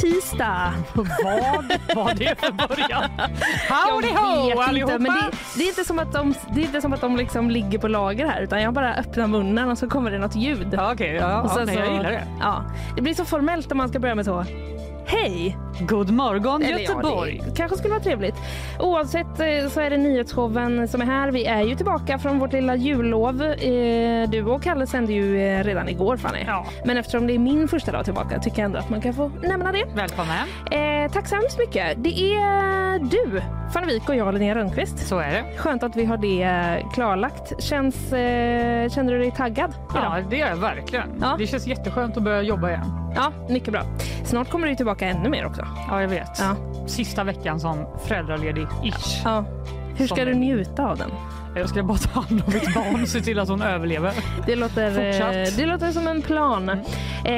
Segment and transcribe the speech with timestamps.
[0.00, 0.74] tisdag?
[0.94, 1.06] Vad
[1.96, 3.10] var det för början?
[3.68, 4.92] Howdy ho vet allihopa!
[4.92, 7.16] inte, men det, det, är inte som att de, det är inte som att de
[7.16, 10.36] liksom ligger på lager här utan jag bara öppnar munnen och så kommer det något
[10.36, 10.68] ljud.
[10.72, 12.26] Ja, Okej, ja, Och ja, jag gillar det.
[12.40, 12.64] Ja,
[12.96, 14.44] det blir så formellt om man ska börja med så.
[15.06, 15.58] Hej!
[15.80, 17.42] God morgon Eller ja, Göteborg!
[17.44, 18.34] det kanske skulle vara trevligt.
[18.80, 21.30] Oavsett eh, så är det nyhetsshowen som är här.
[21.30, 23.42] Vi är ju tillbaka från vårt lilla jullov.
[23.42, 26.44] Eh, Du och Kalle sände ju eh, redan igår Fanny.
[26.46, 26.66] Ja.
[26.84, 29.30] Men eftersom det är min första dag tillbaka tycker jag ändå att man kan få
[29.42, 29.84] nämna det.
[29.94, 30.36] Välkommen.
[30.70, 32.04] Eh, tack så hemskt mycket.
[32.04, 33.42] Det är du,
[33.74, 35.08] Fanny Wijk och jag, Linnea Rönnqvist.
[35.08, 35.44] Så är det.
[35.58, 37.62] Skönt att vi har det klarlagt.
[37.62, 40.04] Känns, eh, känner du dig taggad idag?
[40.04, 41.08] Ja, det är jag verkligen.
[41.20, 41.34] Ja.
[41.38, 43.12] Det känns jätteskönt att börja jobba igen.
[43.16, 43.82] Ja, mycket bra.
[44.24, 45.62] Snart kommer du tillbaka ännu mer också.
[45.88, 46.38] Ja, jag vet.
[46.38, 46.56] Ja.
[46.86, 49.20] Sista veckan som föräldraledig-ish.
[49.24, 49.44] Ja.
[49.98, 51.10] Hur ska du njuta av den?
[51.56, 54.12] Jag ska bara ta hand om mitt barn och se till att hon överlever.
[54.46, 55.34] Det låter, Fortsatt.
[55.34, 56.68] eh, det låter som en plan.
[57.24, 57.34] Eh,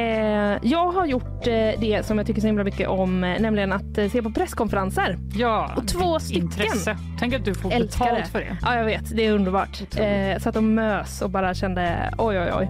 [0.62, 4.22] jag har gjort eh, det som jag tycker så himla mycket om, nämligen att se
[4.22, 5.18] på presskonferenser.
[5.34, 6.42] Ja, Och två stycken.
[6.42, 6.96] Intresse.
[7.18, 8.30] Tänk att du får Älskar betalt det.
[8.30, 8.56] för det.
[8.62, 9.16] Ja, jag vet.
[9.16, 9.82] Det är underbart.
[9.82, 10.34] Otroligt.
[10.36, 12.68] Eh, så att de mös och bara kände oj, oj, oj.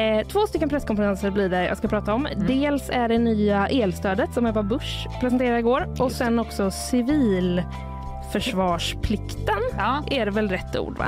[0.00, 2.26] Eh, två stycken presskonferenser blir det jag ska prata om.
[2.26, 2.46] Mm.
[2.46, 6.70] Dels är det nya elstödet som Ebba Busch presenterade igår och sen också
[8.40, 9.58] civilförsvarsplikten.
[9.76, 11.06] Ja, Är det väl rätt ord, va?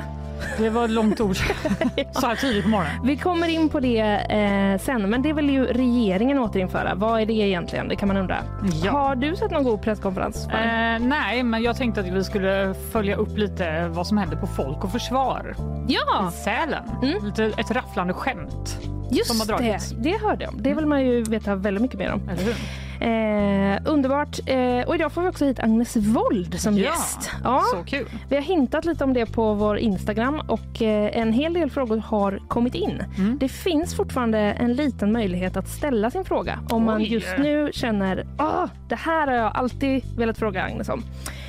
[0.58, 1.36] det var ett långt ord.
[2.12, 3.00] Så här tidigt på morgonen.
[3.05, 6.94] Vi kommer in på det eh, sen, men det vill ju regeringen återinföra.
[6.94, 7.88] Vad är det egentligen?
[7.88, 8.36] Det kan man undra.
[8.84, 8.92] Ja.
[8.92, 10.46] Har du sett någon god presskonferens?
[10.48, 14.46] Eh, nej, men jag tänkte att vi skulle följa upp lite vad som händer på
[14.46, 15.55] Folk och Försvar
[15.88, 16.84] ja, i Sälen.
[17.02, 17.24] Mm.
[17.24, 19.78] Lite ett rafflande skämt, som just har det.
[19.98, 20.62] Det hörde jag om.
[20.62, 22.28] Det vill man ju veta väldigt mycket mer om.
[22.28, 22.55] eller hur?
[23.01, 24.39] Eh, underbart.
[24.46, 27.30] Eh, och idag får vi också hit Agnes Wold som Ja, gäst.
[27.45, 28.07] Ja, Så kul.
[28.29, 31.96] vi har hintat lite om det på vår Instagram och eh, en hel del frågor
[31.98, 33.02] har kommit in.
[33.18, 33.39] Mm.
[33.40, 37.12] Det finns fortfarande en liten möjlighet att ställa sin fråga om man Oj.
[37.12, 41.02] just nu känner ah, det här har jag alltid velat fråga Agnes om.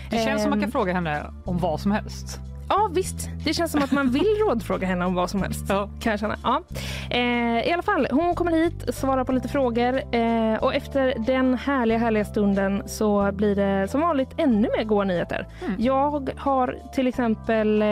[0.09, 0.72] Det känns som man kan Ehm.
[0.72, 2.40] fråga henne om vad som helst.
[2.69, 5.66] Ja visst, det känns som att man vill rådfråga henne om vad som helst.
[5.69, 5.89] Ja.
[6.00, 6.35] Kan jag känna.
[6.44, 6.61] Ja.
[7.09, 11.53] Eh, I alla fall, hon kommer hit, svarar på lite frågor eh, och efter den
[11.53, 15.47] härliga, härliga stunden så blir det som vanligt ännu mer goda nyheter.
[15.66, 15.75] Mm.
[15.81, 17.88] Jag har till exempel, eh,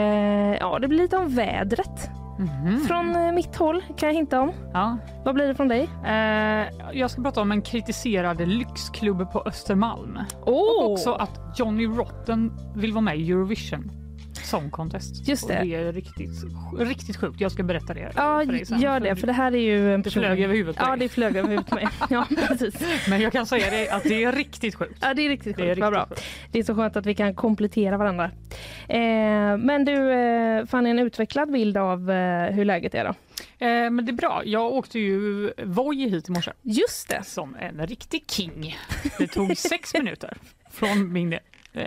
[0.56, 2.10] ja det blir lite om vädret.
[2.38, 2.80] Mhm.
[2.88, 4.52] Från eh, mitt håll kan jag hinta om.
[4.72, 4.98] Ja.
[5.24, 5.88] Vad blir det från dig?
[6.06, 10.18] Eh, jag ska prata om en kritiserad lyxklubb på Östermalm.
[10.44, 13.90] Oh, Och också att Johnny Rotten vill vara med i Eurovision
[14.46, 15.28] Song Contest.
[15.28, 15.58] Just det.
[15.60, 16.30] Och det är riktigt,
[16.78, 17.40] riktigt sjukt.
[17.40, 18.80] Jag ska berätta det Ja, för dig sen.
[18.80, 21.08] gör det, för det här är ju en Det flög över huvudet på Ja, det
[21.08, 21.88] flög över huvudet på mig.
[22.10, 22.74] Ja, precis.
[23.08, 24.98] Men jag kan säga det att det är riktigt sjukt.
[25.00, 25.80] Ja, det är riktigt Det är sjukt.
[25.80, 26.06] Vad bra.
[26.10, 26.24] riktigt.
[26.52, 28.24] Det är så skönt att vi kan komplettera varandra.
[28.88, 28.98] Eh,
[29.58, 33.10] men du, eh, Fanny, en utvecklad bild av eh, hur läget är då?
[33.66, 34.42] Eh, men det är bra.
[34.44, 37.22] Jag åkte ju Voi hit i morse Just det.
[37.24, 38.76] som en riktig king.
[39.18, 40.36] Det tog sex minuter
[40.70, 41.38] från min,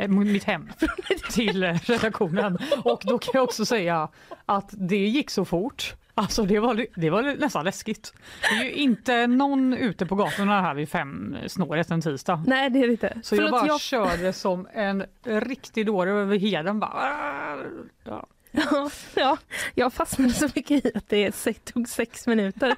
[0.07, 0.69] mitt hem
[1.31, 2.57] till eh, redaktionen.
[2.83, 4.09] Och då kan jag också säga
[4.45, 5.95] att det gick så fort.
[6.13, 8.13] Alltså det var, det var nästan läskigt.
[8.41, 12.43] Det är ju inte någon ute på gatorna här vid fem snåret en tisdag.
[12.47, 13.19] Nej, det är det inte.
[13.23, 16.79] Så jag Förlåt, bara körde som en riktig dåre över heden.
[16.79, 17.57] Bara,
[18.03, 18.27] ja.
[18.51, 19.37] Ja, ja,
[19.75, 21.31] jag fastnade så mycket i att det
[21.65, 22.75] tog sex minuter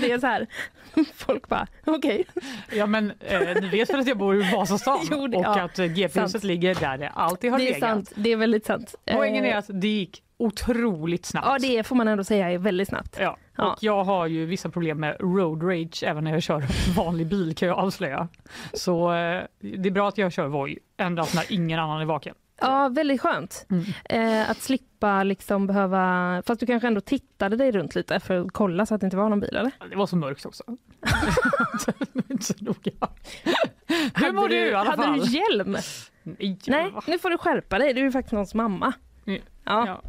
[0.00, 0.46] det är så här.
[1.14, 2.24] Folk bara, okej.
[2.72, 5.62] ja men eh, ni vet väl att jag bor i Vasastan Jo, det- och ja,
[5.62, 6.44] att eh, sant.
[6.44, 7.80] ligger där det alltid har Det är legat.
[7.80, 8.12] sant.
[8.14, 8.94] Det är väldigt sant.
[9.12, 11.46] Poängen Eh, är att det gick otroligt snabbt.
[11.46, 13.16] Ja, det får man ändå säga är väldigt snabbt.
[13.20, 13.72] Ja, Ja.
[13.72, 16.64] och jag har ju vissa problem med road rage även när jag kör
[16.96, 18.28] vanlig bil kan jag avslöja.
[18.72, 22.34] Så eh, det är bra att jag kör Voi endast när ingen annan är vaken.
[22.60, 23.66] Ja, väldigt skönt.
[23.70, 23.84] Mm.
[24.04, 26.42] Eh, att slippa liksom behöva...
[26.46, 29.16] Fast du kanske ändå tittade dig runt lite för att kolla så att det inte
[29.16, 29.72] var någon bil, eller?
[29.90, 30.62] Det var så mörkt också.
[32.30, 33.08] inte så noga.
[34.14, 35.20] Hur mår Hade du i alla Hade fall?
[35.20, 35.76] du hjälm?
[36.22, 37.94] Nej, Nej, nu får du skärpa dig.
[37.94, 38.92] Du är ju faktiskt någons mamma.
[39.24, 39.34] Ja.
[39.66, 39.84] Ja.
[39.86, 40.00] Ja.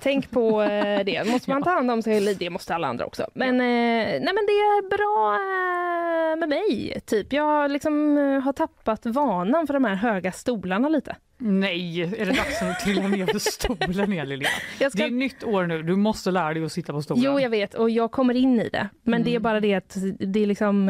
[0.00, 1.26] Tänk på eh, det.
[1.32, 3.26] Måste man ta hand om sig, det måste alla andra också.
[3.34, 3.66] Men, eh,
[4.06, 7.32] nej, men det är bra eh, med mig, typ.
[7.32, 11.16] Jag liksom, har tappat vanan för de här höga stolarna lite.
[11.38, 14.48] Nej, är det dags att trilla ner för stolen igen Linnea?
[14.76, 14.88] Ska...
[14.94, 17.22] Det är nytt år nu, du måste lära dig att sitta på stolen.
[17.24, 18.88] Jo, jag vet och jag kommer in i det.
[19.02, 19.24] Men Mm.
[19.24, 20.84] det är bara det att det är liksom,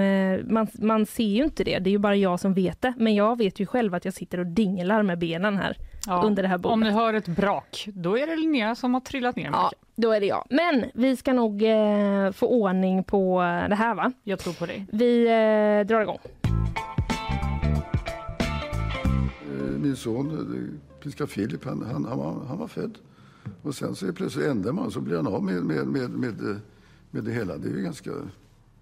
[0.45, 1.79] man, man ser ju inte det.
[1.79, 2.95] Det är ju bara jag som vet det.
[2.97, 5.77] Men jag vet ju själv att jag sitter och dinglar med benen här.
[6.07, 6.73] Ja, under det här bordet.
[6.75, 9.49] Om ni hör ett brak, då är det Linnea som har trillat ner.
[9.53, 10.47] Ja, då är det jag.
[10.51, 14.13] Men vi ska nog eh, få ordning på det här va?
[14.23, 14.87] Jag tror på dig.
[14.93, 16.19] Vi eh, drar igång.
[19.43, 22.99] Eh, Min son, eh, prins Filip, han, han, han, var, han var född.
[23.63, 26.51] Och sen så är plötsligt ändrar man så blir han av med, med, med, med,
[26.51, 26.57] eh,
[27.11, 27.57] med det hela.
[27.57, 28.11] Det är ju ganska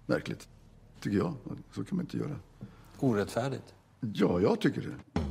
[0.05, 0.47] märkligt,
[1.01, 1.33] tycker jag.
[1.71, 2.35] Så kan man inte göra.
[2.99, 3.73] Orättfärdigt.
[4.13, 5.21] Ja, jag tycker det.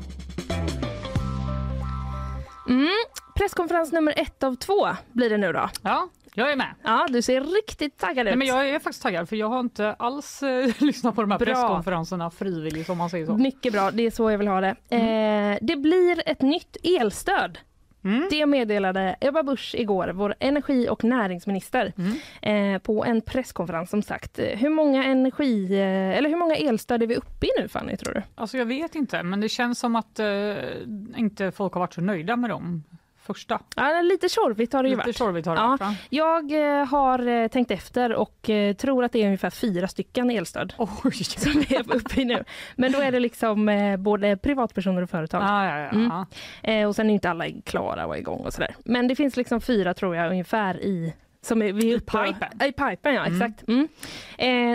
[2.71, 2.89] Mm.
[3.35, 5.71] Presskonferens nummer ett av två blir det nu då.
[5.83, 6.75] Ja, jag är med.
[6.83, 8.31] Ja, du ser riktigt taggad ut.
[8.31, 11.31] Nej, men jag är faktiskt taggad för jag har inte alls eh, lyssnat på de
[11.31, 11.47] här Bra.
[11.47, 13.37] presskonferenserna frivilligt om man säger så.
[13.37, 14.77] Mycket bra, det är så jag vill ha det.
[14.91, 15.53] Mm.
[15.53, 17.59] Eh, det blir ett nytt elstöd.
[18.05, 18.27] Mm.
[18.31, 22.75] Det meddelade Ebba Busch igår, vår energi och näringsminister, Mm.
[22.75, 24.39] eh, på en presskonferens som sagt.
[24.39, 28.15] Hur många energi, eh, eller hur många elstöd är vi uppe i nu Fanny, tror
[28.15, 28.23] du?
[28.35, 30.27] Alltså jag vet inte, men det känns som att eh,
[31.17, 32.85] inte folk har varit så nöjda med dem
[33.23, 33.61] första.
[33.77, 35.17] Ja, lite tjorvigt har det ju Lite varit.
[35.19, 35.67] tjorvigt har det Ja.
[35.69, 35.95] varit va?
[36.11, 40.31] Jag eh, har eh, tänkt efter och eh, tror att det är ungefär fyra stycken
[40.31, 41.13] elstöd Oj!
[41.25, 42.45] som vi är uppe i nu.
[42.77, 45.43] Men då är det liksom eh, både privatpersoner och företag.
[45.43, 46.27] Ja, ja, ja.
[46.63, 46.89] Mm.
[46.89, 48.75] Och sen är inte alla klara och igång och sådär.
[48.85, 52.69] Men det finns liksom fyra tror jag ungefär i som är, vi är uppe, pipen.
[52.69, 53.33] I pipen ja, Mm.
[53.43, 53.69] exakt.
[53.69, 53.89] Mm.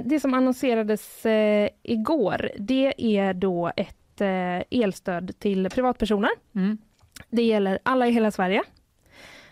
[0.10, 1.26] Det som annonserades
[1.84, 4.22] igår det är då ett
[4.72, 6.30] elstöd till privatpersoner.
[7.30, 8.64] Det gäller alla i hela Sverige.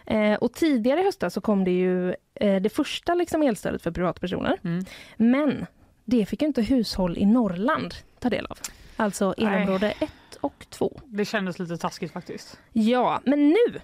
[0.06, 3.92] Eh, och tidigare i höstas så kom det ju eh, det första liksom elstödet för
[3.92, 4.60] privatpersoner.
[4.64, 4.86] Mm.
[5.18, 5.66] Men
[6.06, 8.58] det fick ju inte hushåll i Norrland ta del av.
[8.96, 10.10] Alltså elområde 1
[10.42, 11.02] och 2.
[11.06, 12.60] Det kändes lite taskigt faktiskt.
[12.74, 13.80] Ja, men nu!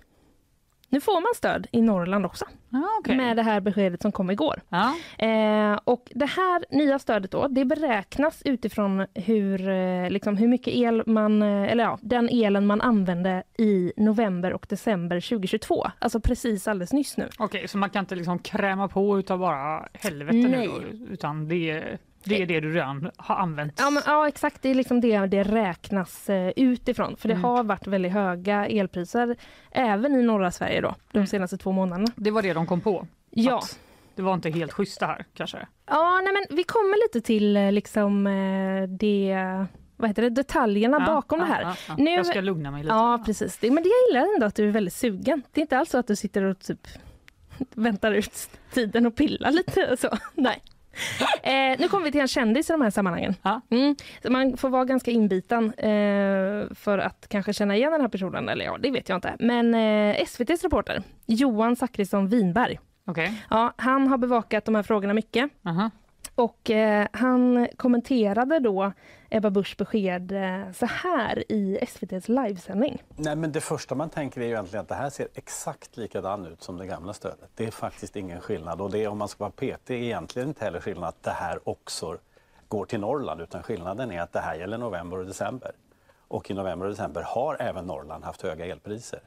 [0.91, 3.17] Nu får man stöd i Norrland också Ja, okej.
[3.17, 4.61] med det här beskedet som kom igår.
[4.69, 4.95] Ja.
[5.25, 10.73] Eh, och det här nya stödet då, det beräknas utifrån hur, eh, liksom, hur mycket
[10.73, 15.87] el man, eh, eller ja, den elen man använde i november och december 2022.
[15.99, 17.29] Alltså precis alldeles nyss nu.
[17.39, 20.67] Okej, så man kan inte liksom kräma på utav bara helvete nu Nej.
[20.67, 20.81] då,
[21.13, 23.73] utan det är, det är det du redan har använt?
[23.79, 27.17] Ja, men, ja exakt, det är liksom det det räknas eh, utifrån.
[27.17, 27.43] För det Mm.
[27.43, 29.35] har varit väldigt höga elpriser
[29.71, 31.27] även i norra Sverige då, de Mm.
[31.27, 32.07] senaste två månaderna.
[32.15, 33.07] Det var det de kom på?
[33.29, 33.57] Ja.
[33.57, 33.79] Att
[34.15, 35.67] det var inte helt schysst det här kanske?
[35.85, 39.37] Ja, nej men vi kommer lite till eh, liksom eh, det,
[39.97, 41.61] vad heter det, detaljerna Ja, bakom ja, det här.
[41.61, 41.95] ja, ja.
[41.97, 42.95] Nu- Jag ska lugna mig lite.
[42.95, 43.57] Ja, precis.
[43.57, 45.43] Det, men det jag gillar ändå att du är väldigt sugen.
[45.51, 46.87] Det är inte alls så att du sitter och typ
[47.75, 50.09] väntar ut tiden och pillar lite så.
[50.35, 50.61] Nej.
[51.43, 53.35] Eh, nu kommer vi till en kändis i de här sammanhangen.
[53.41, 53.61] Ja.
[53.69, 53.95] Mm.
[54.29, 58.49] Man får vara ganska inbiten eh, för att kanske känna igen den här personen.
[58.49, 59.35] Eller ja, det vet jag inte.
[59.39, 62.79] Men eh, SVTs reporter Johan Zachrisson Winberg.
[63.05, 63.43] Okej.
[63.49, 65.49] Ja, han har bevakat de här frågorna mycket.
[65.65, 65.89] Aha.
[66.35, 68.93] Och eh, han kommenterade då
[69.29, 73.03] Ebba Buschs besked eh, så här i SVTs livesändning.
[73.15, 76.45] Nej, men det första man tänker är ju egentligen att det här ser exakt likadan
[76.45, 77.49] ut som det gamla stödet.
[77.55, 80.65] Det är faktiskt ingen skillnad och det är om man ska vara PT egentligen inte
[80.65, 82.17] heller skillnad att det här också
[82.67, 85.71] går till Norrland utan skillnaden är att det här gäller november och december.
[86.27, 89.19] Och i november och december har även Norrland haft höga elpriser.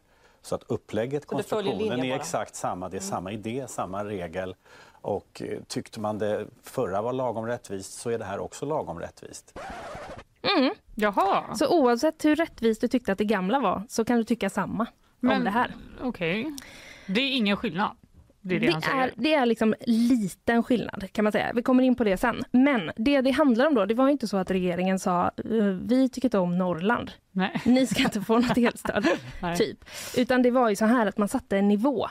[0.42, 2.88] Så att upplägget, konstruktionen är exakt samma.
[2.88, 4.54] Det är samma idé, samma regel.
[5.02, 8.98] Och eh, tyckte man det förra var lagom rättvist så är det här också lagom
[9.00, 9.58] rättvist.
[10.94, 14.50] Jaha, Så oavsett hur rättvist du tyckte att det gamla var så kan du tycka
[14.50, 14.88] samma om
[15.20, 15.74] Men- det här.
[16.02, 16.52] okej.
[17.06, 17.90] Det är ingen skillnad.
[18.40, 21.52] Det är det, Det är, det är liksom liten skillnad kan man säga.
[21.54, 22.42] Vi kommer in på det sen.
[22.50, 26.08] Men det det handlar om då, det var inte så att regeringen sa eh, vi
[26.08, 27.10] tycker inte om Norrland.
[27.32, 27.60] Nej.
[27.64, 29.06] Ni ska inte få något elstöd.
[29.58, 29.84] Typ.
[30.16, 32.06] Utan det var ju så här att man satte en nivå.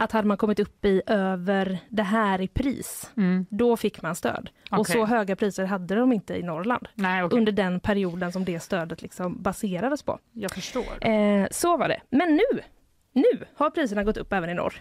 [0.00, 3.46] Att hade man kommit upp i över det här i pris, Mm.
[3.50, 4.50] då fick man stöd.
[4.70, 4.92] Och Okej.
[4.92, 6.88] så höga priser hade de inte i Norrland.
[6.94, 7.38] Nej, okej.
[7.38, 10.18] Under den perioden som det stödet liksom baserades på.
[10.32, 11.06] Jag förstår.
[11.08, 12.00] Eh, så var det.
[12.10, 12.60] Men nu,
[13.12, 14.74] nu har priserna gått upp även i norr.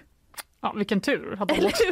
[0.67, 1.83] Ja, vilken tur att de Eller också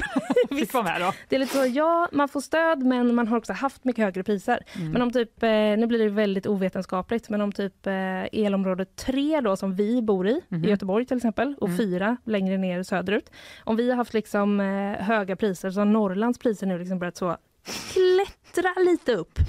[0.50, 0.58] hur?
[0.60, 1.12] fick vara med då.
[1.30, 4.24] Det är lite så, ja, man får stöd men man har också haft mycket högre
[4.24, 4.60] priser.
[4.76, 4.92] Mm.
[4.92, 7.94] Men om typ, eh, nu blir det väldigt ovetenskapligt, men om typ eh,
[8.32, 10.66] elområde 3 då som vi bor i, Mhm.
[10.66, 11.78] i Göteborg till exempel, och Mm.
[11.78, 13.30] 4 längre ner söderut.
[13.64, 14.66] Om vi har haft liksom eh,
[15.06, 19.40] höga priser så har Norrlands priser nu liksom börjat så klättra lite upp.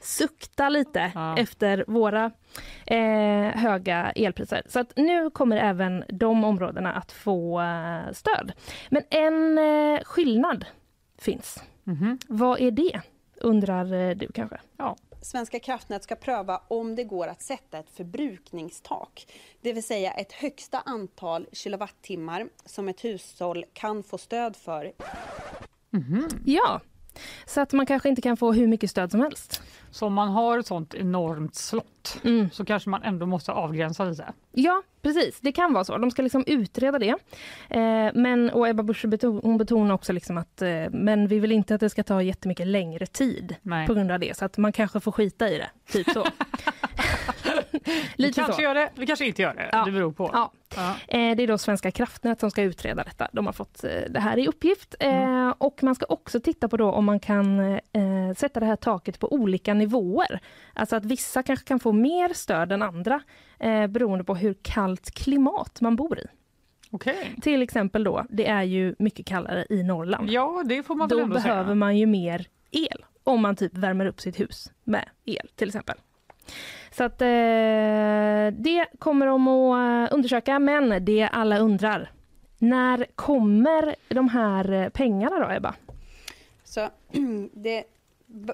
[0.00, 1.38] Sukta lite Ja.
[1.38, 2.30] efter våra
[2.86, 4.62] eh, höga elpriser.
[4.68, 8.52] Så att nu kommer även de områdena att få eh, stöd.
[8.90, 10.64] Men en eh, skillnad
[11.18, 11.62] finns.
[11.84, 12.18] Mhm.
[12.28, 13.00] Vad är det?
[13.36, 14.60] Undrar eh, du kanske?
[15.22, 19.26] Svenska kraftnät ska pröva om det går att sätta ett förbrukningstak.
[19.60, 24.92] Det vill säga ett högsta antal kilowattimmar som ett hushåll kan få stöd för.
[26.44, 26.80] Ja,
[27.46, 29.62] Så att man kanske inte kan få hur mycket stöd som helst.
[29.90, 32.50] Så om man har ett sånt enormt slott Mm.
[32.50, 34.32] så kanske man ändå måste avgränsa lite.
[34.52, 35.40] Ja, precis.
[35.40, 35.98] Det kan vara så.
[35.98, 37.14] De ska liksom utreda det.
[37.70, 41.52] Eh, men, och Ebba Busch beton, hon betonar också liksom att eh, men vi vill
[41.52, 43.86] inte att det ska ta jättemycket längre tid Nej.
[43.86, 44.36] på grund av det.
[44.36, 45.70] Så att man kanske får skita i det.
[45.92, 46.26] Typ så.
[48.16, 48.62] Vi Lite kanske så.
[48.62, 49.68] gör det, vi kanske inte gör det.
[49.72, 49.84] Ja.
[49.84, 50.30] Det beror på.
[50.32, 50.52] Ja.
[50.76, 50.90] Ja.
[51.08, 53.28] Eh, Det är då Svenska kraftnät som ska utreda detta.
[53.32, 54.94] De har fått eh, det här i uppgift.
[55.00, 55.54] Eh, Mm.
[55.58, 59.18] Och man ska också titta på då om man kan eh, sätta det här taket
[59.20, 60.40] på olika nivåer.
[60.72, 63.20] Alltså att vissa kanske kan få mer stöd än andra
[63.58, 66.26] eh, beroende på hur kallt klimat man bor i.
[66.90, 67.34] Okej.
[67.42, 70.30] Till exempel då, det är ju mycket kallare i Norrland.
[70.30, 71.74] Ja, det får man Då behöver säga.
[71.74, 75.96] man ju mer el om man typ värmer upp sitt hus med el till exempel.
[76.90, 77.26] Så att eh,
[78.62, 82.10] det kommer de att eh, undersöka, men det alla undrar.
[82.58, 85.74] När kommer de här eh, pengarna då, Ebba?
[86.64, 86.88] Så
[87.52, 87.84] det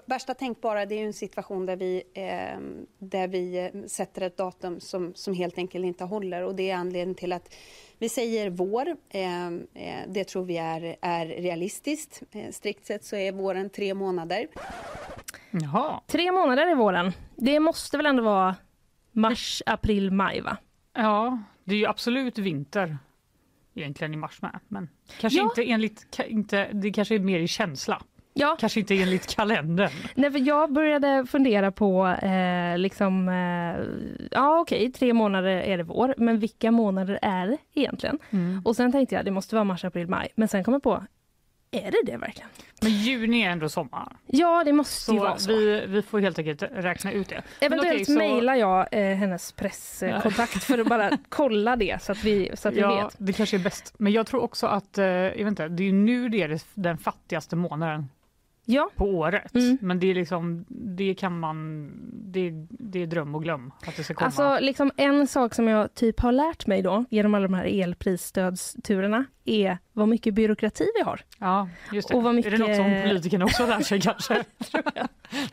[0.07, 2.61] värsta tänkbara det är en situation där vi, eh,
[2.99, 6.43] där vi eh, sätter ett datum som, som helt enkelt inte håller.
[6.43, 7.55] Och det är anledningen till att
[8.01, 8.87] vi säger vår.
[9.09, 9.53] Eh, eh,
[10.09, 12.23] det tror vi är, är realistiskt.
[12.33, 14.47] Eh, strikt sett så är våren tre månader.
[15.51, 16.01] Jaha.
[16.07, 17.13] Tre månader i våren.
[17.37, 18.57] Det måste väl ändå vara
[19.13, 20.57] mars, april, maj, va?
[20.95, 22.99] Ja, det är ju absolut vinter
[23.75, 24.61] egentligen i mars med.
[24.69, 24.89] Men
[25.21, 25.45] kanske Ja.
[25.45, 28.03] inte enligt, inte, det kanske är mer i känsla.
[28.41, 29.91] Ja, Kanske inte enligt kalendern.
[30.15, 33.85] Nej, för jag började fundera på, eh, liksom, eh,
[34.31, 38.19] ja okej, tre månader är det vår, men vilka månader är det egentligen?
[38.31, 38.63] Mm.
[38.65, 40.29] Och sen tänkte jag, det måste vara mars, april, maj.
[40.35, 41.05] Men sen kom jag på,
[41.73, 42.49] är det det verkligen?
[42.83, 44.13] Men juni är ändå sommar.
[44.27, 45.53] Ja, det måste ju Så vara så.
[45.53, 47.43] vi, vi får helt enkelt räkna ut det.
[47.61, 52.51] Eventuellt så- mejlar jag eh, hennes presskontakt för att bara kolla det så att vi,
[52.55, 53.15] så att vi Ja, vet.
[53.19, 53.95] det kanske är bäst.
[53.99, 56.99] Men jag tror också att eh, jag vet inte, det är nu det är den
[56.99, 58.09] fattigaste månaden
[58.71, 59.55] Ja, på året.
[59.55, 59.79] Mm.
[59.81, 64.05] Men det är liksom, det kan man, det, det är dröm och glöm att det
[64.05, 64.27] ska komma.
[64.27, 67.83] alltså liksom en sak som jag typ har lärt mig då genom alla de här
[67.83, 71.21] elprisstödsturerna är vad mycket byråkrati vi har.
[71.39, 72.15] ja, just det.
[72.15, 74.45] och vad Är det något som mycket- politikerna också lär sig kanske?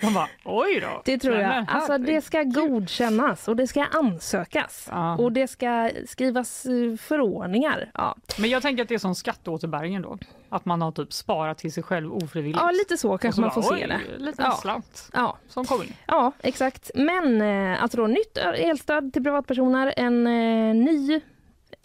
[0.01, 1.01] De bara, oj då.
[1.05, 1.65] Det tror jag.
[1.67, 4.87] Alltså det ska godkännas och det ska ansökas.
[4.91, 5.15] Ja.
[5.17, 7.91] Och det ska skrivas eh, förordningar.
[7.93, 10.17] Ja, Men jag tänker att det är som skatteåterbäringen då.
[10.49, 12.59] Att man har typ sparat till sig själv ofrivilligt.
[12.61, 14.23] ja lite så kanske så man bara, får se oj, det.
[14.23, 14.51] Liten Ja.
[14.61, 15.93] slant Ja, som kom in.
[16.07, 16.91] ja, exakt.
[16.95, 21.21] Men eh, alltså då nytt elstöd till privatpersoner, en eh, ny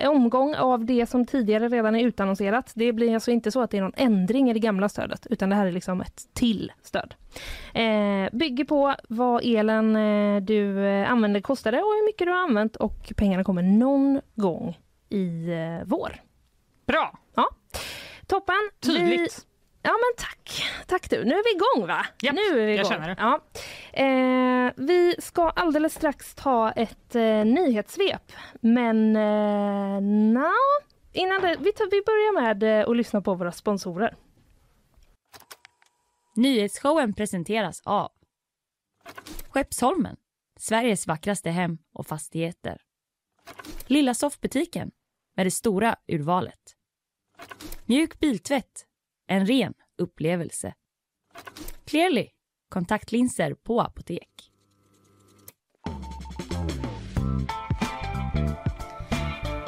[0.08, 2.72] omgång av det som tidigare redan är utannonserat.
[2.74, 5.50] Det blir alltså inte så att det är någon ändring i det gamla stödet utan
[5.50, 7.14] det här är liksom ett till stöd.
[7.74, 12.42] Eh, bygger på vad elen eh, du eh, använder kostade och hur mycket du har
[12.42, 14.78] använt och pengarna kommer någon gång
[15.08, 16.22] i eh, vår.
[16.86, 17.18] Bra,
[18.26, 18.70] Toppen!
[18.80, 19.46] Vi, tydligt.
[19.82, 20.62] Ja men tack!
[20.86, 21.24] Tack du.
[21.24, 22.06] Nu är vi igång va?
[22.22, 22.92] Japp, nu är vi jag igång.
[22.92, 23.16] känner det.
[23.18, 23.40] Ja.
[23.92, 28.32] Eh, vi ska alldeles strax ta ett eh, nyhetssvep.
[28.60, 30.52] Men eh, no.
[31.12, 34.16] innan det, vi, tar, vi börjar med eh, att lyssna på våra sponsorer.
[36.34, 38.10] Nyhetsshowen presenteras av
[39.48, 40.16] Skeppsholmen,
[40.58, 42.80] Sveriges vackraste hem och fastigheter.
[43.86, 44.90] Lilla soffbutiken
[45.36, 46.76] med det stora urvalet.
[47.86, 48.86] Mjuk biltvätt,
[49.32, 50.74] en ren upplevelse.
[51.84, 52.28] Clearly,
[52.68, 54.28] kontaktlinser på apotek.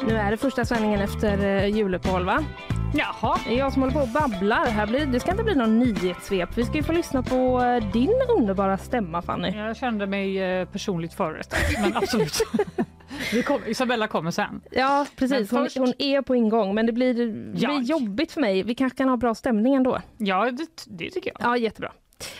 [0.07, 2.45] Nu är det första sändningen efter eh, juluppehåll va?
[2.97, 4.67] Jaha, Det är jag som håller på och babblar.
[4.67, 6.49] Här blir, det ska inte bli någon nyhetssvep.
[6.59, 9.49] Vi ska ju få lyssna på eh, din underbara stämma Fanny.
[9.51, 11.59] jag kände mig eh, personligt förrättad.
[11.83, 12.33] Men absolut.
[13.45, 14.61] Kom, Isabella kommer sen.
[14.71, 17.69] Ja precis, hon, först- hon är på ingång men det blir, det Ja.
[17.69, 18.63] blir jobbigt för mig.
[18.63, 20.01] Vi kanske kan ha bra stämning ändå.
[20.17, 21.49] Ja, det, det tycker jag.
[21.51, 21.93] Ja jättebra.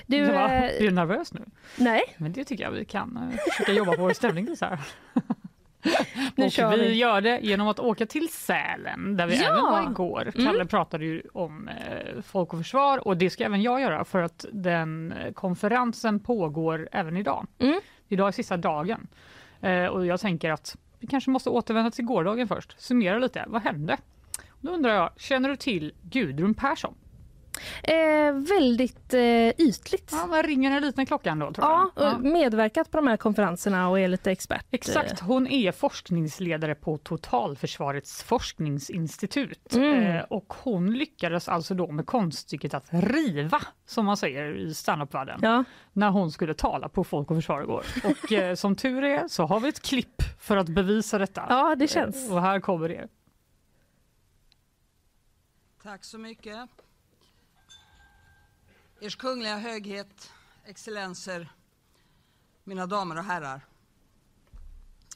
[0.07, 1.41] Du, Ja, eh, är du nervös nu?
[1.77, 4.79] nej, Men det tycker jag vi kan försöka jobba på vår stämning så här.
[6.37, 6.95] Nu vi, vi.
[6.95, 9.51] gör det genom att åka till Sälen där vi Ja!
[9.51, 10.33] även var igår.
[10.45, 14.23] Kalle pratade ju om eh, Folk och Försvar och det ska även jag göra för
[14.23, 17.47] att den eh, konferensen pågår även idag.
[17.59, 17.81] Mm.
[18.09, 19.07] Idag är sista dagen
[19.61, 22.81] eh, och jag tänker att vi kanske måste återvända till gårdagen först.
[22.81, 23.97] Summera lite, vad hände?
[24.61, 26.95] Då undrar jag, känner du till Gudrun Persson?
[27.83, 30.09] Eh, väldigt eh, ytligt.
[30.13, 32.15] Ja, vad ringer den liten klockan då tror Ja, jag?
[32.15, 34.67] och medverkat på de här konferenserna och är lite expert.
[34.71, 40.03] Exakt, hon är forskningsledare på Totalförsvarets forskningsinstitut Mm.
[40.17, 45.39] eh, och hon lyckades alltså då med konststycket att riva, som man säger i standupvärlden,
[45.43, 47.85] Ja, när hon skulle tala på Folk och Försvar igår.
[48.05, 51.47] Och eh, som tur är så har vi ett klipp för att bevisa detta.
[51.49, 52.29] ja det känns.
[52.29, 53.09] Eh, Och här kommer det.
[55.83, 56.57] Tack så mycket.
[59.05, 60.33] Ers kungliga höghet,
[60.65, 61.53] excellenser,
[62.65, 63.67] mina damer och herrar.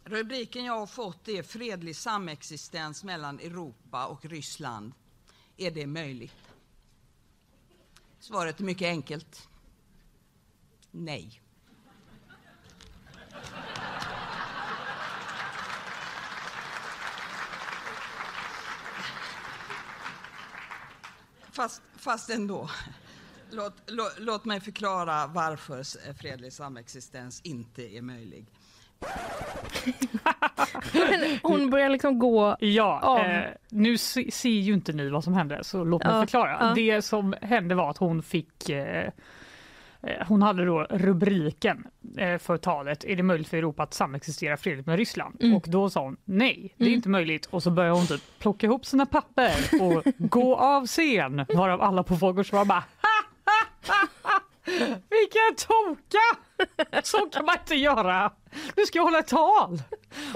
[0.05, 4.93] Rubriken jag har fått är Fredlig samexistens mellan Europa och Ryssland.
[5.57, 6.53] Är det möjligt?
[8.21, 9.49] Svaret är mycket enkelt.
[10.91, 11.43] Nej.
[21.53, 22.71] Fast, fast ändå.
[23.51, 28.47] Låt, låt, låt mig förklara varför fredlig samexistens inte är möjlig.
[30.93, 33.19] Men hon börjar liksom gå Ja, av.
[33.19, 36.57] eh, nu se, ser ju inte ni vad som hände så låt mig Ja, förklara.
[36.61, 36.73] ja.
[36.75, 39.11] Det som hände var att hon fick eh,
[40.03, 41.87] eh, hon hade då rubriken
[42.19, 45.37] eh, för talet Är det möjligt för Europa att samexistera fredligt med Ryssland?
[45.43, 45.57] Mm.
[45.57, 47.47] Och då sa hon nej, det är inte möjligt.
[47.47, 51.45] Och så började hon typ plocka ihop sina papper och gå av scen.
[51.55, 52.85] Varav alla på Folkförsvar bara
[55.11, 56.39] vilken toka!
[57.03, 58.33] Så kan man inte göra.
[58.77, 59.83] Du ska hålla ett tal.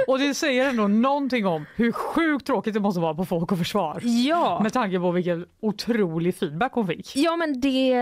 [0.06, 3.58] Och det säger ändå någonting om hur sjukt tråkigt det måste vara på Folk och
[3.58, 4.00] Försvar.
[4.02, 4.60] Ja.
[4.62, 7.16] Med tanke på vilken otrolig feedback hon fick.
[7.16, 7.94] Ja men det,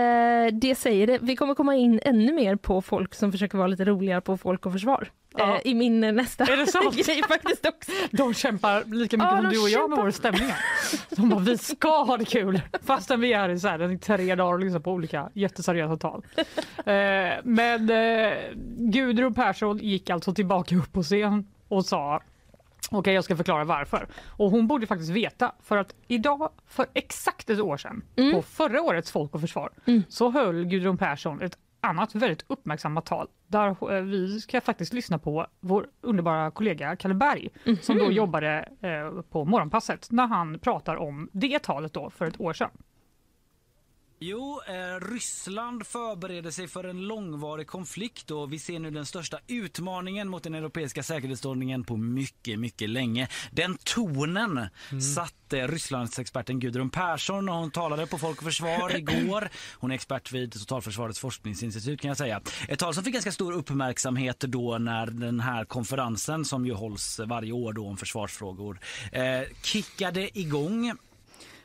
[0.51, 1.17] det säger det.
[1.21, 4.65] Vi kommer komma in ännu mer på folk som försöker vara lite roligare på Folk
[4.65, 5.09] och Försvar.
[5.37, 5.55] Ja.
[5.55, 6.95] Eh, I min nästa Är det sant?
[7.05, 7.91] grej faktiskt också.
[8.11, 10.03] De kämpar lika mycket Ja, som du och jag med kämpar.
[10.03, 10.49] vår stämning.
[11.09, 14.35] De bara, vi ska ha det kul fastän vi är i, så här, i tre
[14.35, 16.25] dagar och lyssnar på olika jätteseriösa tal.
[16.85, 18.33] Eh, men eh,
[18.77, 22.21] Gudrun Persson gick alltså tillbaka upp på scen och sa
[22.91, 24.07] Okej, jag ska förklara varför.
[24.27, 28.03] Och hon borde faktiskt veta för att idag för exakt ett år sedan
[28.33, 29.69] på förra årets Folk och Försvar
[30.09, 35.19] så höll Gudrun Persson ett annat väldigt uppmärksammat tal där eh, vi ska faktiskt lyssna
[35.19, 37.49] på vår underbara kollega Kalle Berg
[37.81, 42.41] som då jobbade eh, på Morgonpasset när han pratar om det talet då för ett
[42.41, 42.69] år sedan.
[44.23, 49.39] Jo, eh, Ryssland förbereder sig för en långvarig konflikt och vi ser nu den största
[49.47, 53.27] utmaningen mot den europeiska säkerhetsordningen på mycket, mycket länge.
[53.51, 54.67] Den tonen
[55.15, 59.49] satte Rysslandsexperten Gudrun Persson när hon talade på Folk och Försvar igår.
[59.73, 62.41] Hon är expert vid Totalförsvarets forskningsinstitut kan jag säga.
[62.67, 67.19] Ett tal som fick ganska stor uppmärksamhet då när den här konferensen som ju hålls
[67.19, 68.79] varje år då om försvarsfrågor
[69.11, 70.97] eh, kickade igång.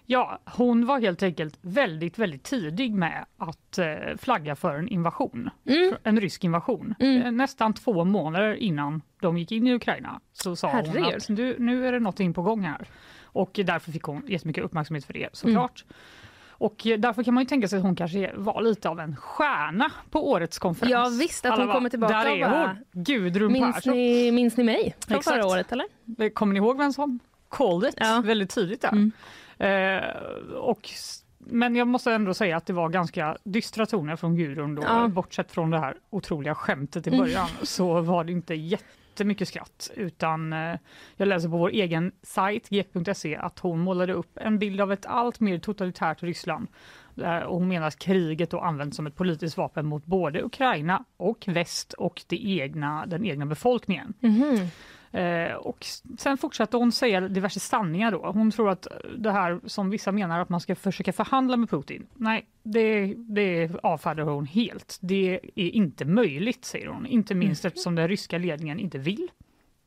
[0.08, 3.86] Ja, hon var helt enkelt väldigt, väldigt tidig med att eh,
[4.18, 5.50] flagga för en invasion.
[5.64, 6.94] För En rysk invasion.
[6.98, 11.16] Eh, Nästan två månader innan de gick in i Ukraina så sa hon Herregud.
[11.16, 12.88] att du, nu är det någonting på gång här.
[13.22, 15.84] Och därför fick hon jättemycket uppmärksamhet för det såklart.
[16.58, 19.16] Och eh, därför kan man ju tänka sig att hon kanske var lite av en
[19.16, 20.90] stjärna på årets konferens.
[20.92, 23.02] Ja, visst, att hon bara, kommer tillbaka Där är bara, hon!
[23.04, 23.92] Gudrun Minns Persson.
[23.92, 25.36] ni, minns ni mig från Exakt.
[25.36, 26.30] förra året eller?
[26.30, 28.22] Kommer ni ihåg vem som called it Ja.
[28.24, 28.88] väldigt tidigt där?
[28.92, 29.12] Mm.
[29.58, 30.90] Eh, och,
[31.38, 34.82] men jag måste ändå säga att det var ganska dystra toner från Gudrun då.
[34.82, 35.08] Ja.
[35.08, 40.52] Bortsett från det här otroliga skämtet i början så var det inte jättemycket skratt utan
[40.52, 40.78] eh,
[41.16, 45.06] jag läser på vår egen sajt g.se att hon målade upp en bild av ett
[45.06, 46.68] allt mer totalitärt Ryssland.
[47.22, 51.04] Eh, och hon menar att kriget då används som ett politiskt vapen mot både Ukraina
[51.16, 54.14] och väst och det egna, den egna befolkningen.
[54.20, 54.66] Eh,
[55.54, 58.26] och s- sen fortsatte hon säga diverse sanningar då.
[58.26, 58.86] Hon tror att
[59.18, 62.06] det här som vissa menar att man ska försöka förhandla med Putin.
[62.14, 64.98] Nej, det, det avfärdar hon helt.
[65.00, 67.06] Det är inte möjligt, säger hon.
[67.06, 69.28] Inte minst eftersom den ryska ledningen inte vill.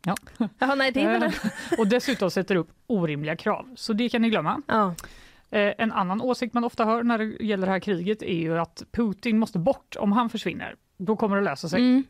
[0.05, 0.15] Ja.
[0.59, 1.23] Jaha, nej det är väl...
[1.23, 3.67] Eh, och dessutom sätter upp orimliga krav.
[3.75, 4.61] Så det kan ni glömma.
[4.67, 4.95] Ja.
[5.49, 8.57] Eh, En annan åsikt man ofta hör när det gäller det här kriget är ju
[8.59, 9.95] att Putin måste bort.
[9.99, 11.79] Om han försvinner, då kommer det lösa sig.
[11.81, 12.03] Mm.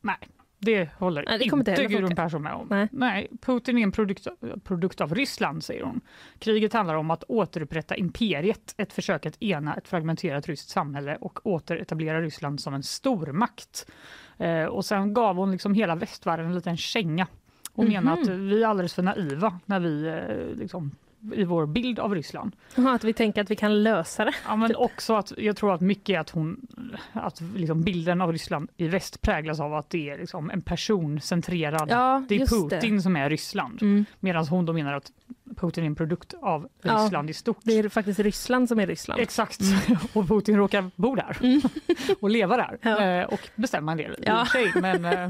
[0.00, 0.16] Nej,
[0.66, 2.16] det håller Nej, det inte inte Gudrun.
[2.16, 2.66] Persson med om.
[2.70, 2.88] Nej.
[2.92, 3.28] Nej.
[3.40, 4.26] Putin är en produkt,
[4.64, 6.00] produkt av Ryssland, säger hon.
[6.38, 11.46] Kriget handlar om att återupprätta imperiet, ett försök att ena ett fragmenterat ryskt samhälle och
[11.46, 13.90] återetablera Ryssland som en stormakt.
[14.38, 17.26] Eh, och sen gav hon liksom hela västvärlden en liten känga
[17.72, 20.90] och menar att vi är alldeles för naiva när vi eh, liksom,
[21.34, 22.56] i vår bild av Ryssland.
[22.74, 24.34] Att vi tänker att vi kan lösa det.
[24.46, 26.66] Ja, men också att jag tror att mycket att hon,
[27.12, 31.90] att liksom bilden av Ryssland i väst präglas av att det är liksom en personcentrerad,
[31.90, 33.82] Ja, det är Putin som är Ryssland.
[33.82, 34.04] Mm.
[34.20, 35.12] Medan hon då menar att
[35.56, 37.58] Putin är en produkt av Ja, Ryssland i stort.
[37.62, 39.20] Det är faktiskt Ryssland som är Ryssland.
[39.20, 39.60] Exakt,
[40.12, 41.38] och Putin råkar bo där
[42.20, 43.02] och leva där Ja.
[43.04, 44.46] eh, och bestämma en del Ja.
[44.52, 44.72] sig.
[44.74, 45.28] Men eh,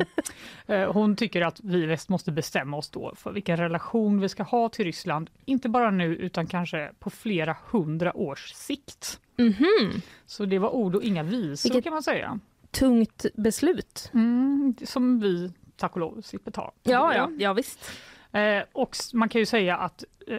[0.66, 4.29] eh, hon tycker att vi i väst måste bestämma oss då för vilken relation vi
[4.29, 9.20] ska ha till Ryssland, inte bara nu utan kanske på flera hundra års sikt.
[9.38, 10.00] Mhm.
[10.26, 12.38] Så det var ord och inga visor Vilket- kan man säga.
[12.70, 14.11] Tungt beslut.
[14.14, 16.72] Mm, som vi tack och lov slipper ta.
[16.83, 17.90] Ja, ja, ja visst.
[18.37, 20.37] Eh, och man kan ju säga att eh,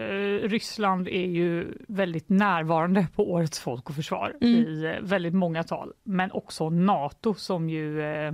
[0.49, 4.55] Ryssland är ju väldigt närvarande på årets Folk och Försvar Mm.
[4.55, 8.31] i eh, väldigt många tal, men också Nato som ju eh,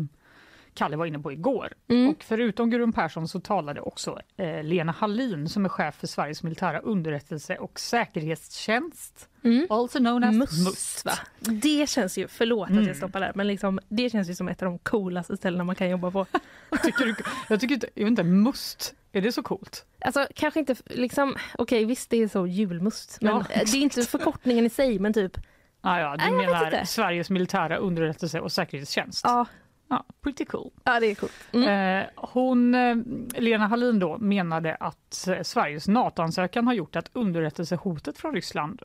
[0.75, 1.73] Kalle var inne på igår.
[1.87, 2.09] Mm.
[2.09, 6.43] Och förutom Gudrun Persson så talade också eh, Lena Hallin som är chef för Sveriges
[6.43, 9.67] militära underrättelse och säkerhetstjänst, Mm.
[9.69, 11.07] also known as Must, MUST.
[11.39, 12.87] Det känns ju, förlåt att Mm.
[12.87, 15.75] jag stoppar där, men liksom, det känns ju som ett av de coolaste ställena man
[15.75, 16.25] kan jobba på.
[16.83, 17.15] Tycker du,
[17.49, 19.85] jag tycker inte, jag vet inte, MUST, är det så coolt?
[20.01, 23.81] Alltså kanske inte, liksom, okej visst det är så julmust, men Ja, eh, det är
[23.81, 25.37] inte förkortningen i sig, men typ,
[25.81, 26.83] Ah, ja, du vet menar.
[26.85, 29.21] Sveriges militära underrättelse och säkerhetstjänst?
[29.23, 29.45] ja,
[29.89, 30.71] Ja, pretty cool.
[30.83, 31.33] ja det är coolt.
[31.53, 31.99] Mm.
[31.99, 32.95] Eh, hon, eh,
[33.41, 38.81] Lena Hallin då, menade att Sveriges NATO-ansökan har gjort att underrättelsehotet från Ryssland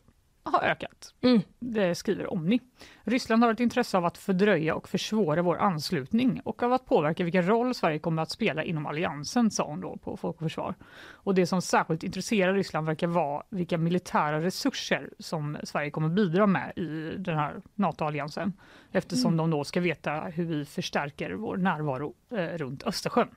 [0.53, 1.15] har ökat.
[1.21, 1.41] Mm.
[1.59, 2.61] Det skriver Omni.
[3.05, 7.25] Ryssland har ett intresse av att fördröja och försvåra vår anslutning och av att påverka
[7.25, 10.75] vilken roll Sverige kommer att spela inom alliansen, sa hon då på Folk och Försvar.
[11.11, 16.47] Och det som särskilt intresserar Ryssland verkar vara vilka militära resurser som Sverige kommer bidra
[16.47, 18.53] med i den här NATO-alliansen
[18.93, 23.29] eftersom de då ska veta hur vi förstärker vår närvaro eh, runt Östersjön.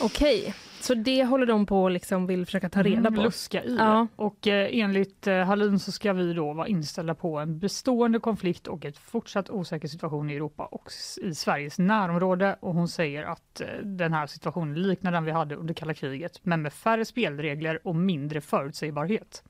[0.00, 3.22] Okej, så det håller de på liksom vill försöka ta reda Mm, på?
[3.22, 4.06] Luska i Ja.
[4.16, 8.66] Och eh, enligt eh, Hallin så ska vi då vara inställda på en bestående konflikt
[8.66, 10.90] och ett fortsatt osäker situation i Europa och
[11.22, 12.56] i Sveriges närområde.
[12.60, 16.40] Och hon säger att eh, den här situationen liknar den vi hade under kalla kriget
[16.42, 19.42] men med färre spelregler och mindre förutsägbarhet.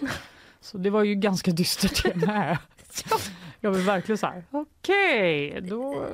[0.60, 2.58] Så det var ju ganska dystert det med.
[3.60, 6.06] Jag vill verkligen så här, okej, då,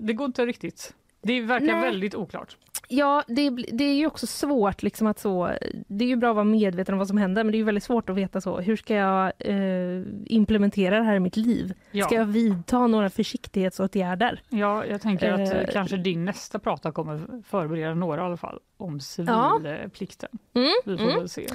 [0.00, 0.94] det går inte riktigt.
[1.22, 1.80] Det verkar Nej.
[1.82, 2.56] väldigt oklart.
[2.94, 5.50] Ja, det, det är ju också svårt liksom att så,
[5.86, 7.64] det är ju bra att vara medveten om vad som händer, men det är ju
[7.64, 11.74] väldigt svårt att veta så, hur ska jag eh, implementera det här i mitt liv?
[11.90, 12.04] Ja.
[12.04, 14.42] Ska jag vidta några försiktighetsåtgärder?
[14.48, 18.58] Ja, jag tänker att eh, kanske din nästa prata kommer förbereda några i alla fall
[18.76, 19.58] om Ja.
[19.62, 20.30] civilplikten.
[20.54, 21.18] Mm, Vi får mm.
[21.18, 21.46] väl se.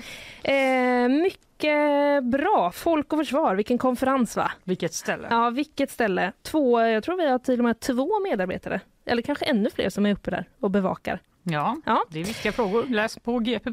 [0.43, 4.52] Eh, mycket bra, Folk och Försvar, vilken konferens va?
[4.63, 5.28] Vilket ställe.
[5.32, 6.32] Ja, vilket ställe.
[6.41, 10.06] Två, jag tror vi har till och med två medarbetare, eller kanske ännu fler som
[10.06, 11.20] är uppe där och bevakar.
[11.43, 12.04] Ja, Ja.
[12.10, 12.84] det är viktiga frågor.
[12.89, 13.72] Läs på gp.se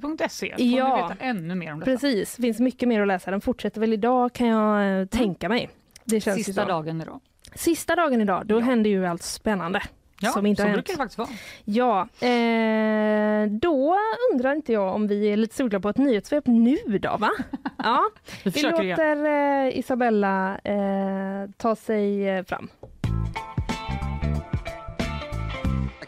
[0.57, 0.97] får Ja.
[0.97, 1.91] ni veta ännu mer om detta.
[1.91, 3.31] Precis, finns mycket mer att läsa.
[3.31, 5.71] Den fortsätter väl idag kan jag eh, tänka mig.
[6.05, 6.69] Det känns Sista så.
[6.69, 7.21] dagen idag.
[7.55, 9.83] Sista dagen idag, då händer ju allt spännande.
[10.21, 11.29] Ja, som inte så brukar det faktiskt vara.
[11.65, 13.99] Ja, eh, då
[14.33, 17.31] undrar inte jag om vi är lite sugna på ett nyhetssvep nu då va?
[17.79, 18.03] Ja,
[18.45, 19.25] Vi vi låter
[19.67, 22.69] eh, Isabella eh, ta sig eh, fram.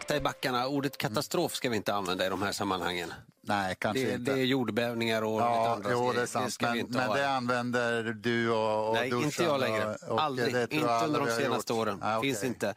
[0.07, 0.67] Akta i backarna.
[0.69, 3.13] Ordet katastrof ska vi inte använda i de här sammanhangen.
[3.41, 4.33] Nej, kanske Det, inte.
[4.35, 6.57] det är jordbävningar och lite Ja, andra jo, det är sant.
[6.61, 9.85] vi men, men det använder du och, och Nej, inte jag längre.
[9.85, 10.55] Och, och Aldrig.
[10.55, 11.81] det Inte under de senaste gjort.
[11.83, 11.99] åren.
[12.03, 12.49] Ah, Finns okej.
[12.49, 12.75] inte.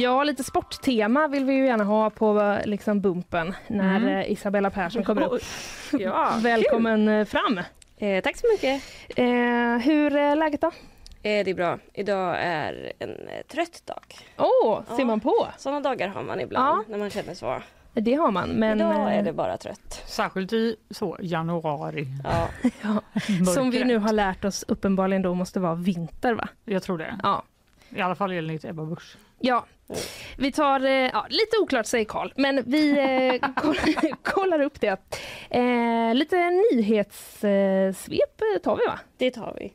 [0.00, 4.08] Ja, lite sporttema vill vi ju gärna ha på eh, liksom bumpen när Mm.
[4.16, 5.42] eh, Isabella Persson kommer upp.
[5.92, 7.60] Ja, Välkommen eh, fram!
[7.98, 8.82] Eh, tack så mycket.
[9.08, 9.24] Eh,
[9.84, 10.70] hur är läget då?
[11.26, 11.78] Eh, det är bra.
[11.94, 14.04] Idag är en eh, trött dag.
[14.38, 15.04] Åh, ser Ja.
[15.04, 15.48] man på?
[15.58, 16.84] Sådana dagar har man ibland Ja.
[16.88, 17.62] när man känner så.
[17.94, 20.02] Det har man, men Idag eh, är det bara trött.
[20.06, 22.06] Särskilt i så, januari.
[22.24, 22.48] Ja.
[23.54, 26.48] som vi nu har lärt oss uppenbarligen då måste vara vinter va?
[26.64, 27.18] Jag tror det.
[27.22, 27.42] Ja.
[27.90, 29.16] I alla fall enligt Ebba Busch.
[29.40, 29.66] Ja,
[30.38, 32.90] vi tar, eh, ja, lite oklart säger Karl, men vi
[33.42, 33.76] eh, koll-
[34.22, 35.00] kollar upp det.
[35.50, 38.98] Eh, lite nyhetssvep eh, tar vi va?
[39.16, 39.72] Det tar vi.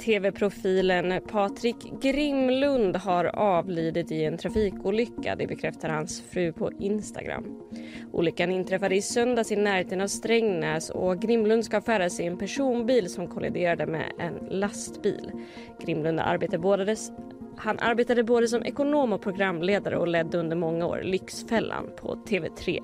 [0.00, 5.36] TV-profilen Patrik Grimlund har avlidit i en trafikolycka.
[5.36, 7.62] Det bekräftar hans fru på Instagram.
[8.12, 13.10] Olyckan inträffade i söndags i närheten av Strängnäs och Grimlund ska färdas i en personbil
[13.10, 15.32] som kolliderade med en lastbil.
[15.80, 16.96] Grimlund arbetade både,
[17.56, 22.80] han arbetade både som ekonom och programledare och ledde under många år Lyxfällan på TV3.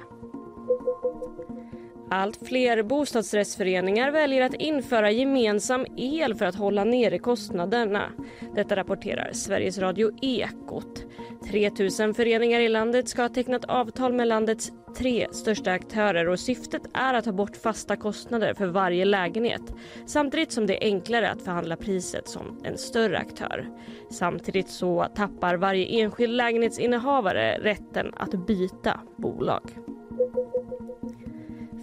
[2.10, 8.12] Allt fler bostadsrättsföreningar väljer att införa gemensam el för att hålla nere kostnaderna.
[8.54, 11.04] Detta rapporterar Sveriges Radio Ekot.
[11.50, 16.40] 3 000 föreningar i landet ska ha tecknat avtal med landets tre största aktörer och
[16.40, 19.62] syftet är att ta bort fasta kostnader för varje lägenhet
[20.06, 23.66] samtidigt som det är enklare att förhandla priset som en större aktör.
[24.10, 29.62] Samtidigt så tappar varje enskild lägenhetsinnehavare rätten att byta bolag.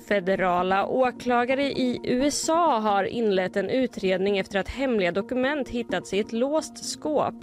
[0.07, 6.33] Federala åklagare i USA har inlett en utredning efter att hemliga dokument hittats i ett
[6.33, 7.35] låst skåp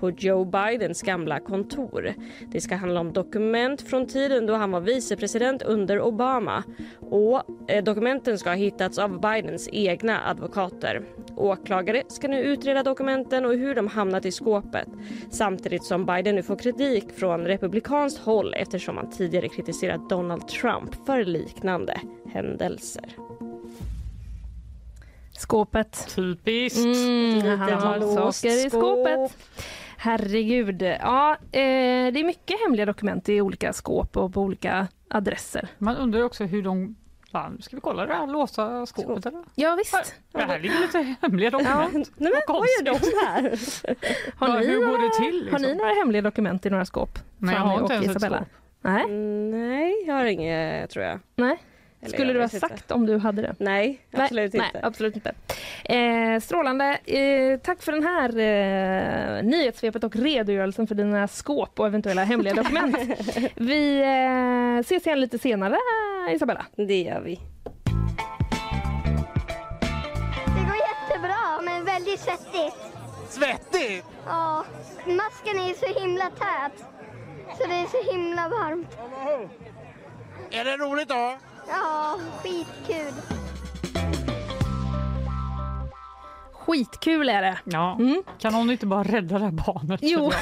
[0.00, 2.14] på Joe Bidens gamla kontor.
[2.52, 6.62] Det ska handla om dokument från tiden då han var vicepresident under Obama
[7.00, 11.02] och eh, dokumenten ska ha hittats av Bidens egna advokater.
[11.36, 14.88] Åklagare ska nu utreda dokumenten och hur de hamnat i skåpet
[15.30, 21.06] samtidigt som Biden nu får kritik från republikanskt håll eftersom han tidigare kritiserat Donald Trump
[21.06, 22.00] för liknande
[22.32, 23.04] händelser.
[25.32, 26.14] Skåpet.
[26.14, 26.78] Typiskt.
[26.86, 28.82] Mm, han har saker i skåp.
[28.82, 29.36] skåpet.
[29.96, 30.82] Herregud.
[30.82, 31.38] Ja, eh,
[32.12, 35.68] det är mycket hemliga dokument i olika skåp och på olika adresser.
[35.78, 36.96] Man undrar också hur de...
[37.32, 39.42] Fan, ska vi kolla det här låsta skåpet eller?
[39.54, 40.14] Ja, visst.
[40.32, 41.92] Det här ligger lite hemliga dokument.
[42.16, 43.42] Nej, men, vad gör de här?
[44.36, 45.52] Har, Ja, ni hur går några, det till, liksom?
[45.52, 47.18] har ni några hemliga dokument i några skåp?
[47.38, 48.36] Nej, jag har inte och ens ett Isabella?
[48.36, 48.48] skåp.
[48.80, 49.06] Nej.
[49.50, 51.20] Nej, jag har inget tror jag.
[51.36, 51.58] Nej.
[52.06, 52.68] Eller Skulle du ha vet inte.
[52.68, 53.54] sagt om du hade det?
[53.58, 54.78] Nej, absolut nej, inte.
[54.78, 55.34] Nej, absolut inte.
[55.84, 56.84] Eh, strålande.
[57.04, 62.54] Eh, tack för den här eh, nyhetssvepet och redogörelsen för dina skåp och eventuella hemliga
[62.62, 62.96] dokument.
[63.54, 65.76] Vi eh, ses igen lite senare,
[66.34, 66.66] Isabella.
[66.76, 67.40] Det gör vi.
[70.46, 72.76] Det går jättebra, men väldigt svettigt.
[73.28, 74.04] Svettigt?
[74.26, 74.64] Ja,
[75.06, 76.84] masken är så himla tät.
[77.58, 78.96] Så det är så himla varmt.
[80.50, 81.36] Är det roligt då?
[81.68, 83.12] Ja, skitkul.
[86.52, 87.58] Skitkul är det.
[87.64, 87.98] Ja.
[88.38, 90.00] Kan någon inte bara rädda det här barnet?
[90.02, 90.32] Jo.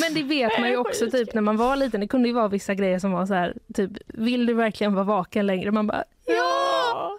[0.00, 2.00] Men det vet man ju också typ när man var liten.
[2.00, 5.04] Det kunde ju vara vissa grejer som var så här, typ vill du verkligen vara
[5.04, 5.70] vaken längre?
[5.70, 7.18] Man bara ja!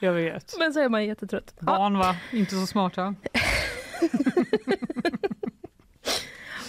[0.00, 0.54] Jag vet.
[0.58, 1.54] Men så är man jättetrött.
[1.58, 1.64] Ja.
[1.64, 2.16] Barn va?
[2.32, 3.14] Inte så smarta.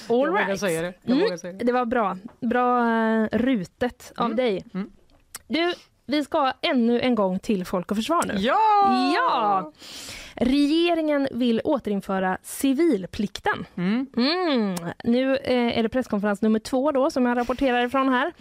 [0.09, 0.59] All jag right.
[0.59, 0.93] säga det.
[1.03, 1.65] Jag Mm, säga det.
[1.65, 2.17] det var bra.
[2.39, 4.65] Bra eh, rutet av dig.
[5.47, 5.73] Du,
[6.05, 8.33] vi ska ännu en gång till Folk och Försvar nu.
[8.37, 9.13] Ja!
[9.15, 9.71] Ja!
[10.39, 13.65] Regeringen vill återinföra civilplikten.
[13.77, 14.07] Mm.
[15.03, 18.31] Nu eh, är det presskonferens nummer två då som jag rapporterar ifrån här.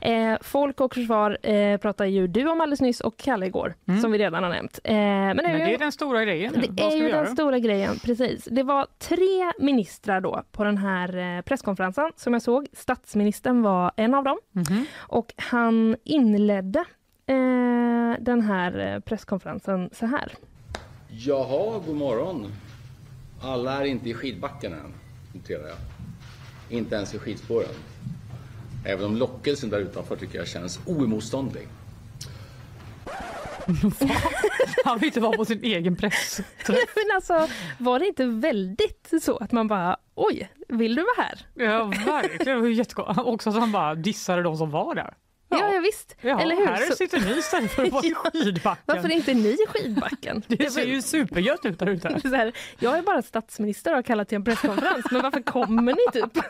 [0.00, 4.12] Eh, Folk och Försvar eh, pratar ju du om alldeles nyss och Kalle igår, som
[4.12, 4.78] vi redan har nämnt.
[4.84, 6.66] Eh, men Men det är den stora grejen nu.
[6.70, 8.44] det är ju den stora grejen, precis.
[8.44, 12.66] Det var tre ministrar då på den här eh, presskonferensen som jag såg.
[12.72, 14.86] Statsministern var en av dem Mhm.
[14.98, 16.78] och han inledde
[17.26, 17.34] eh,
[18.20, 20.32] den här presskonferensen så här.
[21.16, 22.52] Jaha, god morgon.
[23.40, 24.94] Alla är inte i skidbacken än,
[25.32, 25.76] noterar jag.
[26.68, 27.74] Inte ens i skidspåren.
[28.84, 31.68] Även om lockelsen där utanför tycker jag känns oemotståndlig.
[34.84, 36.40] Han vill inte vara på sin egen press.
[36.68, 36.76] Men
[37.14, 37.48] alltså,
[37.78, 41.46] var det inte väldigt så att man bara oj, vill du vara här?
[41.54, 42.72] Ja, verkligen.
[42.72, 43.18] Jättegott.
[43.18, 45.14] Också att han bara dissade de som var där.
[45.58, 46.16] Ja, ja visst.
[46.20, 46.66] Ja, Eller hur?
[46.66, 48.82] här Så- sitter ni istället för att vara i skidbacken.
[48.86, 50.42] Varför är inte ni i skidbacken?
[50.48, 52.20] Det ser ju supergött ut där ute.
[52.28, 55.92] Så här, jag är bara statsminister och har kallat till en presskonferens, men varför kommer
[55.92, 56.44] ni typ?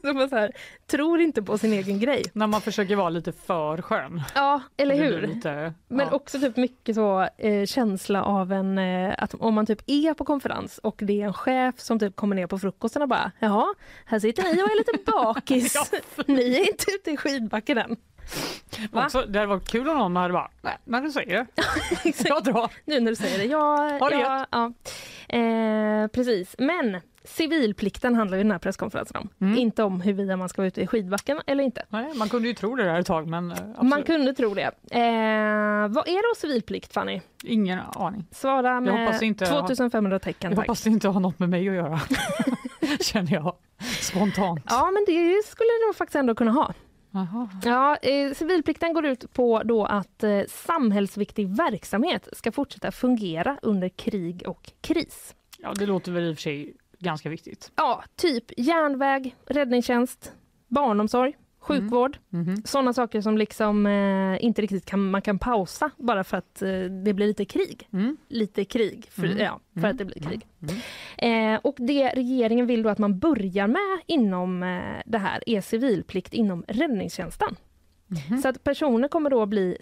[0.00, 0.52] Så man så här,
[0.86, 2.24] tror inte på sin egen grej.
[2.32, 4.22] När man försöker vara lite för skön.
[4.34, 5.20] Ja, eller hur?
[5.26, 6.12] Lite, Men ja.
[6.12, 10.24] också typ mycket så eh, känsla av en, eh, att om man typ är på
[10.24, 13.74] konferens och det är en chef som typ kommer ner på frukosten och bara jaha,
[14.04, 15.74] här sitter ni och är lite bakis.
[16.26, 17.96] ni är inte ute i skidbacken än.
[18.92, 19.04] Va?
[19.04, 21.46] Också, det hade varit kul om någon hade bara, nej, när du säger det.
[22.28, 22.70] Jag drar.
[22.84, 23.44] Nu när du säger det.
[23.44, 24.72] Ja, Har du ja.
[25.38, 26.54] Eh, precis.
[26.58, 29.28] Men civilplikten handlar ju den här presskonferensen om.
[29.40, 29.58] Mm.
[29.58, 31.84] Inte om huruvida man ska vara ute i skidbacken eller inte.
[31.88, 33.82] Nej, man kunde ju tro det där ett tag men eh, absolut.
[33.90, 34.62] Man kunde tro det.
[34.90, 37.20] Eh, vad är då civilplikt Fanny?
[37.44, 38.26] Ingen aning.
[38.30, 40.66] Svara Jag med inte har- 2500 tecken Jag tack.
[40.66, 42.00] hoppas det inte har något med mig att göra.
[43.00, 43.56] Känner jag
[44.00, 44.64] spontant.
[44.68, 46.72] Ja, men det skulle det nog faktiskt ändå kunna ha.
[47.12, 47.48] Aha.
[47.64, 53.88] Ja, eh, civilplikten går ut på då att eh, samhällsviktig verksamhet ska fortsätta fungera under
[53.88, 55.34] krig och kris.
[55.58, 57.72] Ja, det låter väl i och för sig ganska viktigt.
[57.76, 60.32] Ja, typ järnväg, räddningstjänst,
[60.68, 61.36] barnomsorg,
[61.68, 62.18] sjukvård.
[62.28, 62.62] Mhm.
[62.64, 66.68] Sådana saker som liksom eh, inte riktigt kan, man kan pausa bara för att eh,
[67.04, 67.88] det blir lite krig.
[68.28, 69.38] Lite krig, för, Mm.
[69.38, 70.46] ja, för att det blir krig.
[71.18, 75.60] Eh, och det regeringen vill då att man börjar med inom eh, det här är
[75.60, 77.56] civilplikt inom räddningstjänsten.
[78.42, 79.76] Så att personer kommer då bli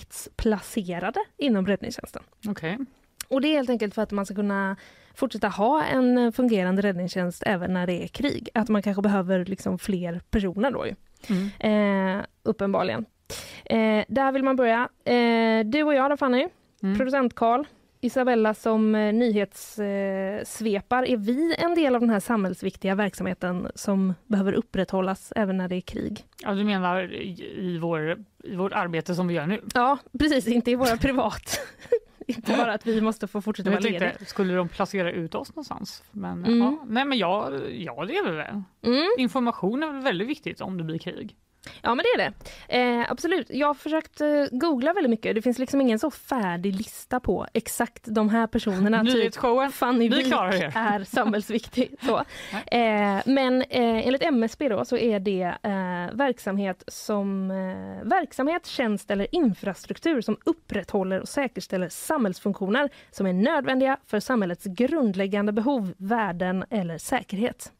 [0.00, 2.22] civilpliktsplacerade inom räddningstjänsten.
[2.48, 2.78] Okej.
[3.28, 4.76] Och det är helt enkelt för att man ska kunna
[5.14, 8.48] fortsätta ha en fungerande räddningstjänst även när det är krig.
[8.54, 10.94] Att man kanske behöver liksom fler personer då ju.
[11.70, 13.04] Eh, uppenbarligen.
[13.64, 14.88] Eh, där vill man börja.
[15.04, 16.48] Eh, du och jag då Fanny,
[16.96, 17.64] producent Karl,
[18.00, 24.52] Isabella, som eh, nyhetssvepar, är vi en del av den här samhällsviktiga verksamheten som behöver
[24.52, 26.24] upprätthållas även när det är krig?
[26.42, 29.60] Ja, du menar i, i, vår, i vårt arbete som vi gör nu?
[29.74, 30.46] Ja, precis.
[30.48, 31.60] Inte i våra privat.
[32.26, 34.12] inte bara att vi måste få fortsätta vara lediga.
[34.26, 36.02] Skulle de placera ut oss någonstans?
[36.10, 36.58] Men, Mm.
[36.58, 38.62] ja, nej, men jag, ja, det är väl.
[38.82, 39.08] Mm.
[39.18, 41.36] Information är väl väldigt viktigt om det blir krig.
[41.82, 42.32] Ja, men det är det.
[43.00, 43.46] Eh, absolut.
[43.50, 45.34] Jag har försökt eh, googla väldigt mycket.
[45.34, 49.02] Det finns liksom ingen så färdig lista på exakt de här personerna.
[49.02, 49.68] Nyhetsshowen.
[49.68, 50.72] Typ Fanny Vi klarar det.
[50.74, 51.94] är samhällsviktig.
[52.02, 52.16] Så.
[52.66, 59.10] Eh, men eh, enligt MSB då, så är det eh, verksamhet som eh, verksamhet, tjänst
[59.10, 66.64] eller infrastruktur som upprätthåller och säkerställer samhällsfunktioner som är nödvändiga för samhällets grundläggande behov, värden
[66.70, 67.72] eller säkerhet.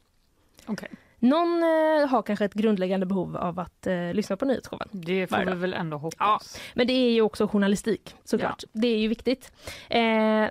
[0.67, 0.89] Okej.
[1.21, 4.89] Någon eh, har kanske ett grundläggande behov av att eh, lyssna på nyhetsshowen.
[4.93, 6.17] Det får vi väl ändå hoppas.
[6.19, 6.41] Ja,
[6.75, 8.65] men det är ju också journalistik såklart.
[8.73, 9.53] Det är ju viktigt.
[9.89, 10.01] Eh,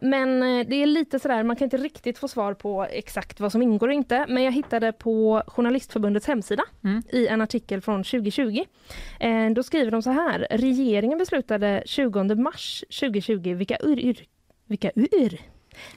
[0.01, 3.51] men eh, det är lite sådär, man kan inte riktigt få svar på exakt vad
[3.51, 4.25] som ingår och inte.
[4.29, 7.03] Men jag hittade på Journalistförbundets hemsida Mm.
[7.12, 8.63] i en artikel från 2020.
[9.19, 10.47] Eh, då skriver de så här.
[10.51, 14.15] Regeringen beslutade 20 mars 2020 vilka ur,
[14.65, 15.39] vilka ur,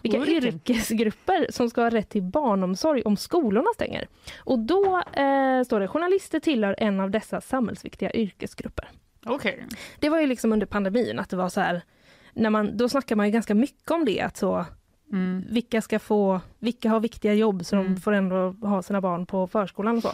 [0.03, 0.45] vilka Yrken.
[0.55, 4.07] yrkesgrupper som ska ha rätt till barnomsorg om skolorna stänger.
[4.39, 8.89] Och då eh, står det journalister tillhör en av dessa samhällsviktiga yrkesgrupper.
[9.27, 9.65] Okej.
[10.01, 11.83] Det var ju liksom under pandemin att det var så här,
[12.33, 14.65] när man, då snackar man ju ganska mycket om det, att så,
[15.13, 15.45] Mm.
[15.51, 17.95] vilka ska få, vilka har viktiga jobb så Mm.
[17.95, 18.37] de får ändå
[18.69, 20.09] ha sina barn på förskolan och så.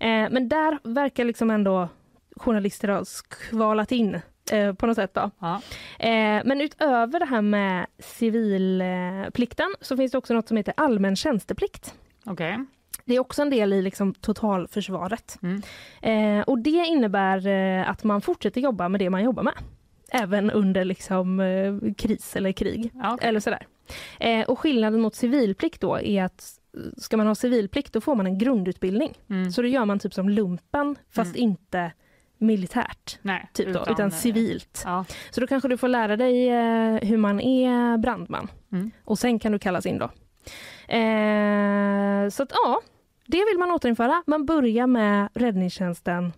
[0.00, 1.88] Eh, men där verkar liksom ändå
[2.36, 4.20] journalister ha skvalat in
[4.52, 5.30] eh, på något sätt då.
[5.38, 5.60] Ja.
[5.98, 11.16] Eh, men utöver det här med civilplikten så finns det också något som heter allmän
[11.16, 11.94] tjänsteplikt.
[12.24, 12.58] Okej.
[13.04, 15.38] Det är också en del i liksom totalförsvaret.
[15.42, 15.62] Mm.
[16.02, 17.48] Eh, och det innebär
[17.84, 19.54] att man fortsätter jobba med det man jobbar med.
[20.10, 21.42] Även under liksom,
[21.98, 22.90] kris eller krig.
[22.94, 23.28] Ja, okej.
[23.28, 23.66] Eller sådär.
[24.46, 26.60] Och skillnaden mot civilplikt då är att
[26.96, 29.14] ska man ha civilplikt då får man en grundutbildning.
[29.30, 29.50] Mm.
[29.50, 31.92] Så då gör man typ som lumpen fast inte
[32.38, 33.18] militärt.
[33.22, 34.82] Nej, Typ då, utan, utan, eh, civilt.
[34.84, 35.04] Ja.
[35.30, 38.48] Så då kanske du får lära dig eh, hur man är brandman.
[38.72, 38.90] Mm.
[39.04, 40.10] Och sen kan du kallas in då.
[40.94, 42.80] Eh, så att ja,
[43.26, 44.22] det vill man återinföra.
[44.26, 46.32] Man börjar med räddningstjänsten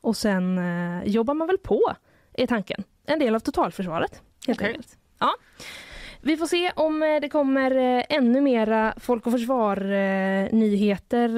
[0.00, 1.92] och sen eh, jobbar man väl på,
[2.32, 2.84] är tanken.
[3.06, 4.68] En del av totalförsvaret, helt Okej.
[4.68, 4.98] enkelt.
[5.18, 5.34] Ja.
[6.20, 11.28] Vi får se om eh, det kommer ännu mera Folk och Försvar-nyheter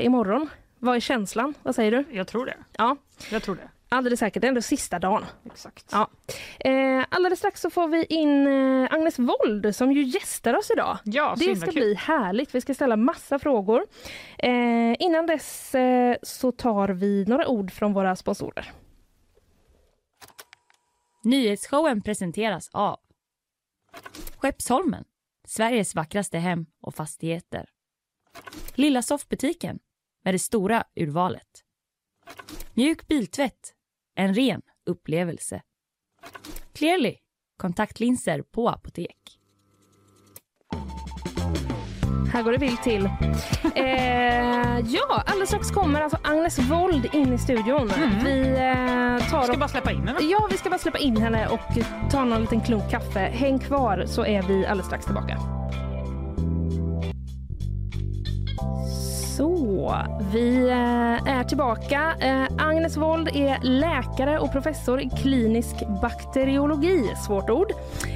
[0.00, 0.48] imorgon.
[0.78, 1.54] Vad är känslan?
[1.62, 2.04] Vad säger du?
[2.12, 2.56] Jag tror det.
[2.78, 2.96] Ja,
[3.30, 3.68] Jag tror det.
[3.88, 4.40] alldeles säkert.
[4.40, 5.24] Det är ändå sista dagen.
[5.46, 5.86] Exakt.
[5.92, 6.10] Ja.
[6.60, 10.98] Eh, alldeles strax så får vi in eh, Agnes Wold som ju gästar oss idag.
[11.04, 11.74] Ja, det ska kul.
[11.74, 12.54] bli härligt.
[12.54, 13.86] Vi ska ställa massa frågor.
[14.38, 18.72] Eh, innan dess eh, så tar vi några ord från våra sponsorer.
[21.24, 22.96] Nyhetsshowen presenteras av
[24.38, 25.04] Skeppsholmen,
[25.46, 27.70] Sveriges vackraste hem och fastigheter.
[28.74, 29.78] Lilla soffbutiken
[30.28, 31.46] med det stora urvalet.
[32.74, 33.72] Mjuk biltvätt,
[34.16, 35.62] en ren upplevelse.
[36.72, 37.16] Clearly,
[37.56, 39.38] kontaktlinser på apotek.
[42.32, 43.04] Här går det vilt till.
[43.74, 47.88] Eh, ja, alldeles strax kommer alltså Agnes Wold in i studion.
[48.24, 50.20] Vi eh, tar Ska och- bara släppa in henne.
[50.20, 51.60] Ja, vi ska bara släppa in henne och
[52.10, 53.20] ta någon liten klunk kaffe.
[53.20, 55.38] Häng kvar så är vi alldeles strax tillbaka.
[59.38, 59.94] Så,
[60.32, 62.14] vi eh, är tillbaka.
[62.20, 67.72] Eh, Agnes Wold är läkare och professor i klinisk bakteriologi, svårt ord.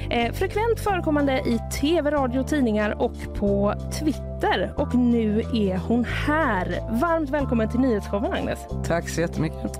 [0.09, 4.73] Eh, frekvent förekommande i tv, radio, tidningar och på Twitter.
[4.77, 6.79] Och nu är hon här.
[7.01, 8.59] Varmt välkommen till Nyhetsshowen, Agnes.
[8.87, 9.79] Tack så jättemycket.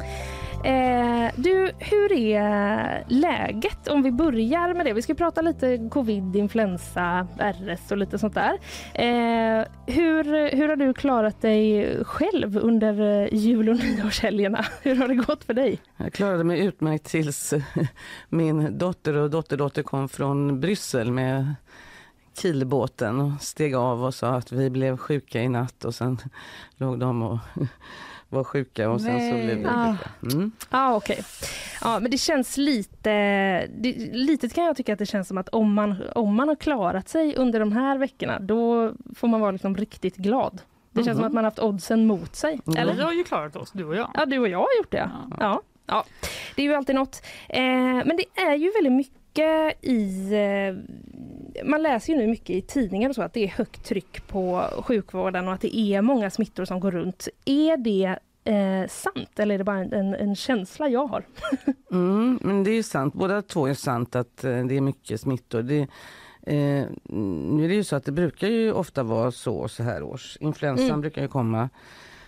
[0.64, 3.88] Eh, du, hur är läget?
[3.88, 4.94] Om vi börjar med det.
[4.94, 8.54] Vi ska prata lite covid, influensa, RS och lite sånt där.
[8.94, 14.66] Eh, hur, hur har du klarat dig själv under jul och nyårshelgerna?
[14.82, 15.80] Hur har det gått för dig?
[15.98, 17.54] Jag klarade mig utmärkt tills
[18.30, 21.56] min dotter och dotterdotter kom från Bryssel med
[22.42, 26.18] Kielbåten och steg av och sa att vi blev sjuka i natt och sen
[26.78, 27.40] låg de och
[28.34, 29.46] var sjuka och sen så Nej.
[29.46, 29.96] blev vi Ah.
[30.22, 30.36] sjuka.
[30.36, 30.52] Mm.
[30.70, 31.24] Ja, okej.
[31.82, 33.10] Ja, men det känns lite...
[33.68, 36.56] Det, lite kan jag tycka att det känns som att om man, om man har
[36.56, 40.62] klarat sig under de här veckorna, då får man vara liksom riktigt glad.
[40.92, 41.16] Det känns Mhm.
[41.18, 42.60] som att man har haft oddsen mot sig.
[42.78, 42.94] Eller?
[42.94, 44.12] Vi har ju klarat oss, du och jag.
[44.14, 45.12] Ja, du och jag har gjort det.
[45.40, 45.62] Ja.
[45.86, 46.06] Ja.
[46.56, 47.22] Det är ju alltid något.
[47.50, 47.62] Eh,
[48.06, 50.34] men det är ju väldigt mycket i...
[50.34, 50.94] Eh,
[51.64, 54.70] man läser ju nu mycket i tidningar och så att det är högt tryck på
[54.86, 57.28] sjukvården och att det är många smittor som går runt.
[57.46, 61.24] Är det eh, sant eller är det bara en, en, känsla jag har?
[61.92, 65.22] Mm, men det är ju sant, båda två är sant att eh, det är mycket
[65.22, 65.62] smittor.
[65.62, 65.88] Det,
[66.46, 70.04] Eh, nu är det ju så att det brukar ju ofta vara så så här
[70.04, 70.38] års.
[70.40, 71.02] Influensan Mm.
[71.02, 71.70] brukar ju komma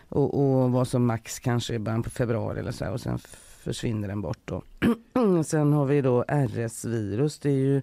[0.10, 3.20] och, och vara som max kanske i början på februari eller så här, och sen
[3.64, 4.64] försvinner den bort då.
[5.43, 7.39] sen har vi då RS-virus.
[7.39, 7.82] Det är ju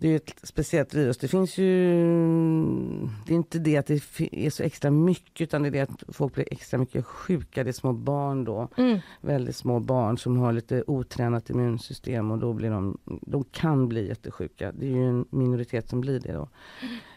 [0.00, 1.18] det är ett speciellt virus.
[1.18, 1.68] Det finns ju...
[3.26, 3.94] Det är inte det att det
[4.32, 7.64] är så extra mycket utan det är det att folk blir extra mycket sjuka.
[7.64, 8.68] Det är små barn då.
[8.76, 8.98] Mm.
[9.20, 12.98] Väldigt små barn som har lite otränat immunsystem och då blir de...
[13.04, 14.72] De kan bli jättesjuka.
[14.72, 16.48] Det är ju en minoritet som blir det då.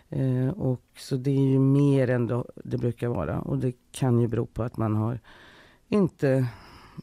[0.09, 4.27] Eh, och så det är ju mer än det brukar vara och det kan ju
[4.27, 5.19] bero på att man har
[5.89, 6.47] inte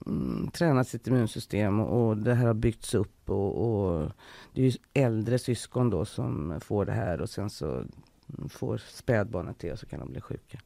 [0.06, 4.10] mm, tränat sitt immunsystem och, och det här har byggts upp och, och
[4.52, 7.84] det är ju äldre syskon då som får det här och sen så
[8.48, 10.58] får spädbarnet det och så kan de bli sjuka.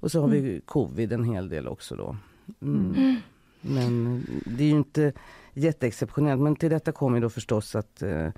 [0.00, 2.16] Och så har vi covid en hel del också då.
[2.60, 2.94] Mm.
[2.96, 3.16] Mm.
[3.60, 5.12] Men det är ju inte
[5.52, 8.28] jätteexceptionellt men till detta kommer då förstås att eh,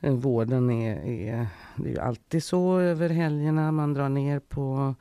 [0.00, 4.94] vården är, är, det är ju alltid så över helgerna man drar ner på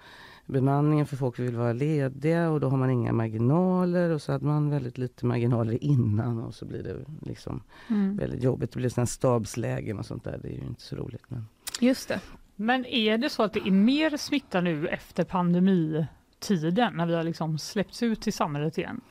[0.52, 4.46] bemanningen för folk vill vara lediga och då har man inga marginaler och så hade
[4.46, 8.18] man väldigt lite marginaler innan och så blir det liksom Mm.
[8.18, 8.72] väldigt jobbigt.
[8.72, 10.40] Det blir sådana stabslägen och sånt där.
[10.42, 11.24] Det är ju inte så roligt.
[11.28, 11.46] Men...
[11.80, 12.20] Just det.
[12.56, 17.24] Men är det så att det är mer smitta nu efter pandemitiden när vi har
[17.24, 19.02] liksom släppts ut i samhället igen?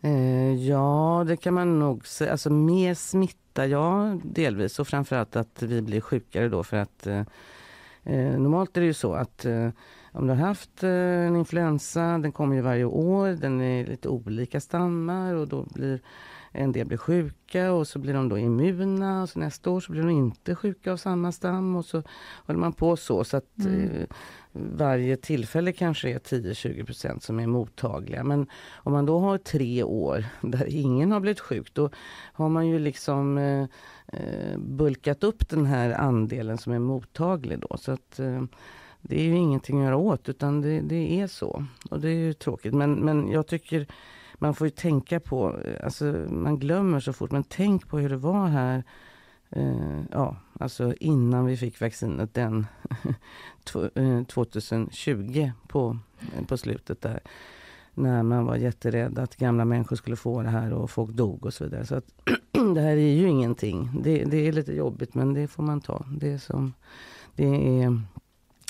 [0.00, 2.32] Eh, ja, det kan man nog säga.
[2.32, 7.22] Alltså mer smitta, ja delvis och framförallt att vi blir sjukare då för att eh,
[8.04, 9.68] eh, normalt är det ju så att eh,
[10.12, 10.90] om du har haft eh,
[11.26, 16.00] en influensa, den kommer ju varje år, den är lite olika stammar och då blir
[16.52, 19.92] en del blir sjuka och så blir de då immuna och så nästa år så
[19.92, 22.02] blir de inte sjuka av samma stam och så
[22.46, 23.24] håller man på så.
[23.24, 23.90] så att Mm.
[23.90, 24.06] eh,
[24.52, 28.24] varje tillfälle kanske är 10-20 procent som är mottagliga.
[28.24, 31.90] Men om man då har tre år där ingen har blivit sjuk då
[32.32, 33.62] har man ju liksom eh,
[34.12, 37.76] eh, bulkat upp den här andelen som är mottaglig då.
[37.76, 38.42] Så att eh,
[39.02, 41.64] det är ju ingenting att göra åt utan det, det är så.
[41.90, 42.74] Och det är ju tråkigt.
[42.74, 43.86] Men, men jag tycker
[44.34, 48.08] man får ju tänka på, eh, alltså man glömmer så fort, men tänk på hur
[48.08, 48.84] det var här
[49.50, 52.66] eh, ja, alltså innan vi fick vaccinet den
[54.26, 57.20] 2020 eh, på, eh, på slutet där.
[57.94, 61.54] När man var jätterädd att gamla människor skulle få det här och folk dog och
[61.54, 61.86] så vidare.
[61.86, 62.04] Så att
[62.74, 63.90] det här är ju ingenting.
[64.02, 66.06] Det, det är lite jobbigt men det får man ta.
[66.20, 66.74] Det är som,
[67.34, 68.02] det är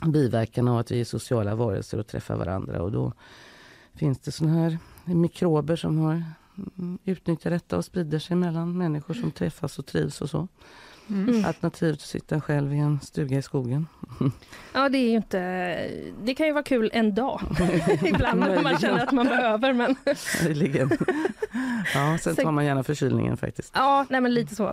[0.06, 3.12] biverkan av att vi är sociala varelser och träffar varandra och då
[3.94, 6.24] finns det såna här mikrober som har
[6.78, 10.48] mm, utnyttjat detta och sprider sig mellan människor som träffas och trivs och så.
[11.10, 11.44] Mm.
[11.44, 13.86] Alternativt att sitta själv i en stuga i skogen.
[14.72, 15.38] Ja, det är ju inte...
[16.22, 17.40] Det kan ju vara kul en dag
[18.04, 19.96] ibland när man känner att man behöver, men
[20.44, 20.90] Möjligen.
[21.94, 23.72] Ja, sen Sen- tar man gärna förkylningen faktiskt.
[23.74, 24.68] ja, nej men lite så.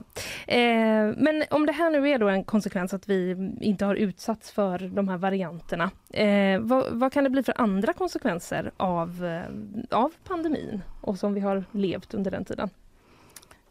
[0.47, 4.51] Eh, men om det här nu är då en konsekvens att vi inte har utsatts
[4.51, 9.97] för de här varianterna, eh, vad, vad kan det bli för andra konsekvenser av, eh,
[9.97, 12.69] av pandemin och som vi har levt under den tiden?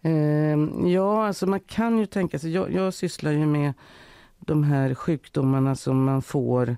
[0.05, 3.73] Eh, ja, alltså man kan ju tänka sig, jag, jag sysslar ju med
[4.39, 6.77] de här sjukdomarna som man får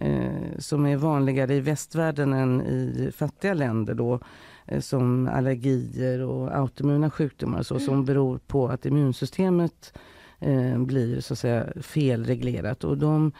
[0.00, 4.20] eh, som är vanligare i västvärlden än i fattiga länder då
[4.66, 9.98] eh, som allergier och autoimmuna sjukdomar så, som beror på att immunsystemet
[10.38, 12.84] eh, blir så att säga felreglerat.
[12.84, 13.32] Och de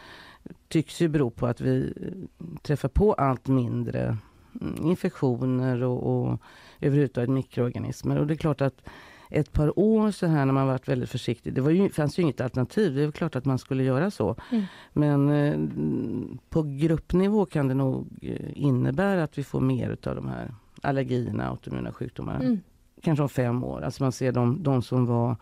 [0.67, 4.17] tycks ju bero på att vi eh, träffar på allt mindre
[4.61, 6.39] mm, infektioner och, och
[6.79, 8.17] överhuvudtaget mikroorganismer.
[8.17, 8.81] Och det är klart att
[9.33, 11.53] ett par år så här när man varit väldigt försiktig.
[11.53, 12.95] Det var ju, fanns ju inget alternativ.
[12.95, 14.35] Det är klart att man skulle göra så.
[14.51, 14.63] Mm.
[14.93, 15.59] Men eh,
[16.49, 21.49] på gruppnivå kan det nog eh, innebära att vi får mer av de här allergierna,
[21.49, 22.39] autoimmuna sjukdomarna.
[22.39, 22.59] Mm.
[23.01, 23.81] Kanske om fem år.
[23.81, 25.35] Alltså man ser de, de som var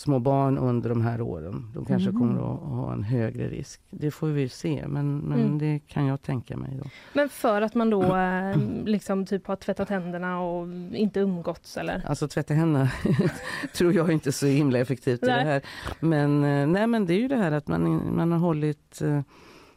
[0.00, 1.70] små barn under de här åren.
[1.74, 2.18] De kanske Mhm.
[2.18, 3.80] kommer att ha en högre risk.
[3.90, 5.58] Det får vi se, men, men Mm.
[5.58, 6.78] det kan jag tänka mig.
[6.82, 6.90] Då.
[7.12, 12.02] Men för att man då eh, liksom typ har tvättat händerna och inte umgåtts eller?
[12.06, 12.90] Alltså tvätta händerna
[13.74, 15.44] tror jag inte är så himla effektivt i Nej.
[15.44, 15.62] det här.
[16.00, 19.20] Men, eh, nej, men det är ju det här att man, man har hållit, eh,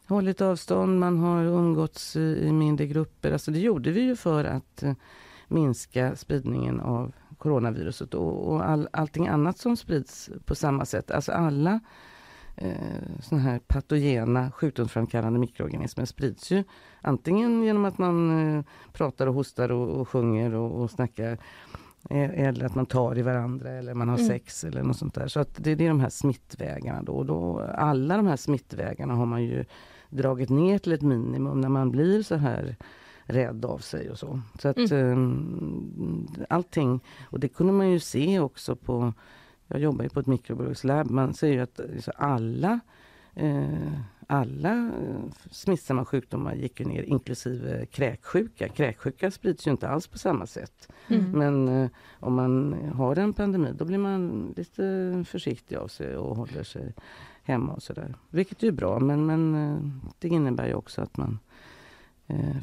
[0.08, 3.32] hållit avstånd, man har umgåtts i, mindre grupper.
[3.32, 4.84] Alltså det gjorde vi ju för att
[5.48, 7.12] minska spridningen av
[7.44, 11.12] coronaviruset och, och all, allting annat som sprids på samma sätt.
[11.12, 11.80] Alltså alla
[12.56, 12.72] eh,
[13.22, 16.64] såna här patogena sjukdomsframkallande mikroorganismer sprids ju
[17.02, 18.18] antingen genom att man
[18.58, 18.64] eh,
[18.94, 21.32] pratar och hostar och, och sjunger och, och snackar
[22.10, 24.28] eh, eller att man tar i varandra eller man har Mm.
[24.28, 25.28] sex eller något sånt där.
[25.28, 27.14] Så att det, det är de här smittvägarna då.
[27.14, 27.60] Och då.
[27.76, 29.66] Alla de här smittvägarna har man ju
[30.10, 32.76] dragit ner till ett minimum när man blir så här
[33.26, 34.42] rädd av sig och så.
[34.60, 36.28] Så att Mm.
[36.40, 37.00] eh, allting,
[37.30, 39.14] och det kunde man ju se också på
[39.68, 41.80] jag jobbar ju på ett mikrobiologslab, man säger ju att
[42.16, 42.80] alla
[43.36, 43.94] eh,
[44.28, 48.70] alla eh, smittsamma sjukdomar gick ju ner, inklusive kräksjuka.
[48.70, 50.92] Kräksjuka sprids ju inte alls på samma sätt.
[51.08, 51.32] Mm.
[51.32, 56.36] Men eh, om man har en pandemi, då blir man lite försiktig av sig och
[56.36, 56.94] håller sig
[57.44, 58.16] hemma och sådär.
[58.30, 61.40] Vilket är bra, men, men det innebär ju också att man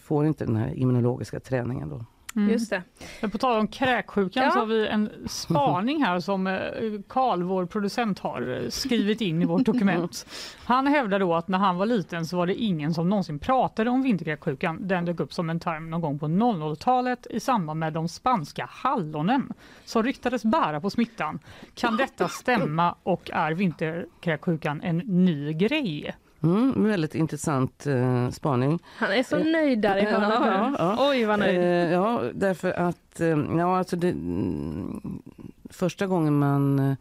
[0.02, 2.04] får inte den här immunologiska träningen då.
[2.36, 2.50] Mm.
[2.50, 2.82] Just det.
[3.20, 4.50] Men på tal om kräksjukan Ja.
[4.50, 6.60] så har vi en spaning här som eh,
[7.08, 10.26] Karl, vår producent, har eh, skrivit in i vårt dokument.
[10.64, 13.90] Han hävdar då att när han var liten så var det ingen som någonsin pratade
[13.90, 14.88] om vinterkräksjukan.
[14.88, 18.68] Den dök upp som en term någon gång på 00-talet i samband med de spanska
[18.70, 19.52] hallonen
[19.84, 21.38] som ryktades bära på smittan.
[21.74, 26.14] Kan detta stämma och är vinterkräksjukan en ny grej?
[26.42, 28.78] Mm, väldigt intressant eh, spaning.
[28.96, 30.98] Han är så nöjd där i hörnet.
[30.98, 31.58] Oj, vad nöjd.
[31.58, 33.28] Eh, ja, därför att eh,
[33.58, 35.22] ja, alltså det, mm,
[35.70, 36.96] första gången man eh,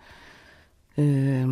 [1.06, 1.48] eh,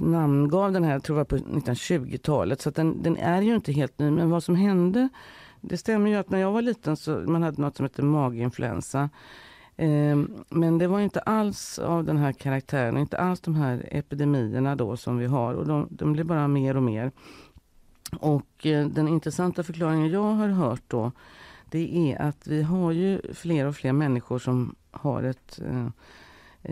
[0.00, 3.72] namngav den här, jag tror det var på 1920-talet, så den, den är ju inte
[3.72, 4.10] helt ny.
[4.10, 5.08] Men vad som hände,
[5.60, 9.10] det stämmer ju att när jag var liten så man hade något som heter maginfluensa.
[9.76, 14.76] Ehm, men det var inte alls av den här karaktären, inte alls de här epidemierna
[14.76, 17.10] då som vi har och de, de blir bara mer och mer.
[18.20, 21.12] Och eh, den intressanta förklaringen jag har hört då
[21.70, 25.88] det är att vi har ju fler och fler människor som har ett eh,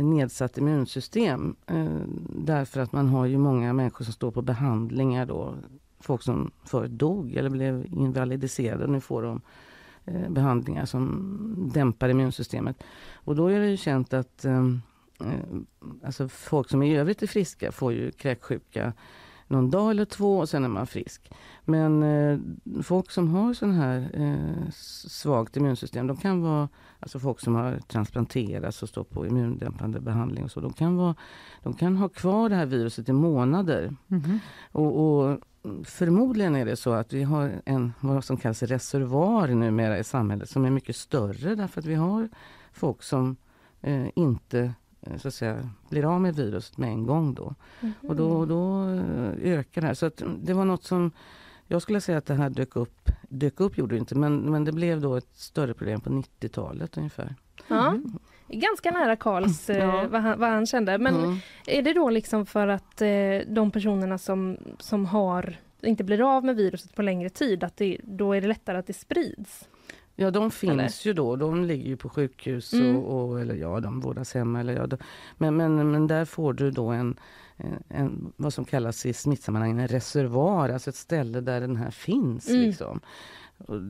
[0.03, 1.57] nedsatt immunsystem.
[1.67, 5.55] Eh, därför att man har ju många människor som står på behandlingar då.
[6.01, 8.87] Folk som förut dog eller blev invalidiserade.
[8.87, 9.41] Nu får de
[10.05, 12.83] eh, behandlingar som dämpar immunsystemet.
[13.15, 14.67] Och då är det ju känt att eh,
[15.21, 15.59] eh,
[16.05, 18.93] alltså folk som i övrigt är friska får ju kräksjuka
[19.49, 21.31] någon dag eller två och sen är man frisk.
[21.65, 22.39] Men eh,
[22.83, 24.71] folk som har sån här eh,
[25.09, 26.69] svagt immunsystem, de kan vara
[27.01, 31.15] alltså folk som har transplanterats och står på immundämpande behandling och så, de kan, vara,
[31.63, 33.97] de kan ha kvar det här viruset i månader.
[34.07, 34.39] Mhm.
[34.73, 35.39] Och, och
[35.85, 40.51] förmodligen är det så att vi har en vad som kallas reservoar numera i samhället
[40.51, 42.29] som är mycket större därför att vi har
[42.73, 43.37] folk som
[43.81, 47.55] eh, inte eh, så att säga, blir av med viruset med en gång då.
[48.01, 49.95] Och då, då eh, ökar det här.
[49.95, 51.11] Så att det var något som
[51.67, 54.65] jag skulle säga att det här dök upp, dök upp gjorde det inte, men, men
[54.65, 57.35] det blev då ett större problem på 90-talet ungefär.
[57.69, 57.99] Ja.
[58.49, 60.07] Ganska nära Karls, eh, Ja.
[60.11, 60.99] vad, han, vad han kände.
[60.99, 61.37] Men Mm.
[61.67, 63.09] är det då liksom för att eh,
[63.49, 67.99] de personerna som, som har inte blir av med viruset på längre tid, att det,
[68.05, 69.69] då är det lättare att det sprids?
[70.17, 71.07] Ja, de finns Eller?
[71.07, 71.37] ju då.
[71.37, 72.97] De ligger ju på sjukhus Mm.
[72.97, 74.61] och, och, eller ja, de vårdas hemma.
[74.61, 74.97] Eller ja, de,
[75.39, 77.17] men, men, men där får du då en,
[77.89, 82.49] en, vad som kallas i smittsammanhang en reservoar, alltså ett ställe där den här finns.
[82.49, 82.61] Mm.
[82.61, 83.01] Liksom.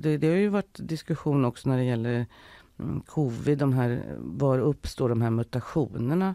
[0.02, 2.26] Det, det har ju varit diskussion också när det gäller mm,
[2.78, 6.34] Mm, covid, de här, var uppstår de här mutationerna?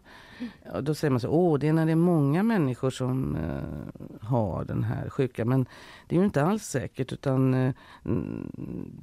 [0.74, 4.28] Och då säger man så, åh det är när det är många människor som eh,
[4.28, 5.50] har den här sjukan.
[5.50, 5.66] Men
[6.08, 7.74] det är ju inte alls säkert utan eh,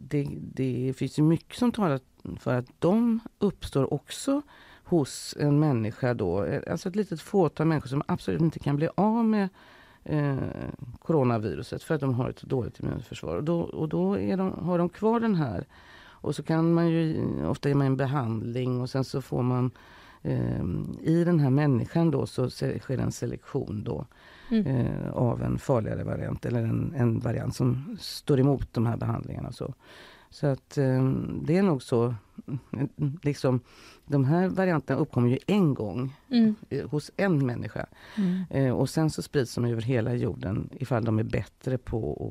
[0.09, 2.01] det, det finns ju mycket som talar
[2.39, 4.43] för att de uppstår också
[4.85, 8.89] hos en människa då, eh, alltså ett litet fåtal människor som absolut inte kan bli
[8.95, 9.49] av med
[10.05, 10.37] eh,
[10.99, 13.37] coronaviruset för att de har ett dåligt immunförsvar.
[13.37, 15.67] Och då, och då är de, har de kvar den här
[16.27, 19.71] och så kan man ju, ofta ge man en behandling och sen så får man
[20.23, 20.65] eh,
[21.03, 24.07] i den här människan då så sker en selektion då
[24.51, 24.67] Mm.
[24.67, 29.53] eh, av en farligare variant eller en, en variant som står emot de här behandlingarna.
[29.53, 29.75] Så,
[30.31, 31.13] så att eh,
[31.43, 32.15] det är nog så,
[33.23, 33.61] liksom
[34.07, 36.55] de här varianterna uppkommer ju en gång Mm.
[36.71, 37.87] eh, hos en människa.
[38.17, 38.43] Mm.
[38.51, 42.31] Eh, och sen så sprids de över hela jorden ifall de är bättre på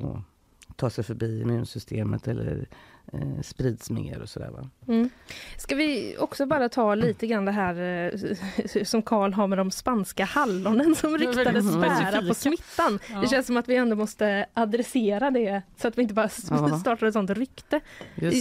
[0.68, 2.66] att ta sig förbi immunsystemet eller
[3.12, 4.50] eh, sprids mer och sådär.
[4.50, 4.70] Va?
[4.88, 5.10] Mm.
[5.58, 7.74] Ska vi också bara ta lite grann det här
[8.14, 12.98] eh, som Karl har med de spanska hallonen som ryktades bära på smittan.
[13.10, 13.20] Ja.
[13.20, 16.78] Det känns som att vi ändå måste adressera det så att vi inte bara Ja.
[16.78, 17.80] startar ett sånt rykte.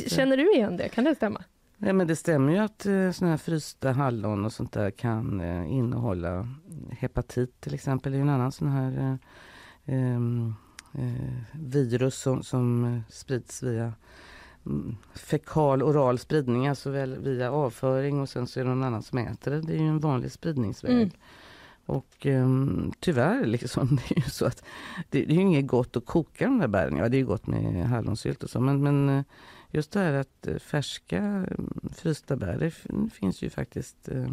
[0.08, 0.90] Känner du igen det?
[0.90, 1.44] Kan det stämma?
[1.78, 5.42] Ja, men det stämmer ju att eh, såna här frysta hallon och sånt där kan
[5.42, 6.48] eh, innehålla
[6.92, 8.12] hepatit till exempel.
[8.12, 9.20] Det är en annan sån här
[9.86, 10.54] eh, ehm,
[10.94, 13.94] eh, virus som, som sprids via
[15.14, 19.18] fekal oral spridning, alltså väl via avföring och sen så är det någon annan som
[19.18, 19.62] äter det.
[19.62, 20.92] Det är ju en vanlig spridningsväg.
[20.92, 21.10] Mm.
[21.86, 24.64] Och ehm, tyvärr, liksom, det är ju så att
[25.10, 26.98] det, det är inget gott att koka de där bären.
[26.98, 29.24] Ja, det är ju gott med hallonsylt och så, men, men eh,
[29.72, 32.72] just det här att eh, färska mm, frysta bär, det
[33.10, 34.28] finns ju faktiskt eh,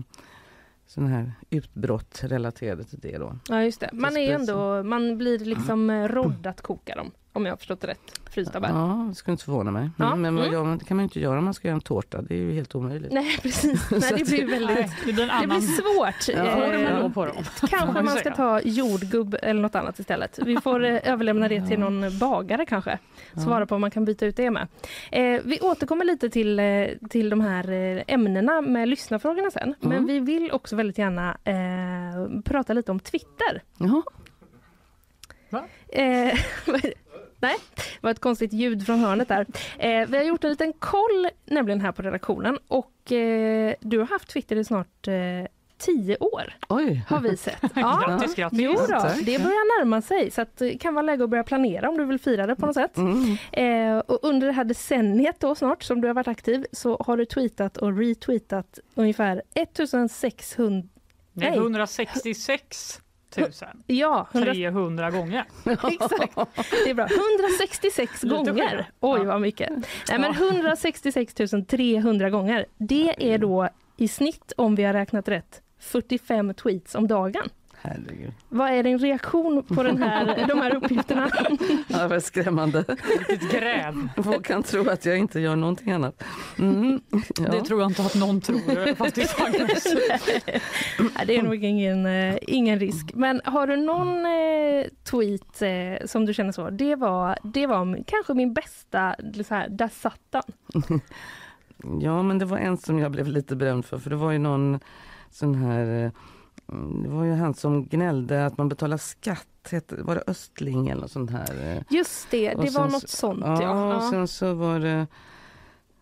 [0.86, 3.38] sådana här utbrott relaterade till det då.
[3.48, 3.90] Ja just det.
[3.92, 7.10] Man, är ändå, man blir liksom rådd att koka dem.
[7.32, 8.20] Om jag har förstått det rätt.
[8.30, 8.68] Frysta bär.
[8.68, 9.90] Ja, det skulle inte förvåna mig.
[9.96, 10.54] Ja, men vad mm.
[10.54, 12.22] gör man, det kan man ju inte göra om man ska göra en tårta.
[12.22, 13.12] Det är ju helt omöjligt.
[13.12, 14.90] Nej precis, Nej, det blir väldigt...
[15.06, 16.36] Det blir Det svårt.
[16.36, 17.44] Ja, Eh, på dem.
[17.68, 20.38] Kanske man ska ta jordgubb eller något annat istället.
[20.38, 22.98] Vi får eh, överlämna det till någon bagare kanske.
[23.44, 24.68] Svara på om man kan byta ut det med.
[25.12, 26.60] Eh, vi återkommer lite till,
[27.10, 29.74] till de här ämnena med lyssnarfrågorna sen.
[29.80, 30.06] Men Mm.
[30.06, 33.62] vi vill också väldigt gärna eh, prata lite om Twitter.
[33.78, 34.02] Jaha.
[35.50, 35.64] Va?
[35.88, 36.38] Eh?
[37.42, 39.46] Nej, det var ett konstigt ljud från hörnet där.
[39.78, 44.06] Eh, vi har gjort en liten koll nämligen här på redaktionen och eh, du har
[44.06, 45.14] haft Twitter i snart eh,
[45.78, 47.04] tio år Oj.
[47.08, 47.60] har vi sett.
[47.74, 48.58] Grattis, grattis.
[48.60, 51.88] Jo då, det börjar närma sig så att det kan vara läge att börja planera
[51.88, 52.96] om du vill fira det på något sätt.
[52.96, 53.36] Mm.
[53.52, 57.16] Eh, och under det här decenniet då snart som du har varit aktiv så har
[57.16, 60.88] du tweetat och retweetat ungefär 1600
[61.32, 61.58] Det är Nej.
[61.58, 63.01] 166
[63.36, 63.50] 000.
[63.86, 65.44] Ja, 100, 300 gånger.
[65.64, 66.34] exakt.
[66.84, 67.06] Det är bra.
[67.06, 68.90] 166 Lite gånger.
[69.00, 69.70] Oj vad mycket.
[70.08, 71.34] Nej, men 166
[71.68, 72.66] 300 gånger.
[72.78, 77.48] Det är då i snitt om vi har räknat rätt 45 tweets om dagen.
[77.84, 78.32] Herregud.
[78.48, 81.30] Vad är din reaktion på den här, de här uppgifterna?
[81.88, 82.84] Ja, det var skrämmande.
[83.28, 84.08] Ett gräv.
[84.24, 86.24] Folk kan tro att jag inte gör någonting annat.
[86.58, 87.00] Mm.
[87.10, 87.50] Ja.
[87.50, 88.60] Det tror jag inte att någon tror.
[88.66, 88.94] Nej,
[91.26, 93.10] det är nog ingen, eh, ingen risk.
[93.14, 98.04] Men har du någon eh, tweet eh, som du känner så, det var, det var
[98.06, 99.16] kanske min bästa,
[99.48, 100.42] så här, där satt den.
[102.00, 104.38] Ja, men det var en som jag blev lite berömd för, för det var ju
[104.38, 104.80] någon
[105.30, 106.12] sån här...
[107.02, 109.46] Det var ju han som gnällde att man betalar skatt.
[109.88, 111.84] Var det Östling eller något sånt här?
[111.90, 113.40] Just det, Och det var något så- sånt.
[113.44, 115.06] Ja, Ja, och sen så var det...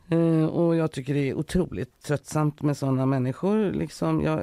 [0.09, 3.73] eh, Och jag tycker det är otroligt tröttsamt med sådana människor.
[3.73, 4.39] Liksom, jag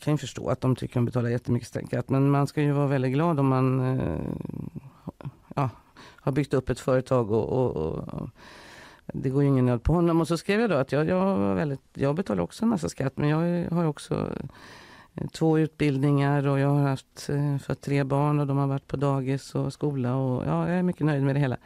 [0.00, 2.86] kan ju förstå att de tycker de betalar jättemycket skatt, men man ska ju vara
[2.86, 4.20] väldigt glad om man eh,
[5.56, 7.74] ja, har byggt upp ett företag och, och,
[8.08, 8.28] och
[9.06, 10.20] det går ju ingen nöd på honom.
[10.20, 12.88] Och så skrev jag då att jag, jag, var väldigt, jag betalar också en massa
[12.88, 14.32] skatt, men jag har också
[15.20, 18.86] Eh, två utbildningar och jag har haft eh, för tre barn och de har varit
[18.86, 21.56] på dagis och skola och ja, jag är mycket nöjd med det hela.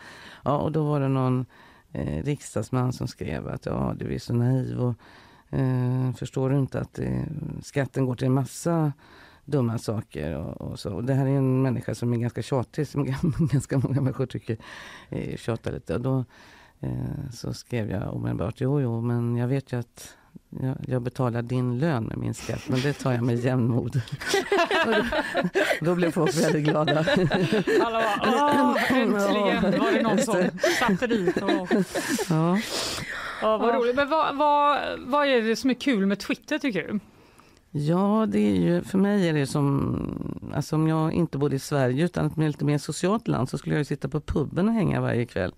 [0.44, 1.46] Ja, och då var det någon
[1.92, 4.94] eh, riksdagsman som skrev att ja, du är så naiv och
[5.59, 7.22] eh, förstår du inte att eh,
[7.62, 8.92] skatten går till en massa
[9.44, 10.94] dumma saker och, och så.
[10.94, 13.05] Och det här är en människa som är ganska tjatig, som
[13.53, 14.57] ganska många människor tycker
[15.09, 15.94] eh, tjatar lite.
[15.94, 16.24] Och då
[16.80, 20.16] eh, så skrev jag omedelbart, jo, jo, men jag vet ju att
[20.61, 24.00] jag, jag betalar din lön med min skatt, men det tar jag med jämnmod.
[24.86, 24.94] Då,
[25.80, 26.98] då blev folk väldigt glada.
[27.84, 30.44] Alla bara, "Åh, äntligen var det någon som
[30.78, 31.36] satte dit.
[31.42, 31.68] Och,
[32.30, 32.59] Ja.
[33.42, 33.96] ja, vad roligt.
[33.96, 37.00] Men vad, vad, vad är det som är kul med Twitter tycker du?
[37.74, 41.58] Ja, det är ju, för mig är det som, alltså om jag inte bodde i
[41.58, 44.74] Sverige utan ett lite mer socialt land så skulle jag ju sitta på puben och
[44.74, 45.54] hänga varje kväll.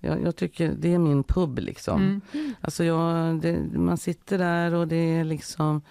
[0.00, 2.02] Jag, jag tycker det är min pub liksom.
[2.32, 2.54] Mm.
[2.60, 5.82] Alltså jag, det, man sitter där och det är liksom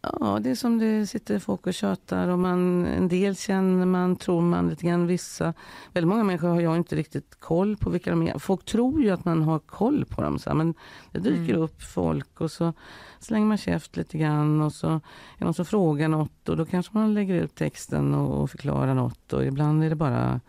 [0.00, 4.16] Ja, det är som det sitter folk och tjatar och man, en del känner man,
[4.16, 5.54] tror man lite grann, vissa.
[5.92, 8.38] Väldigt många människor har jag inte riktigt koll på vilka de är.
[8.38, 10.74] Folk tror ju att man har koll på dem, så här, men
[11.12, 11.62] det dyker Mm.
[11.62, 12.72] upp folk och så
[13.20, 15.00] slänger man käft lite grann och så
[15.38, 18.94] är någon som frågar något och då kanske man lägger ut texten och, och förklarar
[18.94, 20.40] något och ibland är det bara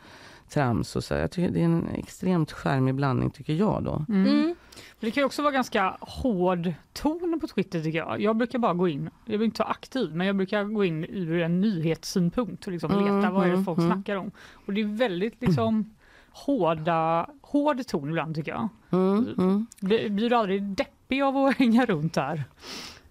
[0.50, 1.14] trams och så.
[1.14, 1.22] här.
[1.22, 4.06] Jag tycker det är en extremt charmig blandning tycker jag då.
[4.10, 4.56] Mm.
[5.00, 8.22] Det kan ju också vara ganska hård ton på Twitter tycker jag.
[8.22, 11.06] Jag brukar bara gå in, jag behöver inte vara aktiv, men jag brukar gå in
[11.10, 13.92] ur en nyhetssynpunkt och liksom Mm, leta vad är det mm, folk mm.
[13.92, 14.32] snackar om.
[14.66, 15.96] Och det är väldigt liksom
[16.32, 18.70] hårda, hård ton ibland tycker jag.
[18.90, 19.68] Mm, mm.
[19.80, 22.44] Blir, du aldrig deppig av att hänga runt där?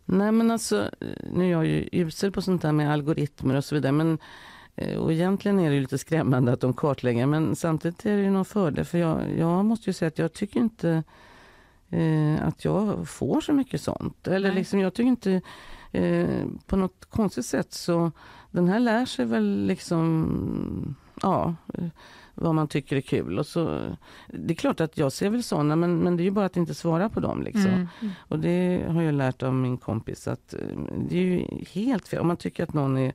[0.05, 0.91] Nej men alltså,
[1.33, 3.93] nu är jag ju usel på sånt där med algoritmer och så vidare.
[3.93, 4.19] Men,
[4.77, 7.27] eh, och egentligen är det lite skrämmande att de kartlägger.
[7.27, 8.85] Men samtidigt är det ju någon fördel.
[8.85, 11.03] För jag, jag måste ju säga att jag tycker inte
[11.91, 14.29] eh, att jag får så mycket sånt.
[14.29, 14.59] Eller Nej.
[14.59, 15.41] liksom, jag tycker inte
[15.93, 18.13] eh, på något konstigt sätt så
[18.51, 21.55] den här lär sig väl liksom, ja,
[22.35, 23.39] vad man tycker är kul.
[23.39, 26.31] Och så, det är klart att jag ser väl såna, men, men det är ju
[26.31, 27.43] bara att inte svara på dem.
[27.43, 27.71] Liksom.
[27.71, 27.87] Mm.
[28.19, 30.61] Och det har jag lärt av min kompis att eh,
[31.09, 32.21] det är ju helt fel.
[32.21, 33.13] Om man tycker att någon är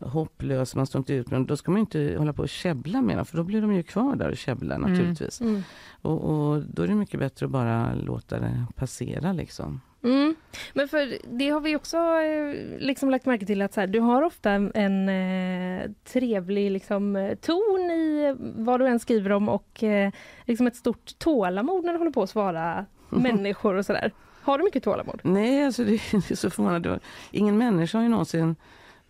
[0.00, 2.48] hopplös, man står inte ut med dem, då ska man ju inte hålla på och
[2.48, 4.90] käbbla med dem, för då blir de ju kvar där och käbblar Mm.
[4.92, 5.40] naturligtvis.
[5.40, 5.62] Mm.
[6.02, 9.80] Och, och då är det mycket bättre att bara låta det passera liksom.
[10.02, 10.34] Mm.
[10.74, 14.00] Men för det har vi också eh, liksom lagt märke till att så här, du
[14.00, 19.82] har ofta en, eh, trevlig liksom, eh, ton i vad du än skriver om och
[19.84, 20.10] eh,
[20.44, 24.12] liksom ett stort tålamod när du håller på att svara människor och sådär.
[24.42, 25.20] Har du mycket tålamod?
[25.24, 27.00] Nej, alltså det, det är så förvånande.
[27.30, 28.56] Ingen människa har ju någonsin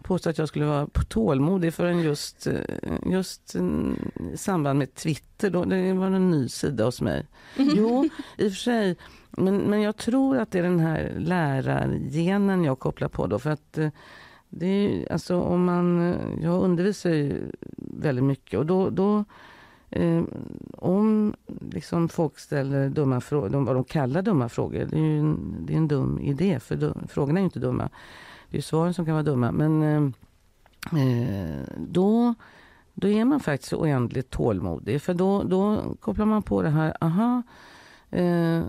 [0.03, 2.61] påstå att jag skulle vara tålmodig förrän just, eh,
[3.07, 5.51] just mm, i samband med Twitter.
[5.51, 7.27] Då, det var en ny sida hos mig.
[7.57, 8.97] Jo, i och för sig.
[9.31, 13.39] Men, men jag tror att det är den här lärargenen jag kopplar på då.
[13.39, 13.89] För att eh,
[14.49, 19.25] det är, alltså om man, jag undervisar ju väldigt mycket och då, då
[19.91, 20.23] eh,
[20.73, 21.35] om
[21.71, 25.73] liksom folk ställer dumma frågor, vad de kallar dumma frågor, det är ju en, det
[25.73, 27.91] är en dum idé för dum, frågorna är inte dumma.
[28.57, 29.53] Det är svaren som kan vara dumma.
[29.53, 30.03] Men eh,
[31.03, 32.35] eh, då,
[32.95, 35.03] då är man faktiskt oändligt tålmodig.
[35.03, 37.43] För då, då kopplar man på det här, aha,
[38.11, 38.63] eh,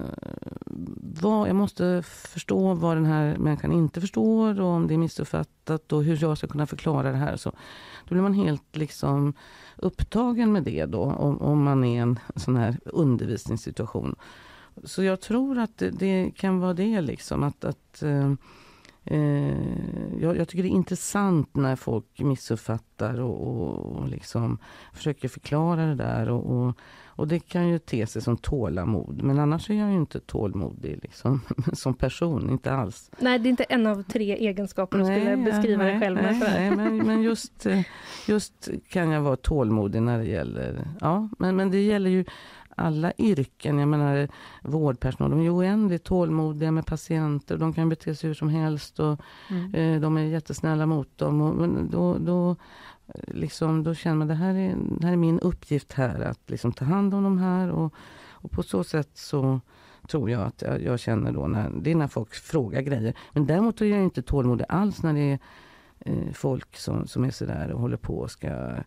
[1.21, 5.93] vad, jag måste förstå vad den här människan inte förstår och om det är missuppfattat
[5.93, 7.37] och hur jag ska kunna förklara det här.
[7.37, 7.49] Så,
[8.07, 9.33] då blir man helt liksom
[9.75, 14.15] upptagen med det då, om, om man är i en sån här undervisningssituation.
[14.83, 18.33] Så jag tror att det, det kan vara det liksom, att, att eh,
[19.11, 24.57] Eh, jag, jag, tycker det är intressant när folk missuppfattar och, och, och liksom
[24.93, 26.29] försöker förklara det där.
[26.29, 26.73] Och,
[27.05, 29.23] och, det kan ju te sig som tålamod.
[29.23, 31.41] Men annars är jag ju inte tålmodig liksom,
[31.73, 33.11] som person, inte alls.
[33.19, 36.39] Nej, det är inte en av tre egenskaper du skulle beskriva nej, dig själv med.
[36.39, 37.81] Nej, nej men, men just, eh,
[38.27, 40.87] just kan jag vara tålmodig när det gäller...
[41.01, 42.25] Ja, men, men det gäller ju
[42.77, 43.79] alla yrken.
[43.79, 44.27] Jag menar
[44.61, 47.57] vårdpersonal, de är oändligt tålmodiga med patienter.
[47.57, 49.19] De kan bete sig hur som helst och
[49.49, 49.75] mm.
[49.75, 51.41] eh, de är jättesnälla mot dem.
[51.41, 52.55] Och, men då, då,
[53.27, 56.49] liksom, då känner man att det här är, det här är min uppgift här, att
[56.49, 57.71] liksom ta hand om de här.
[57.71, 57.93] Och,
[58.29, 59.59] och på så sätt så
[60.07, 63.13] tror jag att jag, jag, känner då när, det är när folk frågar grejer.
[63.33, 65.39] Men däremot är jag inte tålmodig alls när det är
[65.99, 68.83] eh, folk som, som är sådär och håller på och ska eh,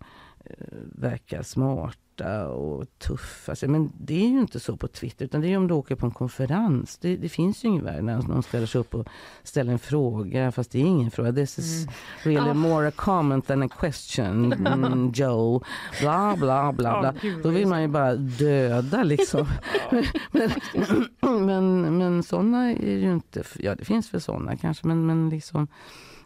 [0.95, 3.53] verka smart smarta och tuffa.
[3.53, 5.95] Alltså, men det är ju inte så på Twitter, utan det är om du åker
[5.95, 6.99] på en konferens.
[6.99, 9.07] Det, det finns ju ingen värld när någon ställer sig upp och
[9.43, 11.33] ställer en fråga, fast det är ingen fråga.
[11.33, 11.95] This is mm.
[12.23, 12.55] really oh.
[12.55, 15.63] more a comment than a question, mm, Joe.
[16.01, 17.11] Bla, bla, bla, bla.
[17.11, 19.47] Oh, Då vill man ju bara döda liksom.
[20.31, 25.31] men, men, men sådana är ju inte, ja det finns väl sådana kanske, men, men
[25.31, 25.69] liksom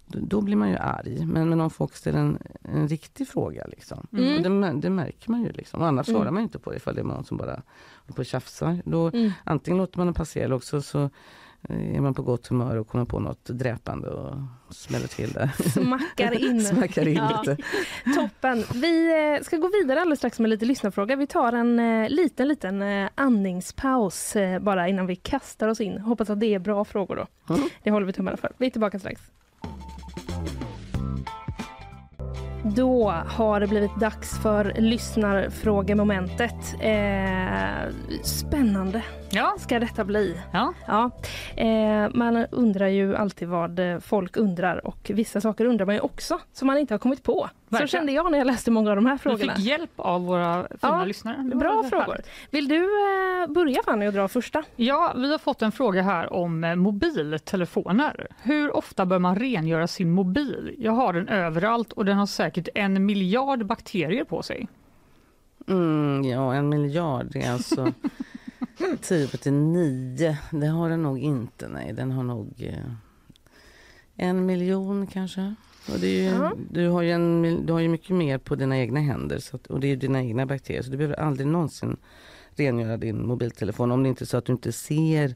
[0.07, 1.27] då blir man ju arg.
[1.27, 4.43] Men, men om folk ställer en, en riktig fråga, liksom, mm.
[4.61, 5.53] det, det, märker man ju.
[5.53, 5.81] Liksom.
[5.81, 6.21] Och annars mm.
[6.21, 7.63] svarar man inte på det ifall det är någon som bara
[8.07, 8.83] håller på och tjafsar.
[8.85, 9.33] Då, mm.
[9.45, 11.11] Antingen låter man den passera eller också så
[11.69, 14.35] eh, är man på gott humör och kommer på något dräpande och
[14.71, 15.51] smäller till det.
[15.71, 16.65] Smackar in.
[16.65, 17.43] Smackar in ja.
[17.47, 17.63] lite.
[18.15, 18.65] Toppen.
[18.75, 21.17] Vi eh, ska gå vidare alldeles strax med lite lyssnarfråga.
[21.17, 25.99] Vi tar en eh, liten, liten andningspaus bara innan vi kastar oss in.
[25.99, 27.55] Hoppas att det är bra frågor då.
[27.55, 27.69] Mm.
[27.83, 28.53] Det håller vi tummarna för.
[28.59, 29.31] Vi är tillbaka strax.
[32.65, 36.75] Då har det blivit dags för lyssnarfrågemomentet.
[36.81, 37.93] Eh,
[38.23, 39.03] spännande
[39.35, 39.55] ja.
[39.59, 40.41] ska detta bli.
[40.53, 40.75] Ja.
[40.87, 41.11] Ja.
[41.57, 46.39] Eh, man undrar ju alltid vad folk undrar och vissa saker undrar man ju också
[46.53, 47.51] som man inte har kommit på.
[47.69, 47.89] Verkligen.
[47.89, 49.53] Så kände jag när jag läste många av de här frågorna.
[49.53, 51.51] Du fick hjälp av våra fina ja, lyssnare.
[51.55, 52.21] Bra frågor.
[52.51, 54.63] Vill du eh, börja Fanny och dra första?
[54.77, 58.27] Ja, vi har fått en fråga här om eh, mobiltelefoner.
[58.43, 60.75] Hur ofta bör man rengöra sin mobil?
[60.79, 64.69] Jag har den överallt och den har säkert en miljard bakterier på sig.
[65.69, 67.93] Mm, ja, en miljard, det är alltså
[69.01, 70.39] 10 på till 9.
[70.51, 71.93] Det har den nog inte, nej.
[71.93, 72.93] Den har nog eh,
[74.17, 75.55] en miljon kanske.
[75.93, 76.53] Och det ju, ja.
[76.71, 79.67] du, har ju en, du har ju mycket mer på dina egna händer så att,
[79.67, 80.83] och det är dina egna bakterier.
[80.83, 81.97] Så du behöver aldrig någonsin
[82.57, 85.35] rengöra din mobiltelefon om det inte är så att du inte ser.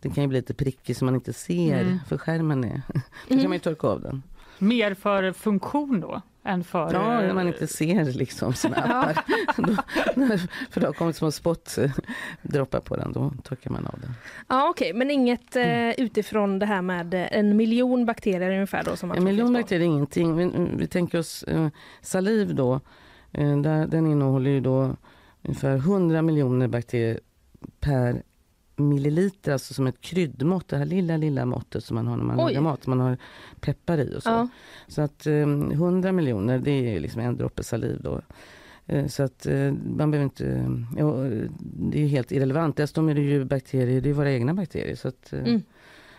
[0.00, 1.98] Den kan ju bli lite prickig så man inte ser mm.
[2.08, 2.82] för skärmen är.
[2.94, 3.50] Då kan mm.
[3.50, 4.22] man ju torka av den.
[4.58, 6.22] Mer för funktion då?
[6.48, 6.92] Än för...
[6.92, 9.24] Ja, när man inte ser liksom appar.
[9.56, 9.76] då,
[10.70, 14.10] för det har kommit små spottdroppar på den, då torkar man av den.
[14.48, 14.98] Ja, Okej, okay.
[14.98, 18.84] men inget eh, utifrån det här med en miljon bakterier ungefär?
[18.84, 20.36] Då, som en miljon bakterier är ingenting.
[20.36, 21.68] Vi, vi tänker oss eh,
[22.00, 22.80] saliv då.
[23.32, 24.96] Eh, där, den innehåller ju då
[25.42, 27.20] ungefär 100 miljoner bakterier
[27.80, 28.22] per
[28.78, 32.36] milliliter, alltså som ett kryddmått, det här lilla, lilla måttet som man har när man
[32.36, 32.42] Oj.
[32.42, 33.16] lagar mat, man har
[33.60, 34.28] peppar i och så.
[34.28, 34.48] Ja.
[34.88, 38.20] Så att eh, 100 miljoner, det är liksom en droppe saliv då.
[38.86, 41.12] Eh, så att eh, man behöver inte, ja,
[41.60, 42.76] det är helt irrelevant.
[42.76, 44.96] Dessutom är det ju bakterier, det är våra egna bakterier.
[44.96, 45.62] Så att, eh, mm.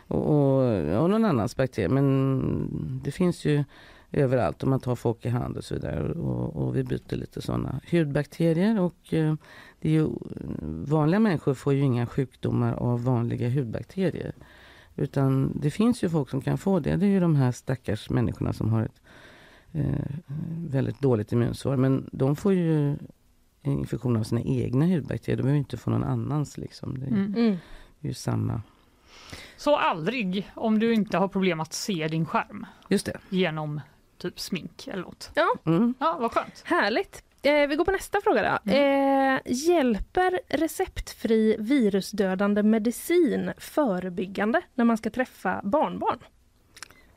[0.08, 0.64] och, och,
[1.02, 3.64] och någon annans bakterier, men det finns ju
[4.12, 6.12] överallt och man tar folk i hand och så vidare.
[6.12, 9.36] Och, och vi byter lite sådana hudbakterier och eh,
[9.82, 10.10] det är ju,
[10.88, 14.34] vanliga människor får ju inga sjukdomar av vanliga hudbakterier.
[14.96, 16.96] Utan det finns ju folk som kan få det.
[16.96, 19.02] Det är ju de här stackars människorna som har ett
[19.72, 20.16] eh,
[20.68, 21.76] väldigt dåligt immunsvar.
[21.76, 22.98] Men de får ju
[23.62, 25.38] infektion av sina egna hudbakterier.
[25.38, 26.58] De behöver inte få någon annans.
[26.58, 27.00] Liksom.
[27.00, 27.36] Det är, mm.
[27.36, 27.58] mm.
[28.00, 28.62] ju samma.
[29.58, 32.66] Så aldrig om du inte har problem att se din skärm?
[32.90, 33.20] Just det.
[33.30, 33.82] Genom
[34.18, 35.32] typ smink eller något.
[35.34, 35.94] Ja, Mm.
[36.00, 36.62] Ja, vad skönt.
[36.66, 37.24] härligt.
[37.42, 38.72] Eh, vi går på nästa fråga då.
[38.72, 46.20] Eh, hjälper receptfri virusdödande medicin förebyggande när man ska träffa barnbarn?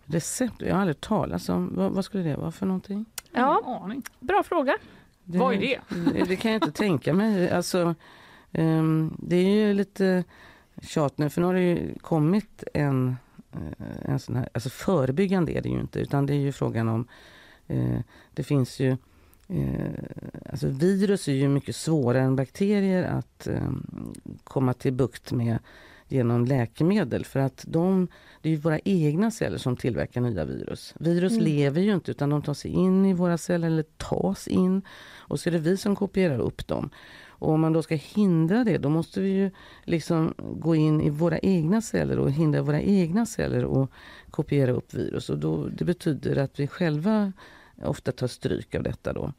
[0.04, 0.54] Recept?
[0.58, 1.72] Jag har aldrig talat om.
[1.76, 3.04] Vad, vad skulle det vara för någonting?
[3.32, 4.02] Ja, aning.
[4.20, 4.76] bra fråga.
[5.24, 5.80] Vad är det?
[6.12, 7.50] Det, det kan jag inte tänka mig.
[7.50, 7.94] Alltså,
[8.52, 10.24] ehm, det är ju lite
[10.82, 13.16] tjat nu, för nu har det ju kommit en,
[13.52, 16.88] eh, en sån här, alltså förebyggande är det ju inte, utan det är ju frågan
[16.88, 17.08] om,
[17.66, 18.00] eh,
[18.34, 18.96] det finns ju
[20.50, 23.70] alltså virus är ju mycket svårare än bakterier att eh,
[24.44, 25.58] komma till bukt med
[26.08, 27.24] genom läkemedel.
[27.24, 28.08] För att de,
[28.42, 30.94] det är ju våra egna celler som tillverkar nya virus.
[31.00, 31.44] Virus Mm.
[31.44, 34.82] lever ju inte utan de tar sig in i våra celler eller tas in
[35.14, 36.90] och så är det vi som kopierar upp dem.
[37.26, 39.50] Och om man då ska hindra det, då måste vi ju
[39.84, 43.90] liksom gå in i våra egna celler och hindra våra egna celler och
[44.30, 45.30] kopiera upp virus.
[45.30, 47.32] Och då, det betyder att vi själva
[47.82, 49.32] ofta tar stryk av detta då.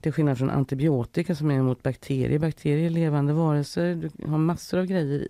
[0.00, 2.38] Till skillnad från antibiotika som är mot bakterier.
[2.38, 4.10] Bakterier är levande varelser.
[4.16, 5.28] Du har massor av grejer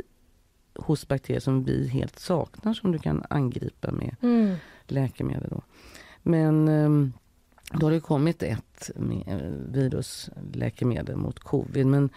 [0.75, 4.55] hos bakterier som vi helt saknar som du kan angripa med Mm.
[4.87, 5.49] läkemedel.
[5.51, 5.63] Då.
[6.23, 7.13] Men ehm,
[7.73, 8.91] då har det kommit ett
[9.27, 9.37] eh,
[9.69, 11.87] virusläkemedel mot covid.
[11.87, 12.11] Men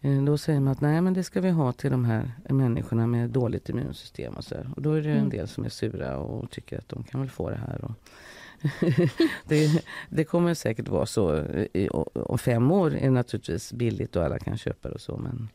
[0.00, 3.06] eh, då säger man att nej men det ska vi ha till de här människorna
[3.06, 4.34] med dåligt immunsystem.
[4.34, 4.70] Och, så här.
[4.76, 5.30] och då är det en Mm.
[5.30, 7.84] del som är sura och tycker att de kan väl få det här.
[7.84, 7.92] Och
[9.44, 11.44] det, det kommer säkert vara så.
[12.12, 15.16] Om fem år är det naturligtvis billigt och alla kan köpa det och så.
[15.16, 15.48] Men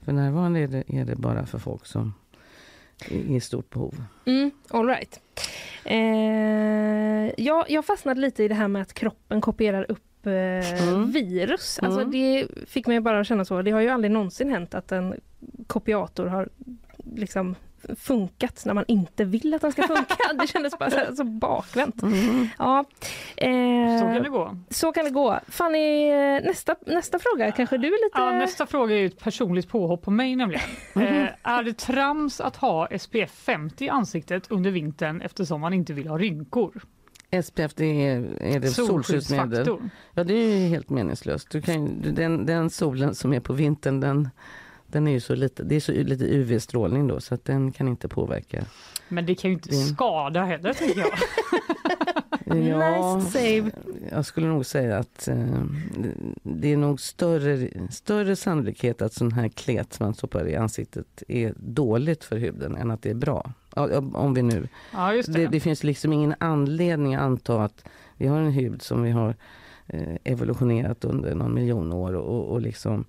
[0.00, 2.14] för närvarande är det, är det bara för folk som
[3.10, 4.04] är i stort behov.
[4.24, 5.20] Mm, all right.
[5.84, 10.32] Eh, jag, jag fastnade lite i det här med att kroppen kopierar upp eh,
[10.88, 11.10] Mm.
[11.10, 11.78] virus.
[11.82, 12.10] Alltså Mm.
[12.10, 13.62] Det fick mig bara att känna så.
[13.62, 15.14] Det har ju aldrig någonsin hänt att en
[15.66, 16.48] kopiator har
[17.14, 17.54] liksom
[17.98, 20.16] funkat när man inte vill att den ska funka.
[20.40, 22.02] Det kändes bara så, här, så bakvänt.
[22.02, 22.48] Mm.
[22.58, 22.84] Ja,
[23.36, 24.56] eh, Så kan det gå.
[24.70, 25.40] Så kan det gå.
[25.48, 27.52] Fanny, eh, nästa, nästa fråga.
[27.52, 28.18] Kanske du är lite...
[28.18, 30.62] Ja, nästa fråga är ett personligt påhopp på mig nämligen.
[30.94, 35.92] Eh, är det trams att ha SPF 50 i ansiktet under vintern eftersom man inte
[35.92, 36.82] vill ha rynkor?
[37.42, 39.64] SPF det är, är det solskyddsmedel.
[39.64, 39.90] Solskyddsfaktor.
[40.14, 41.50] Ja det är ju helt meningslöst.
[41.50, 44.28] Du kan, den, den solen som är på vintern den,
[44.92, 47.88] den är ju så lite, det är så lite UV-strålning då så att den kan
[47.88, 48.64] inte påverka.
[49.08, 51.10] Men det kan ju inte Din- skada heller tycker jag.
[52.46, 53.70] Ja, Nice save.
[54.10, 55.64] Jag skulle nog säga att eh,
[56.42, 61.54] det är nog större, större sannolikhet att sån här klet man stoppar i ansiktet är
[61.56, 63.52] dåligt för huden än att det är bra.
[64.14, 65.38] Om vi nu Ja, just det.
[65.38, 67.84] det, det finns liksom ingen anledning att anta att
[68.16, 69.34] vi har en hud som vi har
[69.86, 73.04] eh, evolutionerat under någon miljon år och, och liksom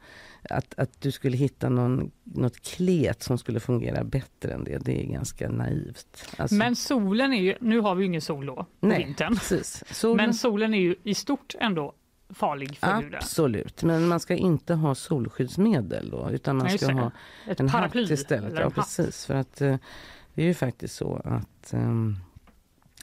[0.50, 5.02] att, att du skulle hitta någon, något klet som skulle fungera bättre än det, det
[5.04, 6.26] är ganska naivt.
[6.38, 9.36] Alltså, Men solen är ju, nu har vi ju ingen sol då Nej, vintern.
[9.36, 9.84] precis.
[9.92, 11.94] Solen- Men solen är ju i stort ändå
[12.30, 13.16] farlig för huden.
[13.16, 17.12] Absolut, men man ska inte ha solskyddsmedel då, utan man Nej, ska ha
[17.48, 18.54] Ett en paraply hatt istället.
[18.60, 19.26] Ja, precis.
[19.26, 19.76] För att eh,
[20.34, 22.16] det är ju faktiskt så att ehm,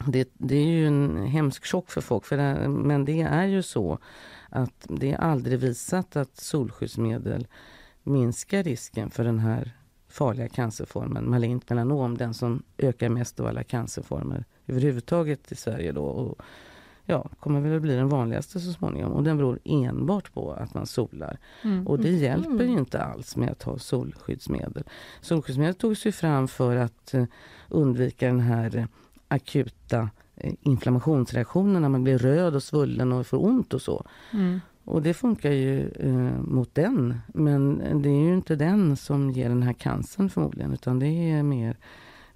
[0.06, 3.62] det, det är ju en hemsk chock för folk, för det, men det är ju
[3.62, 3.98] så
[4.50, 7.46] att det är aldrig visat att solskyddsmedel
[8.02, 9.72] minskar risken för den här
[10.08, 16.04] farliga cancerformen, malignt melanom, den som ökar mest av alla cancerformer överhuvudtaget i Sverige då.
[16.04, 16.40] Och,
[17.04, 20.74] ja, kommer väl att bli den vanligaste så småningom och den beror enbart på att
[20.74, 21.38] man solar.
[21.62, 21.86] Mm.
[21.86, 22.78] Och det hjälper ju Mm.
[22.78, 24.84] inte alls med att ha solskyddsmedel.
[25.20, 27.24] Solskyddsmedel togs ju fram för att eh,
[27.68, 28.84] undvika den här eh,
[29.28, 30.10] akuta
[30.60, 34.06] inflammationsreaktionen när man blir röd och svullen och får ont och så.
[34.32, 34.60] Mm.
[34.84, 39.48] Och det funkar ju eh, mot den, men det är ju inte den som ger
[39.48, 41.76] den här cancern förmodligen, utan det är mer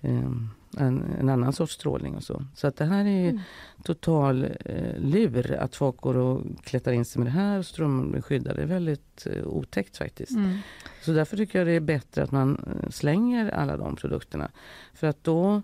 [0.01, 0.31] eh,
[0.79, 2.45] en, en annan sorts strålning och så.
[2.55, 3.41] Så att det här är Mm.
[3.85, 7.75] total eh, lur, att folk går och klättrar in sig med det här och så
[7.77, 8.57] tror de blir skyddade.
[8.57, 10.31] Det är väldigt eh, otäckt faktiskt.
[10.31, 10.59] Mm.
[11.03, 14.51] Så därför tycker jag det är bättre att man eh, slänger alla de produkterna.
[14.95, 15.63] För att då,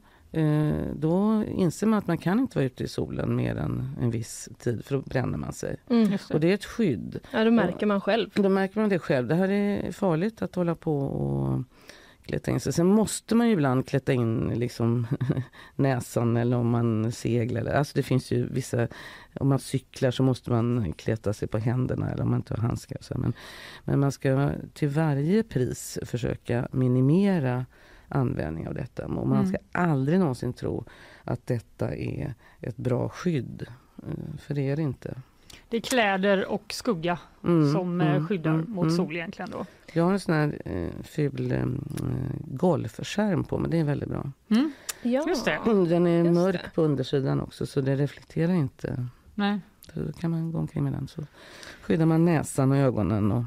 [0.94, 4.48] då inser man att man kan inte vara ute i solen mer än en viss
[4.58, 5.76] tid, för då bränner man sig.
[5.88, 6.18] Mm.
[6.32, 7.20] Och det är ett skydd.
[7.30, 8.30] Ja, då märker man själv.
[8.34, 9.28] Då märker man det själv.
[9.28, 11.62] Det här är farligt att hålla på och
[12.30, 12.72] klättra in sig.
[12.72, 15.06] Sen måste man ju ibland klättra in liksom
[15.76, 17.72] näsan eller om man seglar.
[17.72, 18.88] Alltså det finns ju vissa,
[19.34, 22.62] om man cyklar så måste man klättra sig på händerna eller om man inte har
[22.62, 22.98] handskar.
[23.18, 23.32] Men,
[23.84, 27.66] men man ska till varje pris försöka minimera
[28.10, 29.06] användning av detta.
[29.06, 29.46] Och man Mm.
[29.48, 30.84] ska aldrig någonsin tro
[31.24, 33.66] att detta är ett bra skydd.
[34.02, 35.14] Eh, För det är det inte.
[35.68, 38.96] Det är kläder och skugga Mm, som eh, mm, skyddar mm, mot mm.
[38.96, 39.66] sol egentligen då.
[39.92, 41.66] Jag har en sån här eh, ful eh,
[42.44, 44.32] golfskärm på mig, det är väldigt bra.
[44.48, 44.72] Mm.
[45.02, 45.24] Ja.
[45.28, 45.58] Just det.
[45.88, 46.70] Den är Just mörk det.
[46.74, 49.06] på undersidan också så det reflekterar inte.
[49.34, 49.60] Nej.
[49.94, 51.22] Så då kan man gå omkring med den så
[51.82, 53.32] skyddar man näsan och ögonen.
[53.32, 53.44] Och,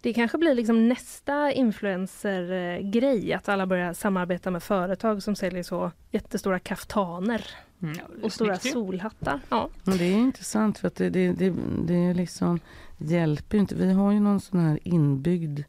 [0.00, 5.90] Det kanske blir liksom nästa influencer-grej, att alla börjar samarbeta med företag som säljer så
[6.10, 7.44] jättestora kaftaner
[7.82, 7.96] Mm.
[8.22, 9.40] och stora Snyggt solhattar.
[9.48, 9.68] Ja.
[9.84, 11.54] men det är intressant för att det, det, det,
[11.86, 12.60] det är liksom
[12.98, 13.74] hjälper ju inte.
[13.74, 15.60] Vi har ju någon sån här inbyggd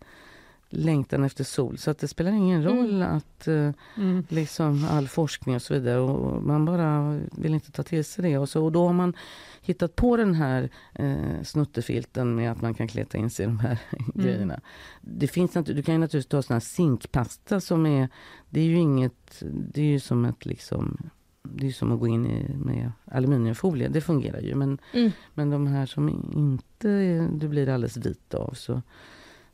[0.74, 4.24] längtan efter sol så att det spelar ingen roll att eh, Mm.
[4.30, 8.38] liksom all forskning och så vidare och man bara vill inte ta till sig det
[8.38, 9.14] och, så, och då har man
[9.62, 13.60] hittat på den här eh, snuttefilten med att man kan kleta in sig i de
[13.60, 13.78] här
[14.16, 14.60] grejerna.
[15.02, 18.10] Det finns du kan ju naturligtvis ta sån här zinkpasta som är,
[18.50, 19.44] det är ju inget,
[19.74, 20.98] det är ju som ett liksom
[21.44, 24.56] det är som att gå in i, med aluminiumfolie, det fungerar ju.
[24.56, 25.12] Men, Mm.
[25.34, 28.82] men de här som inte du blir alldeles vit av så,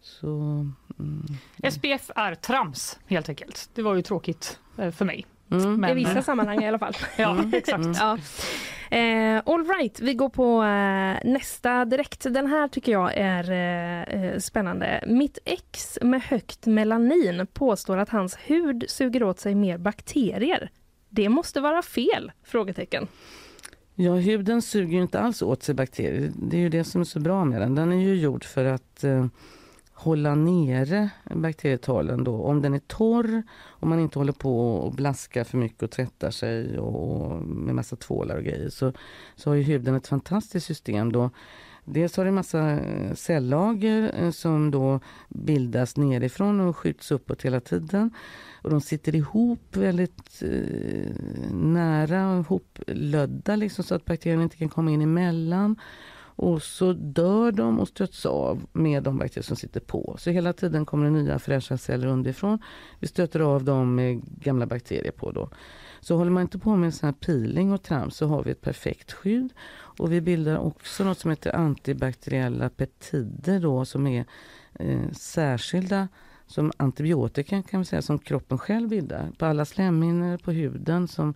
[0.01, 0.27] så
[0.99, 1.25] mm,
[1.71, 3.69] SPF är trams helt enkelt.
[3.73, 5.25] Det var ju tråkigt eh, för mig.
[5.51, 5.81] mm.
[5.81, 6.93] Men, I vissa sammanhang i alla fall.
[7.17, 7.85] Ja, exakt.
[7.99, 8.17] Ja.
[8.97, 12.23] Eh, all right, vi går på eh, nästa direkt.
[12.23, 15.03] Den här tycker jag är eh, eh, spännande.
[15.07, 20.69] Mitt ex med högt melanin påstår att hans hud suger åt sig mer bakterier.
[21.09, 22.31] Det måste vara fel?
[22.43, 23.07] Frågetecken.
[23.95, 26.31] Ja, huden suger ju inte alls åt sig bakterier.
[26.35, 27.75] Det är ju det som är så bra med den.
[27.75, 29.25] Den är ju gjord för att eh,
[29.97, 32.41] hålla nere bakterietalen då.
[32.41, 36.31] Om den är torr, om man inte håller på och blaskar för mycket och tvättar
[36.31, 38.93] sig och, och med massa tvålar och grejer så,
[39.35, 41.29] så har ju huden ett fantastiskt system då.
[41.85, 47.41] Dels har det en massa eh, cellager eh, som då bildas nerifrån och skjuts uppåt
[47.41, 48.11] hela tiden.
[48.61, 54.69] Och de sitter ihop väldigt eh, nära hoplödda ihoplödda liksom, så att bakterierna inte kan
[54.69, 55.75] komma in emellan.
[56.37, 60.15] Och så dör de och stöts av med de bakterier som sitter på.
[60.19, 62.59] Så hela tiden kommer det nya fräscha celler underifrån.
[62.99, 65.49] Vi stöter av dem med gamla bakterier på då.
[65.99, 68.61] Så håller man inte på med sån här peeling och trams så har vi ett
[68.61, 69.53] perfekt skydd.
[69.73, 74.25] Och vi bildar också något som heter antibakteriella peptider då som är
[74.73, 76.07] eh, särskilda
[76.47, 81.33] som antibiotika kan vi säga som kroppen själv bildar på alla slemhinnor på huden som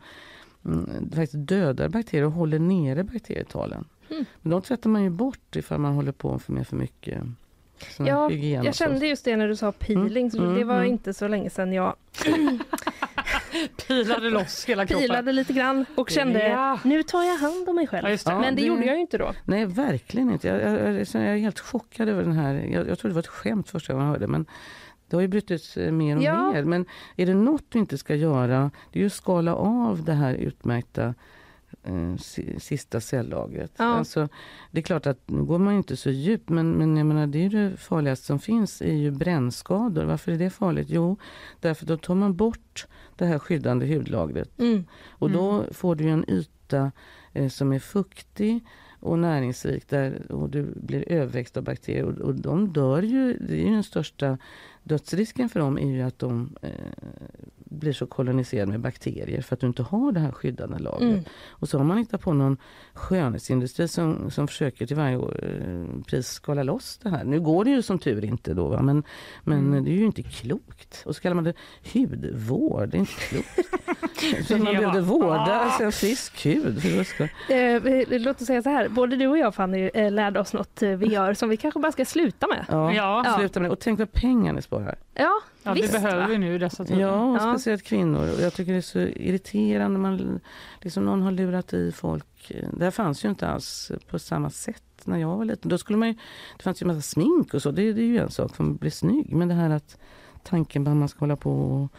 [0.65, 3.85] mm, faktiskt dödar bakterier och håller nere bakterietalen.
[4.11, 4.25] Mm.
[4.41, 7.23] Men de tvättar man ju bort ifall man håller på för med för mycket
[7.97, 10.87] Ja, jag kände just det när du sa peeling, så Mm, det var mm.
[10.87, 11.95] inte så länge sedan jag
[13.87, 15.01] Pilade loss hela kroppen.
[15.07, 16.79] pilade lite grann och kände Ja.
[16.83, 18.07] nu tar jag hand om mig själv.
[18.09, 18.39] Ja, det.
[18.39, 19.33] Men det det- gjorde jag ju inte då.
[19.45, 20.47] Nej, verkligen inte.
[20.47, 22.53] Jag, jag, jag, jag är helt chockad över den här.
[22.53, 24.45] Jag, jag trodde det var ett skämt första gången jag hörde men
[25.07, 26.51] det har ju brutits eh, mer och Ja.
[26.51, 26.63] mer.
[26.63, 26.85] Men
[27.15, 30.33] är det något du inte ska göra, det är ju att skala av det här
[30.33, 31.13] utmärkta
[31.83, 33.71] eh, si- sista cellagret.
[33.77, 33.83] Ja.
[33.85, 34.29] Alltså,
[34.71, 37.45] det är klart att nu går man inte så djupt men, men jag menar, det
[37.45, 40.05] är det farligaste som finns är ju brännskador.
[40.05, 40.87] Varför är det farligt?
[40.89, 41.17] Jo,
[41.59, 44.83] därför då tar man bort det här skyddande hudlagret Mm.
[45.09, 46.91] och då får du en yta
[47.33, 48.65] eh, som är fuktig
[48.99, 52.03] och näringsrik där, och du blir överväxt av bakterier.
[52.03, 54.37] Och, och de dör ju, det är ju den största
[54.83, 56.69] dödsrisken för dem är ju att de eh,
[57.71, 61.01] blir så koloniserade med bakterier för att du inte har det här skyddande lagret.
[61.01, 61.23] Mm.
[61.49, 62.57] Och så har man hittat på någon
[62.93, 67.23] skönhetsindustri som, som försöker till varje eh, pris skala loss det här.
[67.23, 68.81] Nu går det ju som tur inte då, va?
[68.81, 69.03] men,
[69.43, 69.83] men Mm.
[69.83, 71.03] det är ju inte klokt.
[71.05, 71.53] Och så kallar man det
[71.93, 73.59] hudvård, det är inte klokt.
[74.47, 74.79] så man Ja.
[74.79, 75.59] behövde vårda Ah.
[75.59, 76.81] alltså, frisk hud.
[77.49, 80.81] Eh, låt oss säga så här, både du och jag Fanny eh, lärde oss något
[80.81, 82.65] vi gör som vi kanske bara ska sluta med.
[82.69, 83.35] Ja, Ja.
[83.39, 83.73] sluta med det.
[83.73, 84.95] Och tänk vad pengar ni sparar.
[85.13, 86.27] Ja, Ja, det visst, behöver va?
[86.27, 87.01] vi nu i dessa tider.
[87.01, 87.53] Ja, Ja.
[87.53, 88.27] speciellt kvinnor.
[88.39, 89.99] Jag tycker det är så irriterande.
[89.99, 90.39] Man,
[90.81, 92.51] liksom någon har lurat i folk.
[92.77, 95.69] Det här fanns ju inte alls på samma sätt när jag var liten.
[95.69, 96.13] Då skulle man ju,
[96.57, 97.71] det fanns ju massa smink och så.
[97.71, 99.35] Det, det är ju en sak för att bli snygg.
[99.35, 99.97] Men det här att
[100.43, 101.91] tanken på att man ska hålla på och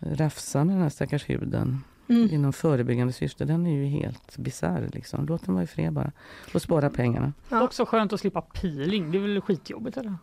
[0.00, 2.34] rafsa med den här stackars huden Mm.
[2.34, 4.90] inom förebyggande syfte, den är ju helt bisarr.
[4.92, 5.26] Liksom.
[5.26, 6.12] Låt den vara i fred bara.
[6.54, 7.32] Och spara pengarna.
[7.48, 7.62] Ja.
[7.62, 9.10] Också skönt att slippa peeling.
[9.10, 10.14] Det är väl skitjobbigt eller?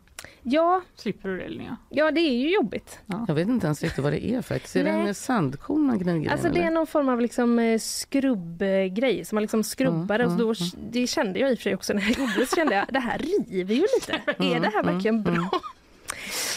[0.42, 1.78] Ja, Slipper du det Linnea?
[1.90, 3.00] ja, det är ju jobbigt.
[3.28, 4.76] Jag vet inte ens riktigt vad det är faktiskt.
[4.76, 9.26] Är det en sandkorn man gniger Alltså det är någon form av liksom eh, skrubbgrej
[9.26, 11.76] som man liksom skrubbar Mm, och då, mm, det kände jag i och för sig
[11.76, 14.14] också när jag gjorde det så kände jag det här river ju lite.
[14.38, 15.50] är det här mm, verkligen bra?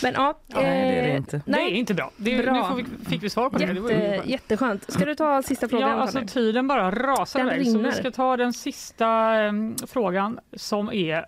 [0.03, 1.37] Men ja, Nej, det är det eh, inte.
[1.47, 2.11] Det är Nej, inte bra.
[2.17, 2.75] Det, Bra.
[2.77, 3.67] Nu vi, fick vi svar på det.
[3.67, 4.27] det jätte, skönt.
[4.27, 4.93] jätteskönt.
[4.93, 5.89] Ska du ta sista frågan?
[5.91, 7.73] Ja, alltså tiden bara rasar Den iväg.
[7.73, 11.25] Så vi ska ta den sista em, frågan som är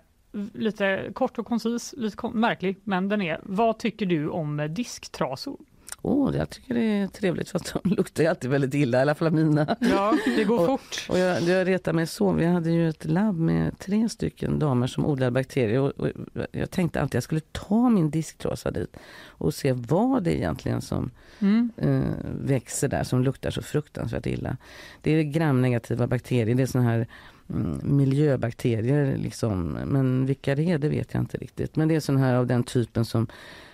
[0.53, 5.57] lite kort och koncis, lite märklig, men den är vad tycker du om disktrasor?
[6.01, 9.15] Åh, jag tycker det är trevligt fast de luktar ju alltid väldigt illa, i alla
[9.15, 9.75] fall mina.
[9.79, 11.05] Ja, det går och, fort.
[11.09, 12.31] Och jag, jag retar mig så.
[12.31, 15.79] Vi hade ju ett labb med tre stycken damer som odlade bakterier.
[15.79, 16.09] Och, och
[16.51, 20.81] jag tänkte alltid att jag skulle ta min disktrasa dit och se vad det egentligen
[20.81, 21.71] som Mm.
[21.77, 22.01] eh,
[22.41, 24.57] växer där som luktar så fruktansvärt illa.
[25.01, 27.07] Det är gramnegativa bakterier, det är såna här
[27.49, 29.77] mm, miljöbakterier liksom.
[29.85, 31.75] Men vilka det är, det vet jag inte riktigt.
[31.75, 33.27] Men det är såna här av den typen som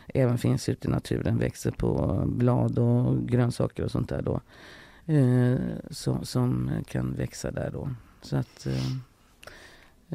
[0.07, 4.41] även finns ute i naturen, växer på blad och grönsaker och sånt där då.
[5.13, 5.59] Eh,
[5.91, 7.89] så, som kan växa där då.
[8.21, 8.91] Så att, eh,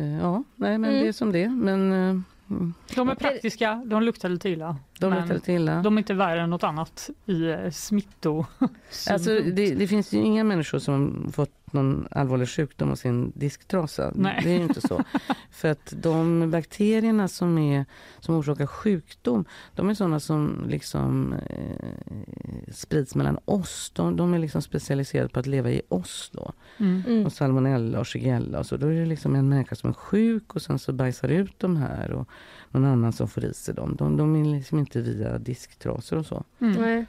[0.05, 1.03] eh, ja, nej men Mm.
[1.03, 1.49] det är som det.
[1.49, 2.20] Men eh,
[2.51, 2.74] mm.
[2.95, 4.76] De är praktiska, de luktar lite illa.
[5.11, 5.83] De men lite illa.
[5.83, 8.47] De är inte värre än något annat i eh, smitto.
[9.11, 14.13] Alltså, det, det finns ju inga människor som fått någon allvarlig sjukdom av sin disktrasa.
[14.15, 14.41] Nej.
[14.43, 15.05] Det är ju inte så.
[15.51, 17.85] För att de bakterierna som, är,
[18.21, 19.45] som orsakar sjukdom,
[19.75, 23.93] de är sådana som liksom eh, sprids mellan oss.
[23.95, 26.53] De, de är liksom specialiserade på att leva i oss då.
[26.79, 27.03] Mm.
[27.07, 27.27] Mm.
[27.27, 28.77] Och salmonella och shigella och så.
[28.77, 31.77] Då är det liksom en människa som är sjuk och sen så bajsar ut de
[31.77, 32.29] här och
[32.73, 33.97] någon annan som får i sig dem.
[33.99, 36.45] De, de är liksom inte via disktrasor och så.
[36.59, 37.07] Nej.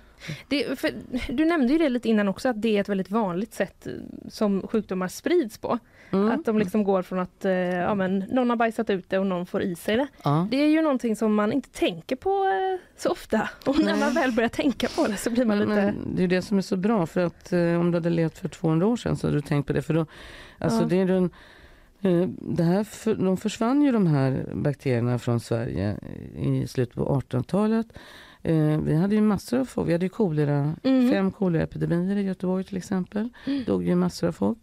[0.47, 0.91] Det, för,
[1.29, 3.93] du nämnde ju det lite innan också att det är ett väldigt vanligt sätt eh,
[4.29, 5.79] som sjukdomar sprids på.
[6.11, 6.31] Mm.
[6.31, 9.25] Att de liksom går från att eh, ja, men, någon har bajsat ut det och
[9.27, 10.07] någon får i sig det.
[10.23, 10.47] Ja.
[10.51, 13.49] Det är ju någonting som man inte tänker på eh, så ofta.
[13.65, 13.99] Och när Nej.
[13.99, 15.81] man väl börjar tänka på det så blir man Men, lite...
[15.81, 18.37] men det är det som är så bra för att eh, om du hade levt
[18.37, 19.81] för 200 år sedan så hade du tänkt på det.
[19.81, 20.05] För då,
[20.57, 20.85] alltså Ja.
[20.85, 21.27] det är eh,
[22.39, 25.97] det här för, de försvann ju de här bakterierna från Sverige
[26.35, 27.87] i slutet på 1800-talet.
[28.41, 31.11] Eh, vi hade ju massor av folk, vi hade ju kolera, Mm.
[31.11, 33.29] fem koleraepidemier i Göteborg till exempel.
[33.65, 34.57] dog ju massor av folk.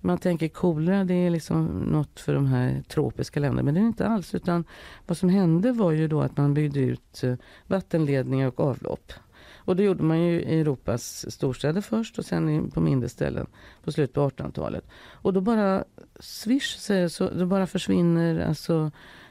[0.00, 3.86] Man tänker kolera, det är liksom något för de här tropiska länderna, men det är
[3.86, 4.34] inte alls.
[4.34, 4.64] Utan
[5.06, 7.34] vad som hände var ju då att man byggde ut eh,
[7.66, 9.12] vattenledningar och avlopp.
[9.56, 13.46] Och det gjorde man ju i Europas storstäder först och sen på mindre ställen
[13.84, 14.84] på slutet på 1800-talet.
[15.12, 15.84] Och då bara
[16.20, 18.90] swish, säger så, då bara försvinner alltså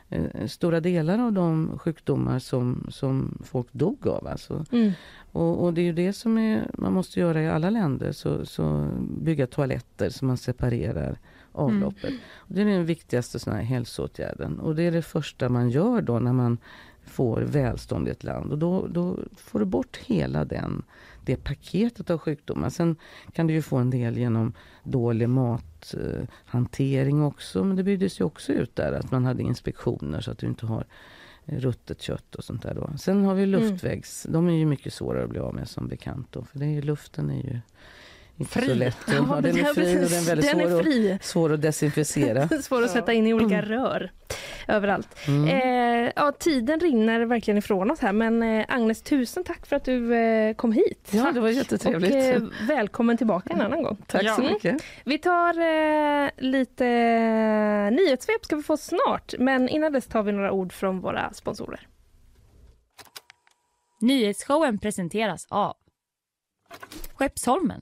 [0.09, 4.27] eh, stora delar av de sjukdomar som, som folk dog av.
[4.27, 4.65] Alltså.
[4.71, 4.91] Mm.
[5.31, 8.11] Och, och det är ju det som är, man måste göra i alla länder.
[8.11, 8.89] Så, så
[9.21, 11.19] bygga toaletter så man separerar
[11.51, 12.13] avloppet.
[12.35, 14.59] Och det är den viktigaste såna här hälsoåtgärden.
[14.59, 16.57] Och det är det första man gör då när man
[17.03, 18.51] får välstånd i ett land.
[18.51, 20.83] Och då, då får du bort hela den,
[21.29, 22.69] det paketet av sjukdomar.
[22.69, 22.95] Sen
[23.33, 24.53] kan du ju få en del genom
[24.83, 27.63] dålig mathantering också.
[27.63, 30.65] Men det byggdes ju också ut där att man hade inspektioner så att du inte
[30.65, 30.85] har
[31.45, 32.97] eh, ruttet kött och sånt där då.
[32.97, 36.27] Sen har vi luftvägs, de är ju mycket svårare att bli av med som bekant
[36.31, 36.43] då.
[36.43, 37.59] För det är ju, luften är ju
[38.45, 38.65] Fri.
[38.67, 38.97] så lätt.
[39.07, 41.11] Ja, Ja, den det är är fri och den är väldigt Den är svår, fri.
[41.11, 42.49] Att, svår att desinficera.
[42.61, 44.11] Svår att sätta in i olika rör
[44.67, 45.07] överallt.
[45.27, 45.47] Mm.
[45.47, 49.85] Eh, ja, tiden rinner verkligen ifrån oss här men eh, Agnes tusen tack för att
[49.85, 51.09] du eh, kom hit.
[51.11, 52.11] Ja, det var jättetrevligt.
[52.13, 53.97] Och eh, välkommen tillbaka en annan gång.
[54.07, 54.83] Tack så mycket.
[55.05, 60.31] Vi tar eh, lite eh, nyhetssvep ska vi få snart men innan dess tar vi
[60.31, 61.87] några ord från våra sponsorer.
[64.01, 65.75] Nyhetsshowen presenteras av
[67.15, 67.81] Skeppsholmen,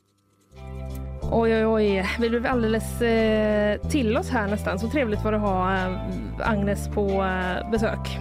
[1.33, 2.09] Oj, oj, oj.
[2.19, 4.79] Vi blev alldeles eh, till oss här nästan.
[4.79, 5.97] Så trevligt var det att ha eh,
[6.39, 8.17] Agnes på eh, besök.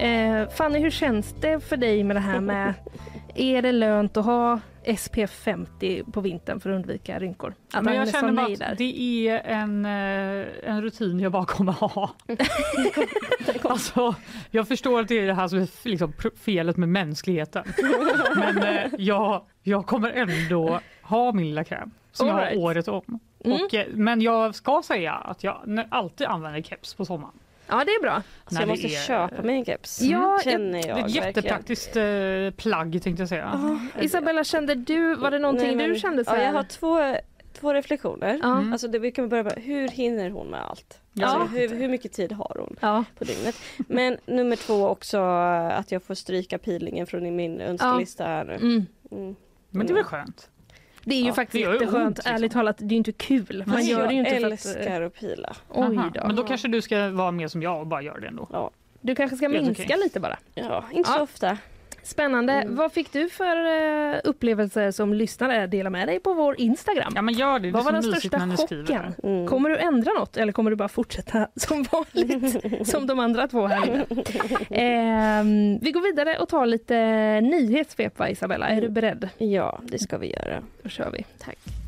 [0.00, 2.74] Eh, Fanny, hur känns det för dig med det här med...
[3.34, 4.60] är det lönt att ha
[4.98, 7.54] SPF 50 på vintern för att undvika rynkor?
[7.72, 11.72] Att Men jag känner bara att det är en, eh, en rutin jag bara kommer
[11.72, 12.10] ha.
[13.62, 14.14] alltså,
[14.50, 16.12] jag förstår att det är det här som är liksom
[16.44, 17.64] felet med mänskligheten.
[18.36, 22.58] Men eh, jag, jag kommer ändå ha min lilla kräm som All jag right.
[22.58, 23.20] har året om.
[23.44, 23.60] Mm.
[23.64, 27.34] Och, eh, men jag ska säga att jag alltid använder keps på sommaren.
[27.66, 28.22] Ja, det är bra.
[28.48, 30.00] Så När jag måste är- köpa mig en keps.
[30.02, 31.26] Ja, känner jag Det är ett verkligen.
[31.26, 33.78] jättepraktiskt eh, plagg tänkte jag säga.
[34.00, 36.44] Isabella, kände du, var det någonting Nej, men- du kände så Ja, här?
[36.44, 37.16] jag har två,
[37.60, 38.40] två reflektioner.
[38.42, 38.56] Ja.
[38.58, 38.72] Mm.
[38.72, 41.00] Alltså det, vi kan börja med, hur hinner hon med allt?
[41.12, 41.26] Ja.
[41.26, 43.04] Alltså, hur, hur mycket tid har hon Ja.
[43.18, 43.56] på dygnet?
[43.88, 45.18] Men nummer två också
[45.70, 48.54] att jag får stryka peelingen från min önskelista här nu.
[48.54, 48.86] Mm.
[49.10, 49.36] Mm.
[49.70, 50.48] Men det är väl skönt?
[51.04, 52.34] Det är ju Ja, faktiskt det gör ju jätteskönt, ont, liksom.
[52.34, 52.76] ärligt talat.
[52.78, 53.62] Det är ju inte kul.
[53.66, 54.52] Man Men gör jag det ju inte för att...
[54.52, 55.56] älskar att pila.
[55.68, 56.26] Oj då.
[56.26, 58.48] Men då kanske du ska vara mer som jag och bara göra det ändå.
[58.52, 59.96] Ja, Du kanske ska minska okej.
[60.04, 60.38] lite bara.
[60.54, 61.16] ja inte Ja.
[61.16, 61.58] så ofta.
[62.04, 62.52] Spännande.
[62.52, 62.76] Mm.
[62.76, 65.66] Vad fick du för uh, upplevelser som lyssnare?
[65.66, 67.12] Dela med dig på vår Instagram.
[67.16, 67.58] Ja, men gör det.
[67.58, 68.84] Det är Vad var så den största chocken?
[68.86, 69.46] det här.
[69.46, 73.66] Kommer du ändra något eller kommer du bara fortsätta som vanligt som de andra två
[73.66, 74.04] här inne?
[74.70, 75.44] Eh,
[75.80, 76.94] vi går vidare och tar lite
[77.40, 78.68] nyhetssvep Isabella?
[78.68, 79.28] Är du beredd?
[79.38, 80.62] Ja, det ska vi göra.
[80.82, 81.24] Då kör vi.
[81.38, 81.83] Tack.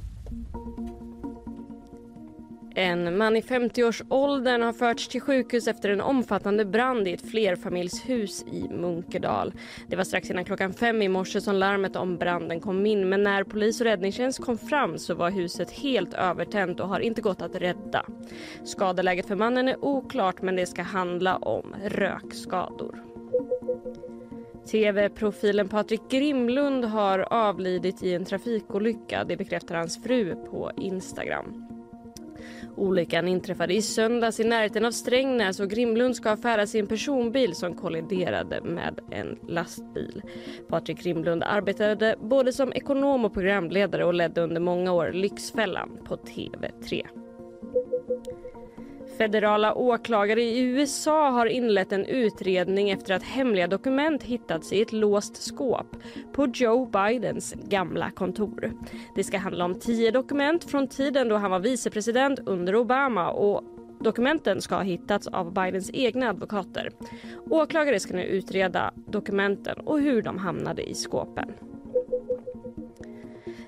[2.78, 8.42] En man i 50-årsåldern har förts till sjukhus efter en omfattande brand i ett flerfamiljshus
[8.42, 9.54] i Munkedal.
[9.88, 13.22] Det var strax innan klockan fem i morse som larmet om branden kom in men
[13.22, 17.42] när polis och räddningstjänst kom fram så var huset helt övertänt och har inte gått
[17.42, 18.06] att rädda.
[18.64, 23.02] Skadeläget för mannen är oklart men det ska handla om rökskador.
[24.70, 29.24] TV-profilen Patrik Grimlund har avlidit i en trafikolycka.
[29.24, 31.75] Det bekräftar hans fru på Instagram.
[32.76, 36.86] Olyckan inträffade i söndags i närheten av Strängnäs och Grimlund ska ha färdats i en
[36.86, 40.22] personbil som kolliderade med en lastbil.
[40.68, 46.16] Patrik Grimlund arbetade både som ekonom och programledare och ledde under många år Lyxfällan på
[46.16, 47.06] TV3.
[49.18, 54.92] Federala åklagare i USA har inlett en utredning efter att hemliga dokument hittats i ett
[54.92, 55.96] låst skåp
[56.32, 58.72] på Joe Bidens gamla kontor.
[59.14, 63.64] Det ska handla om tio dokument från tiden då han var vicepresident under Obama och
[64.00, 66.90] Dokumenten ska ha hittats av Bidens egna advokater.
[67.50, 71.52] Åklagare ska nu utreda dokumenten och hur de hamnade i skåpen.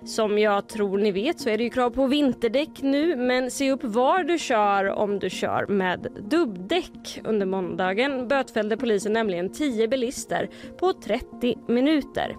[0.09, 3.70] Som jag tror ni vet så är det ju krav på vinterdäck nu men se
[3.70, 7.20] upp var du kör om du kör med dubbdäck.
[7.24, 12.36] Under måndagen bötfällde polisen nämligen 10 bilister på 30 minuter.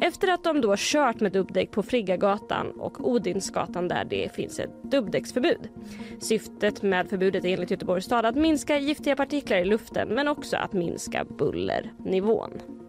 [0.00, 4.82] Efter att de då kört med dubbdäck på Friggagatan och Odinsgatan där det finns ett
[4.82, 5.68] dubbdäcksförbud.
[6.20, 10.56] Syftet med förbudet är enligt Göteborgs stad att minska giftiga partiklar i luften men också
[10.56, 12.79] att minska bullernivån.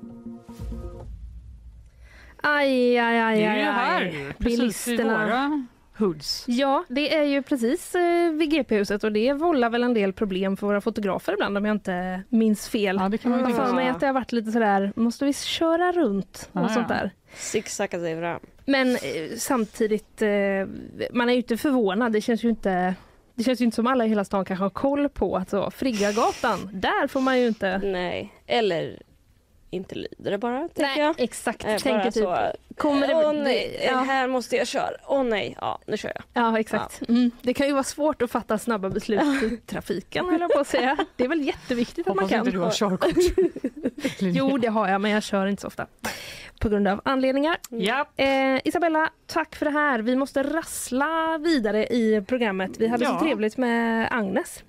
[2.41, 3.73] Aj, aj, aj, Det är aj, ju aj.
[3.73, 6.43] här ju, precis i våra hoods.
[6.47, 10.57] Ja, det är ju precis eh, vid GP-huset och det vållar väl en del problem
[10.57, 12.97] för våra fotografer ibland om jag inte minns fel.
[12.99, 15.33] Ja, det kan man tänka för mig att det har varit lite sådär, måste vi
[15.33, 16.95] köra runt och Ja, sånt ja.
[16.95, 17.11] där.
[17.35, 18.39] Zigzacka sig fram.
[18.65, 18.99] Men eh,
[19.37, 20.29] samtidigt, eh,
[21.13, 22.11] man är ju inte förvånad.
[22.13, 22.95] Det känns ju inte
[23.35, 25.71] det känns ju inte som alla i hela stan kanske har koll på att så,
[25.71, 27.77] Friggagatan, där får man ju inte...
[27.77, 29.01] Nej, eller
[29.71, 31.15] inte lyder det bara, tänker Nej, jag.
[31.19, 31.63] exakt.
[31.65, 31.91] Eh, Tänker
[32.23, 33.97] bara typ, så, kommer det- Åh nej, det- ja.
[33.97, 34.91] här måste jag köra.
[35.07, 36.43] Åh nej, ja nu kör jag.
[36.43, 37.01] Ja, exakt.
[37.09, 37.31] Mm.
[37.41, 40.97] Det kan ju vara svårt att fatta snabba beslut i trafiken, jag på att säga.
[41.15, 42.39] Det är väl jätteviktigt att man Hoppas kan.
[42.39, 43.15] inte du har körkort.
[44.19, 45.87] Jo, det har jag, men jag kör inte så ofta.
[46.59, 47.57] På grund av anledningar.
[47.69, 48.05] Ja.
[48.15, 49.99] Eh, Isabella, tack för det här.
[49.99, 52.71] Vi måste rassla vidare i programmet.
[52.77, 53.19] Vi hade Ja.
[53.19, 54.63] så trevligt med Agnes.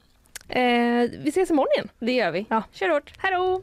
[0.48, 0.62] Eh,
[1.18, 1.88] vi ses imorgon igen.
[1.98, 2.46] Det gör vi.
[2.50, 2.62] Ja.
[2.72, 3.12] Kör hårt.
[3.18, 3.62] Hej då!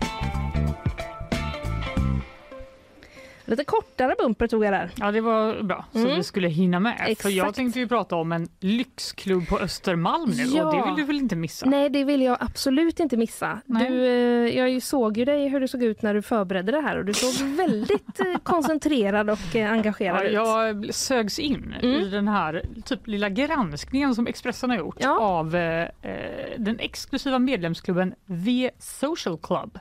[3.51, 4.91] Lite kortare bumper tog jag där.
[4.95, 5.85] Ja, det var bra.
[5.91, 6.15] Så Mm.
[6.15, 6.97] vi skulle hinna med.
[6.97, 7.35] För Exakt.
[7.35, 10.65] jag tänkte ju prata om en lyxklubb på Östermalm nu Ja.
[10.65, 11.65] och det vill du väl inte missa?
[11.65, 13.61] Nej, det vill jag absolut inte missa.
[13.65, 13.89] Nej.
[13.91, 16.97] Du, eh, jag såg ju dig hur du såg ut när du förberedde det här
[16.97, 20.33] och du såg väldigt eh, koncentrerad och eh, engagerad Ja, ut.
[20.33, 22.01] jag sögs in Mm.
[22.01, 25.87] i den här typ lilla granskningen som Expressen har gjort av eh,
[26.57, 29.79] den exklusiva medlemsklubben V Social Club.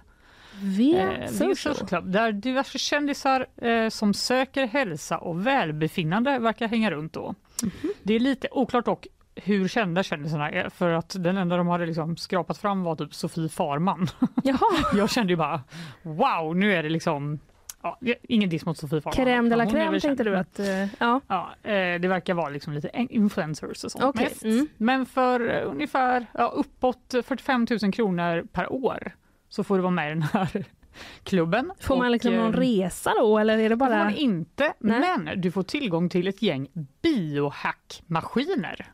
[0.62, 1.56] V Eh, Social.
[1.56, 7.34] Social Club, där diverse kändisar eh, som söker hälsa och välbefinnande verkar hänga runt då.
[7.62, 7.92] Mhm.
[8.02, 11.86] Det är lite oklart dock hur kända kändisarna är för att den enda de hade
[11.86, 14.06] liksom skrapat fram var typ Sofie Farman.
[14.44, 14.58] Jaha.
[14.94, 15.60] Jag kände ju bara
[16.02, 17.38] wow, nu är det liksom
[17.82, 19.26] Ja, ingen diss mot Sofie Farman.
[19.26, 20.58] Crème de la crème tänkte du att...
[20.58, 21.20] eh, ja.
[21.28, 24.44] Ja, eh, det verkar vara liksom lite en- influencers och sånt mest.
[24.44, 24.68] mm.
[24.76, 29.12] Men för eh, ungefär ja, uppåt 45 000 kronor per år
[29.50, 30.64] så får du vara med i den här
[31.24, 31.72] klubben.
[31.80, 34.04] Får man Och, liksom någon eh, resa då eller är det Det får bara...
[34.04, 35.00] man inte, Nej.
[35.00, 36.68] men du får tillgång till ett gäng
[37.02, 38.86] biohackmaskiner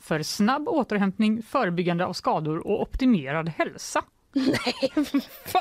[0.00, 4.02] för snabb återhämtning, förebyggande av skador och optimerad hälsa.
[4.32, 4.92] Nej,
[5.52, 5.60] va?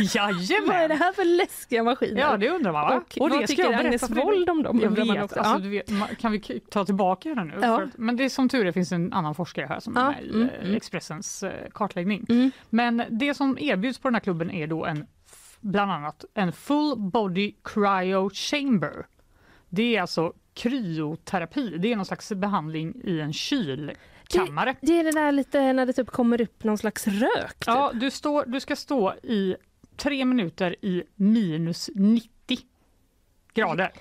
[0.00, 0.68] Jajamän!
[0.68, 2.20] Vad är det här för läskiga maskiner?
[2.20, 2.96] Ja, det undrar man va?
[2.96, 4.10] Och, vad det ska tycker Agnes.
[4.10, 4.80] Wold om dem?
[4.80, 5.40] Jag undrar man vet, också.
[5.40, 6.04] alltså, Ja.
[6.08, 7.58] vet, kan vi ta tillbaka det nu?
[7.62, 7.86] Ja.
[7.96, 10.24] Men det är som tur är finns en annan forskare här som Ja, är med
[10.24, 10.76] i mm, eh, mm.
[10.76, 12.26] Expressens eh, kartläggning.
[12.28, 12.50] Mm.
[12.70, 15.06] Men det som erbjuds på den här klubben är då en,
[15.60, 19.06] bland annat en full body cryo chamber.
[19.68, 24.74] Det är alltså kryoterapi, det är någon slags behandling i en kylkammare.
[24.80, 27.58] Det är det där lite när det typ kommer upp någon slags rök.
[27.58, 27.66] Typ.
[27.66, 29.56] Ja, du, står, du ska stå i
[29.96, 32.28] tre minuter i minus 90
[33.54, 33.92] grader.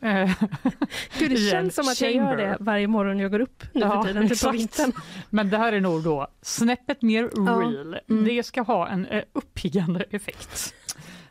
[0.00, 0.30] Eh,
[1.18, 2.36] Gud, det känns som att jag gör chamber.
[2.36, 4.92] det varje morgon jag går upp nu Ja, för tiden, typ på vintern.
[5.30, 7.40] Men det här är nog då snäppet mer Ja.
[7.42, 7.98] real.
[8.10, 8.24] Mm.
[8.24, 10.74] Det ska ha en eh, uppiggande effekt.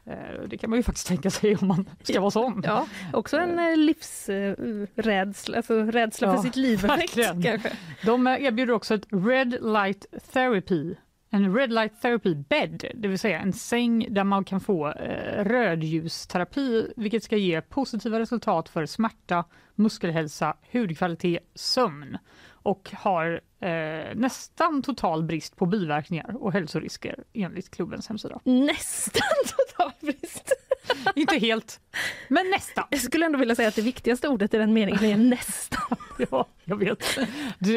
[0.05, 0.13] Eh,
[0.47, 2.61] det kan man ju faktiskt tänka sig om man ska vara sån.
[2.65, 7.43] Ja, också en eh, livsrädsla, alltså rädsla Ja, för sitt verkligen.
[7.43, 7.71] kanske.
[8.05, 10.95] De eh, erbjuder också ett Red Light Therapy.
[11.31, 15.43] En Red Light Therapy Bed, det vill säga en säng där man kan få eh,
[15.43, 19.45] rödljusterapi vilket ska ge positiva resultat för smärta,
[19.75, 22.17] muskelhälsa, hudkvalitet, sömn
[22.49, 28.39] och har eh, nästan total brist på biverkningar och hälsorisker enligt klubbens hemsida.
[28.43, 29.21] Nästan
[29.67, 30.53] total brist.
[31.15, 31.79] Inte helt,
[32.27, 32.83] men nästan.
[32.89, 35.97] Jag skulle ändå vilja säga att det viktigaste ordet i den meningen är nästan.
[36.31, 37.19] Ja, jag vet.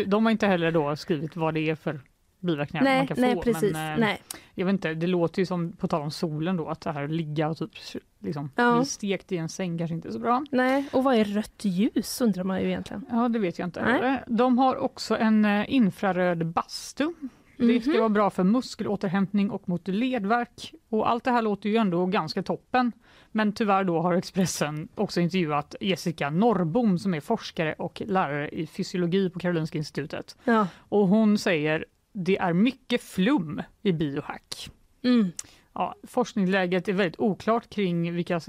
[0.06, 2.00] De har inte heller då skrivit vad det är för
[2.42, 3.42] biverkningar Nej, man kan nej, få.
[3.42, 3.72] precis.
[3.72, 4.22] Men, eh, Nej.
[4.54, 7.08] Jag vet inte, det låter ju som, på tal om solen då, att det här
[7.08, 7.70] ligga och typ
[8.18, 8.76] liksom, Ja.
[8.76, 10.44] bli stekt i en säng kanske inte är så bra.
[10.50, 13.06] Nej, och vad är rött ljus undrar man ju egentligen.
[13.10, 13.84] Ja, det vet jag inte.
[13.84, 13.92] Nej.
[13.92, 14.24] heller.
[14.26, 17.12] De har också en eh, infraröd bastu.
[17.56, 17.98] Det ska Mhm.
[17.98, 20.72] vara bra för muskelåterhämtning och mot ledvärk.
[20.88, 22.92] Och allt det här låter ju ändå ganska toppen.
[23.32, 28.66] Men tyvärr då har Expressen också intervjuat Jessica Norrbom som är forskare och lärare i
[28.66, 30.36] fysiologi på Karolinska institutet.
[30.44, 30.66] Ja.
[30.78, 34.70] Och hon säger det är mycket flum i biohack.
[35.02, 35.32] Mm.
[35.74, 38.48] Ja, forskningsläget är väldigt oklart kring vilka s-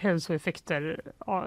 [0.00, 1.00] hälsoeffekter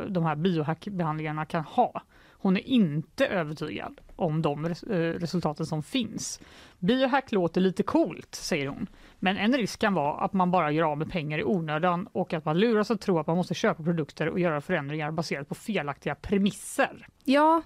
[0.09, 2.01] de här biohackbehandlingarna kan ha.
[2.31, 6.39] Hon är inte övertygad om de eh, resultaten som finns.
[6.79, 8.87] Biohack låter lite coolt, säger hon.
[9.19, 12.33] Men en risk kan vara att man bara gör av med pengar i onödan och
[12.33, 15.55] att man luras att tro att man måste köpa produkter och göra förändringar baserat på
[15.55, 17.07] felaktiga premisser.
[17.23, 17.61] Ja,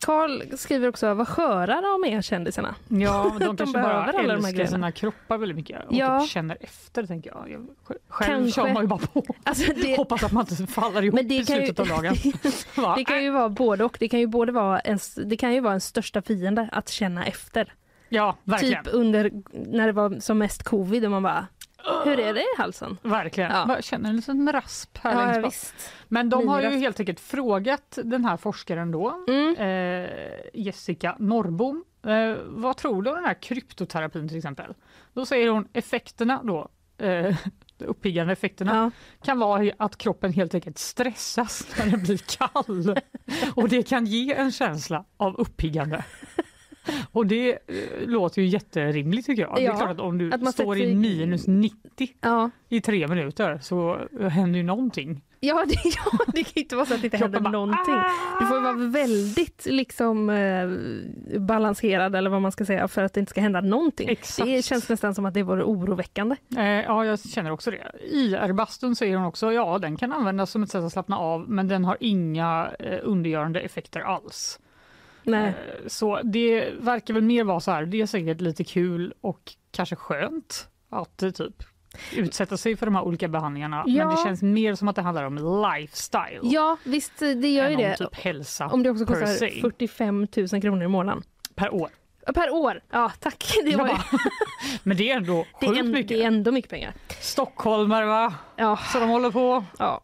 [0.00, 2.74] Karl skriver också, vad sköra de är kändisarna.
[2.88, 6.20] Ja, de kanske bara de här älskar sina kroppar väldigt mycket och Ja.
[6.20, 7.50] typ känner efter, tänker jag.
[7.50, 8.60] jag sj- själv Kanske.
[8.60, 9.22] kör man ju bara på.
[9.44, 11.88] Alltså det, Hoppas att man inte faller ihop Men det i kan ju- slutet av
[12.02, 12.14] dagen.
[12.96, 13.96] Det kan ju vara både och.
[14.00, 17.26] Det kan ju både vara en, det kan ju vara en största fiende att känna
[17.26, 17.72] efter.
[18.14, 18.84] Ja, verkligen.
[18.84, 21.46] Typ under när det var som mest covid och man bara,
[22.04, 22.98] hur är det i halsen?
[23.02, 23.50] Verkligen.
[23.50, 23.64] Ja.
[23.68, 25.52] Jag känner en liten rasp här Ja, längst bak.
[25.52, 25.90] visst.
[26.08, 29.56] Men de har ju helt enkelt frågat den här forskaren då, Mm.
[29.56, 30.10] eh,
[30.54, 34.74] Jessica Norrbom, eh, vad tror du om den här kryptoterapin till exempel?
[35.12, 36.68] Då säger hon effekterna då,
[36.98, 37.36] eh,
[37.78, 38.90] de uppiggande effekterna Ja.
[39.26, 42.98] kan vara att kroppen helt enkelt stressas när den blir kall
[43.56, 46.04] och det kan ge en känsla av uppiggande.
[47.12, 49.52] Och det eh, låter ju jätterimligt tycker jag.
[49.56, 51.78] det är Ja, klart att om du att står i minus 90
[52.20, 52.50] Ja.
[52.68, 53.98] i tre minuter så
[54.30, 55.22] händer ju någonting.
[55.40, 57.94] Ja, det, ja, det kan inte vara så att det inte händer bara, någonting.
[58.40, 60.68] Du får vara väldigt liksom eh,
[61.40, 64.08] balanserad eller vad man ska säga för att det inte ska hända någonting.
[64.08, 64.46] Exakt.
[64.46, 66.36] Det känns nästan som att det vore oroväckande.
[66.56, 67.92] Eh, ja, jag känner också det.
[68.10, 71.68] IR-bastun säger hon också, ja den kan användas som ett sätt att slappna av men
[71.68, 74.60] den har inga eh, undergörande effekter alls.
[75.24, 75.46] Nej.
[75.48, 75.54] Eh,
[75.86, 79.96] så det verkar väl mer vara så här, det är säkert lite kul och kanske
[79.96, 81.62] skönt att eh, typ
[82.16, 83.84] utsätta sig för de här olika behandlingarna.
[83.86, 84.06] Ja.
[84.06, 86.40] Men det känns mer som att det handlar om lifestyle.
[86.42, 87.96] Ja, visst det gör ju det.
[87.96, 89.60] typ hälsa Om det också kostar se.
[89.60, 91.22] 45 000 kronor i månaden.
[91.54, 91.88] per år.
[92.34, 92.80] Per år?
[92.90, 93.44] Ja, tack.
[93.64, 94.04] Det, var bara,
[94.82, 96.08] Men det är ändå sjukt mycket.
[96.08, 96.94] det är ändå mycket pengar.
[97.20, 98.34] Stockholmare va?
[98.56, 98.76] Ja.
[98.92, 99.64] Så de håller på.
[99.78, 100.00] Ja.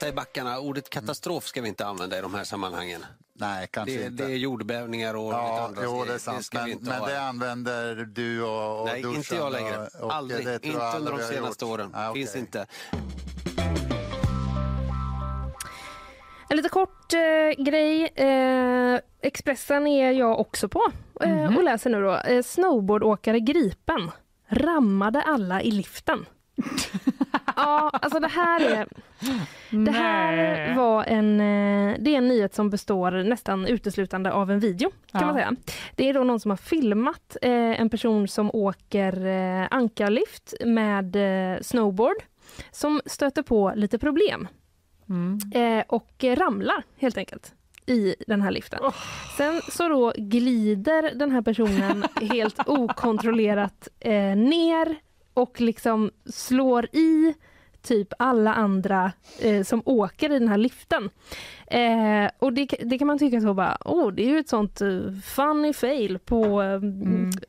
[0.00, 0.58] Akta i backarna.
[0.60, 3.04] Ordet katastrof ska vi inte använda i de här sammanhangen.
[3.34, 4.26] Nej, kanske det, inte.
[4.26, 6.48] det är jordbävningar och lite Ja, andra jo, det är sant.
[6.52, 9.78] vi Men, men det använder du och, och Nej, inte jag längre.
[9.78, 10.46] Och, och Aldrig.
[10.46, 11.72] det tror Inte jag under de aldrig senaste gjort.
[11.72, 11.90] åren.
[11.94, 12.40] Ah, Finns okej.
[12.40, 12.66] inte.
[16.48, 18.04] En lite kort eh, grej.
[18.14, 22.14] Eh, Expressen är jag också på eh, och läser nu då.
[22.16, 24.10] Eh, snowboardåkare gripen.
[24.48, 26.26] Rammade alla i liften.
[27.62, 28.86] ja, alltså det här är...
[29.84, 34.60] Det här var en, eh, det är en nyhet som består nästan uteslutande av en
[34.60, 34.90] video.
[35.12, 35.26] kan Ja.
[35.26, 35.52] man säga.
[35.96, 41.16] Det är då någon som har filmat eh, en person som åker eh, ankarlift med
[41.62, 42.16] snowboard
[42.70, 44.48] som stöter på lite problem
[45.08, 45.38] Mm.
[45.88, 47.54] och ramlar helt enkelt
[47.86, 48.80] i den här liften.
[49.36, 54.96] Sen så då glider den här personen helt okontrollerat eh, ner
[55.34, 57.34] och liksom slår i
[57.82, 61.10] typ alla andra eh, som åker i den här liften.
[61.66, 64.80] Eh, och det, det kan man tycka så bara, åh det är ju ett sånt
[64.80, 64.88] eh,
[65.24, 66.80] funny fail på, eh,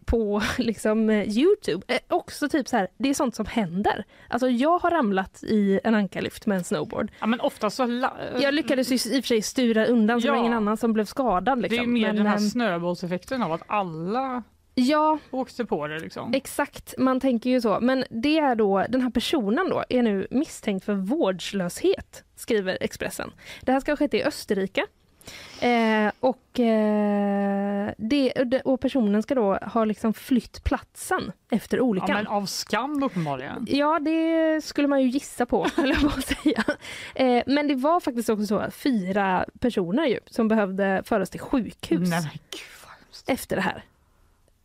[0.06, 1.84] på liksom eh, Youtube.
[1.88, 4.06] Eh, också typ så här, det är sånt som händer.
[4.28, 7.12] Alltså jag har ramlat i en ankarlift med en snowboard.
[7.20, 7.86] Ja, men ofta så...
[7.86, 10.42] La- Jag lyckades ju i och för sig styra undan så det var Ja.
[10.44, 11.62] ingen annan som blev skadad.
[11.62, 11.78] Liksom.
[11.78, 14.44] Det är mer Men, den här ehm, snöbollseffekten av att alla
[14.76, 16.34] Ja, Åkte på det liksom.
[16.34, 16.94] exakt.
[16.98, 17.80] Man tänker ju så.
[17.82, 23.32] Men det är då, den här personen då är nu misstänkt för vårdslöshet, skriver Expressen.
[23.62, 24.86] Det här ska ha skett i Österrike.
[25.62, 32.10] Eh, och, eh, det, och personen ska då ha liksom flytt platsen efter Ja, olyckan.
[32.16, 33.66] men av skam uppenbarligen.
[33.70, 36.64] Ja, det skulle man ju gissa på, eller vad säga.
[37.16, 41.40] Eh, men det var faktiskt också så att fyra personer ju, som behövde föras till
[41.40, 42.42] sjukhus Nej,
[43.28, 43.84] efter det här.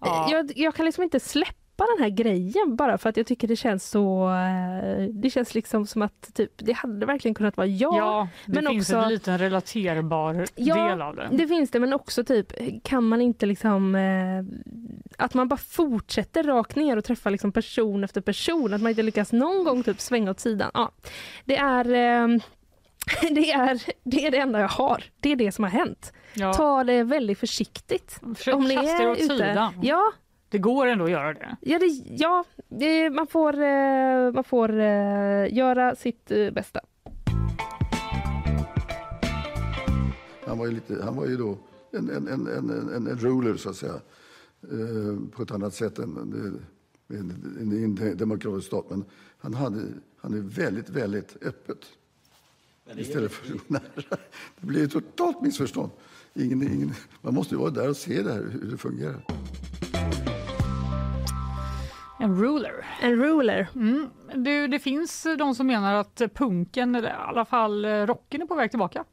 [0.00, 0.28] Ja.
[0.32, 3.56] Jag, jag kan liksom inte släppa den här grejen bara för att jag tycker det
[3.56, 4.30] känns så...
[4.30, 7.94] eh, Det känns liksom som att typ, det hade verkligen kunnat vara jag.
[7.96, 11.28] Ja, det men finns också, en liten relaterbar Ja, del av det.
[11.32, 12.52] det finns det, men också typ
[12.84, 14.44] kan man inte liksom eh,
[15.18, 19.02] att man bara fortsätter rakt ner och träffa liksom person efter person, att man inte
[19.02, 20.70] lyckas någon gång typ svänga åt sidan.
[20.74, 20.90] Ja,
[21.44, 22.28] det är eh,
[23.30, 25.04] det är, det är det enda jag har.
[25.20, 26.12] Det är det som har hänt.
[26.36, 26.52] Ja.
[26.52, 28.20] Ta det väldigt försiktigt.
[28.36, 29.72] Försök kasta er åt sidan.
[29.82, 30.12] Ja,
[30.48, 31.56] Det går ändå att göra det.
[31.60, 36.80] ja, det, ja det, man får, eh, man får eh, göra sitt eh, bästa.
[40.46, 41.58] Han var ju, lite, han var ju då
[41.90, 43.94] en, en, en, en, en, ruler, så att säga,
[44.62, 46.16] eh, på ett annat sätt än
[47.08, 47.18] en,
[47.60, 48.86] en, en demokratisk stat.
[48.90, 49.04] Men
[49.38, 49.80] han, hade,
[50.20, 51.78] han är väldigt, väldigt öppet.
[52.94, 54.18] Istället för nära.
[54.60, 55.90] Det blir ett totalt missförstånd.
[56.34, 59.24] Ingen, ingen, man måste ju vara där och se det här, hur det fungerar.
[62.18, 62.86] En ruler.
[63.00, 63.68] En ruler.
[63.74, 64.08] Mm.
[64.34, 68.46] Du, det finns de som menar att punken, eller i alla fall eh, rocken, är
[68.46, 69.04] på väg tillbaka.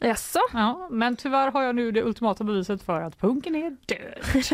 [0.00, 0.40] Jaså?
[0.52, 4.52] Ja, men tyvärr har jag nu det ultimata beviset för att punken är död.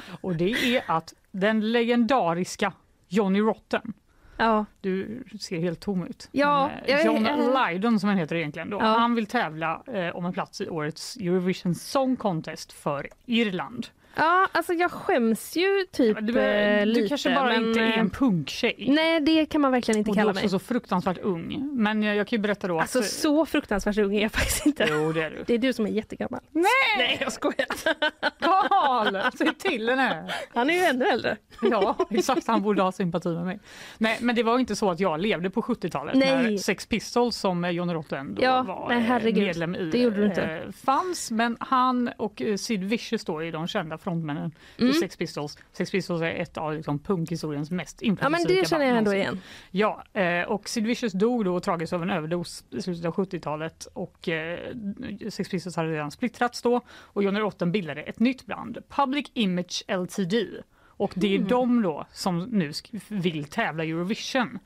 [0.20, 2.72] Och det är att den legendariska
[3.08, 3.92] Johnny Rotten,
[4.38, 4.64] Ja.
[4.80, 6.28] du ser helt tom ut.
[6.32, 8.84] Ja, Men, eh, John jag- Lydon som han heter egentligen då, Ja.
[8.86, 13.86] han vill tävla eh, om en plats i årets Eurovision Song Contest för Irland.
[14.16, 17.08] Ja, alltså jag skäms ju typ Du, eh, du lite.
[17.08, 18.86] kanske bara men, inte är eh, en punktjej.
[18.88, 20.50] Nej, det kan man verkligen inte Och du är kalla också mig.
[20.50, 21.70] så fruktansvärt ung.
[21.72, 23.04] Men jag, jag kan ju berätta då Alltså att...
[23.04, 24.86] så fruktansvärt ung är jag faktiskt inte.
[24.90, 25.44] Jo, det är du.
[25.46, 26.40] Det är du som är jättegammal.
[26.52, 26.64] Nej!
[26.98, 27.66] Nej, jag skojar.
[28.40, 29.30] Karl!
[29.38, 30.30] Säg till henne!
[30.54, 31.36] Han är ju ännu äldre.
[31.62, 32.46] Ja, exakt.
[32.46, 33.60] Han borde ha sympati med mig.
[33.98, 36.58] Nej, men det var inte så att jag levde på 70-talet när Nej.
[36.58, 40.16] Sex Pistols som eh, Johnny Rotten då Ja, var nej, eh, medlem i Det gjorde
[40.16, 40.42] du inte.
[40.42, 41.30] eh, fanns.
[41.30, 44.90] Men han och eh, Sid Vicious då är de kända frontmännen Mm.
[44.90, 45.58] i Sex Pistols.
[45.72, 49.14] Sex Pistols är ett av liksom, punkhistoriens mest Ja, men inflytelserika det känner jag ändå
[49.14, 49.40] igen.
[49.70, 53.86] Ja, eh, och Sid Vicious dog då tragiskt av en överdos i slutet av 70-talet
[53.92, 54.58] och eh,
[55.30, 59.84] Sex Pistols hade redan splittrats då och Johnny Rotten bildade ett nytt band, Public Image
[59.88, 60.34] Ltd.
[60.98, 61.48] Och det är Mm.
[61.48, 62.72] de då som nu
[63.08, 64.58] vill tävla i Eurovision.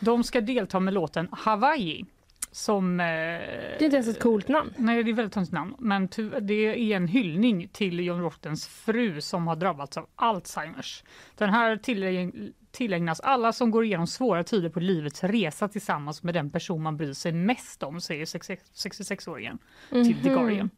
[0.00, 2.04] De ska delta med låten Hawaii
[2.52, 3.00] som...
[3.00, 4.72] Eh, Det är inte ens ett coolt namn.
[4.76, 5.74] Nej, det är väldigt konstigt namn.
[5.78, 6.08] Men
[6.40, 6.54] det
[6.92, 11.04] är en hyllning till John Rottens fru som har drabbats av Alzheimers.
[11.36, 16.34] Den här tillägn- tillägnas alla som går igenom svåra tider på livets resa tillsammans med
[16.34, 18.24] den person man bryr sig mest om, säger
[18.74, 19.58] 66-åringen
[19.90, 20.38] till The Mhm.
[20.38, 20.70] Guardian.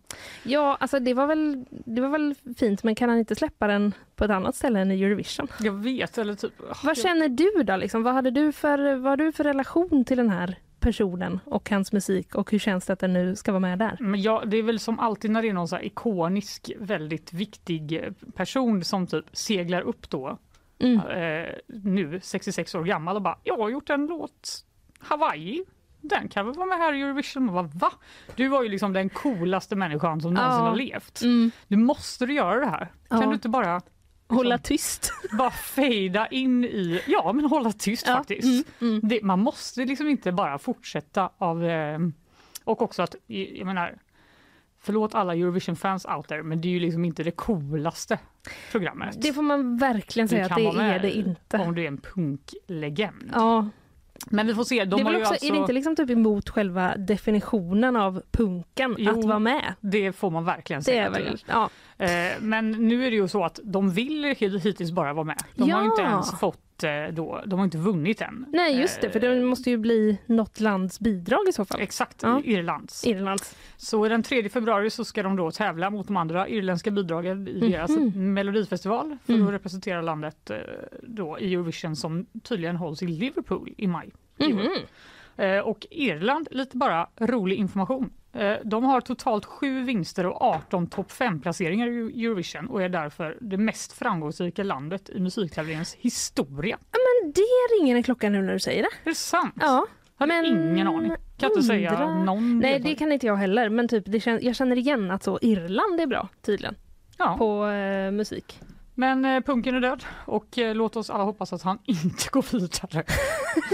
[0.42, 3.92] Ja, alltså det var, väl, det var väl fint, men kan han inte släppa den
[4.16, 5.48] på ett annat ställe än i Eurovision?
[5.60, 6.52] Jag vet, eller typ...
[6.84, 7.76] Vad känner du då?
[7.76, 8.02] Liksom?
[8.02, 11.92] Vad, hade du för, vad har du för relation till den här personen och hans
[11.92, 13.96] musik och hur känns det att den nu ska vara med där?
[14.00, 18.00] Men ja, det är väl som alltid när det är någon så ikonisk, väldigt viktig
[18.34, 20.38] person som typ seglar upp då,
[20.78, 20.98] Mm.
[21.00, 24.64] eh, nu 66 år gammal och bara “jag har gjort en låt,
[24.98, 25.64] Hawaii,
[26.00, 27.92] den kan väl vara med här i Eurovision?” Man bara, “va?
[28.36, 30.68] Du var ju liksom den coolaste människan som någonsin Ja.
[30.68, 31.22] har levt.
[31.22, 31.50] Mm.
[31.68, 32.92] Du måste du göra det här.
[33.08, 33.18] Ja.
[33.20, 33.80] Kan du inte bara
[34.28, 35.12] Hålla tyst.
[35.38, 38.66] bara fejda in i, ja men hålla tyst Ja, faktiskt.
[38.80, 41.98] mm, Det, man måste liksom inte bara fortsätta av, eh,
[42.64, 43.98] och också att, jag menar,
[44.80, 48.18] förlåt alla Eurovision-fans out there, men det är ju liksom inte det coolaste
[48.70, 49.22] programmet.
[49.22, 51.58] Det får man verkligen säga att det är det inte.
[51.58, 53.30] Om du är en punklegend.
[53.34, 53.68] Ja.
[54.30, 55.46] Men vi får se, de det är har väl också, alltså...
[55.46, 59.74] Är det inte liksom typ emot själva definitionen av punken Jo, att vara med?
[59.80, 61.10] Det får man verkligen säga.
[61.10, 61.68] väl, ja.
[61.98, 62.08] Eh,
[62.40, 65.42] Men nu är det ju så att de vill hit- hittills bara vara med.
[65.54, 66.08] De har ju inte Ja.
[66.10, 68.46] ens fått eh, då, de har inte vunnit än.
[68.52, 71.80] Nej just det, för det måste ju bli något lands bidrag i så fall.
[71.80, 72.40] Exakt, Ja.
[72.44, 73.06] Irlands.
[73.06, 73.56] Irlands.
[73.76, 77.70] Så den 3 februari så ska de då tävla mot de andra irländska bidragen i
[77.70, 78.34] deras Mhm.
[78.34, 79.46] melodifestival för Mm.
[79.46, 80.56] att representera landet eh,
[81.02, 84.10] då i Eurovision som tydligen hålls i Liverpool i maj.
[84.36, 84.68] Mhm.
[85.36, 88.10] Eh, Och Irland, lite bara rolig information.
[88.34, 93.38] Eh, De har totalt sju vinster och 18 topp 5-placeringar i Eurovision och är därför
[93.40, 96.78] det mest framgångsrika landet i musiktävlingens historia.
[96.92, 97.40] Ja, Men det
[97.80, 98.88] ringer en klocka nu när du säger det.
[99.04, 99.54] Är det sant?
[99.60, 99.86] Ja.
[100.16, 101.12] Hade ingen aning.
[101.36, 103.68] Kan inte säga undra- någon Nej, det kan inte jag heller.
[103.68, 106.74] Men typ, det kän- jag känner igen att så Irland är bra tydligen.
[107.18, 107.36] Ja.
[107.38, 108.60] På eh, musik.
[108.94, 112.44] Men eh, punken är död och eh, låt oss alla hoppas att han inte går
[112.58, 113.04] vidare.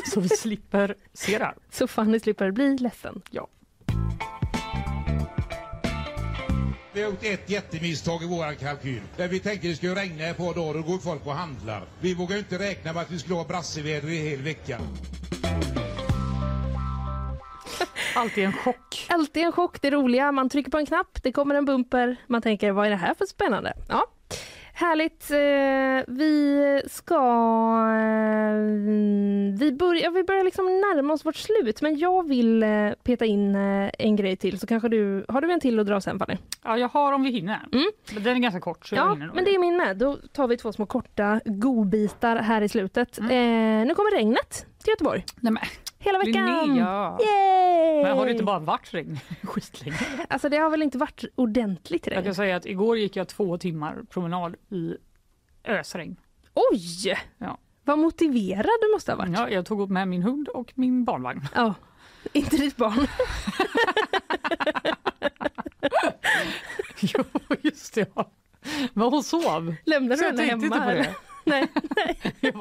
[0.06, 1.54] så vi slipper se det här.
[1.70, 3.22] Så Fanny slipper bli ledsen.
[3.30, 3.46] Ja.
[6.92, 9.02] Vi har gjort ett jättemisstag i vår kalkyl.
[9.16, 11.82] Där vi tänkte det skulle regna ett par dagar och går folk och handlar.
[12.00, 14.80] Vi vågar inte räkna med att vi skulle ha brasseväder i hel vecka.
[18.14, 19.06] Alltid en chock.
[19.08, 20.32] Alltid en chock, det roliga.
[20.32, 22.16] Man trycker på en knapp, det kommer en bumper.
[22.26, 23.72] Man tänker, vad är det här för spännande?
[23.88, 24.06] Ja.
[24.80, 25.30] Härligt.
[25.30, 27.14] Eh, Vi ska...
[27.14, 28.54] eh,
[29.58, 32.68] Vi börjar, vi börjar liksom närma oss vårt slut, men jag vill eh,
[33.02, 34.58] peta in en grej till.
[34.60, 35.24] Så kanske du...
[35.28, 36.36] Har du en till att dra sen, Fanny?
[36.64, 37.60] Ja, jag har om vi hinner.
[38.14, 38.88] Men Den är ganska kort.
[38.92, 39.96] Ja, men det är min med.
[39.96, 43.18] Då tar vi två små korta godbitar här i slutet.
[43.18, 45.24] Eh, nu kommer regnet till Göteborg.
[45.40, 45.62] Nej, men.
[46.02, 46.66] Hela veckan!
[46.66, 47.18] Linnea.
[47.20, 48.02] Yay!
[48.02, 49.96] Men har det inte bara varit regn skitlänge?
[50.28, 52.24] Alltså det har väl inte varit ordentligt Jag regn?
[52.24, 54.94] kan säga att igår gick jag två timmar promenad i
[55.64, 56.16] ösregn.
[56.72, 57.16] Oj!
[57.38, 57.58] Ja.
[57.84, 59.32] Vad motiverad du måste ha varit.
[59.32, 61.40] Ja, jag tog upp med min hund och min barnvagn.
[61.54, 61.74] Ja,
[62.32, 63.06] inte ditt barn.
[67.00, 67.24] jo,
[67.62, 68.10] just det.
[68.14, 68.30] Ja.
[68.92, 69.74] Men hon sov.
[69.84, 70.64] Lämnade du jag henne hemma?
[70.64, 71.14] inte på det.
[71.50, 71.68] Nej.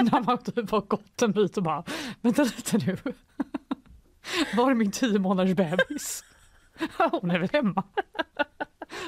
[0.00, 1.84] När man typ har gått en bit och bara,
[2.20, 2.96] vänta lite nu.
[4.56, 6.24] Var är min tio månaders bebis?
[7.10, 7.82] Hon är väl hemma.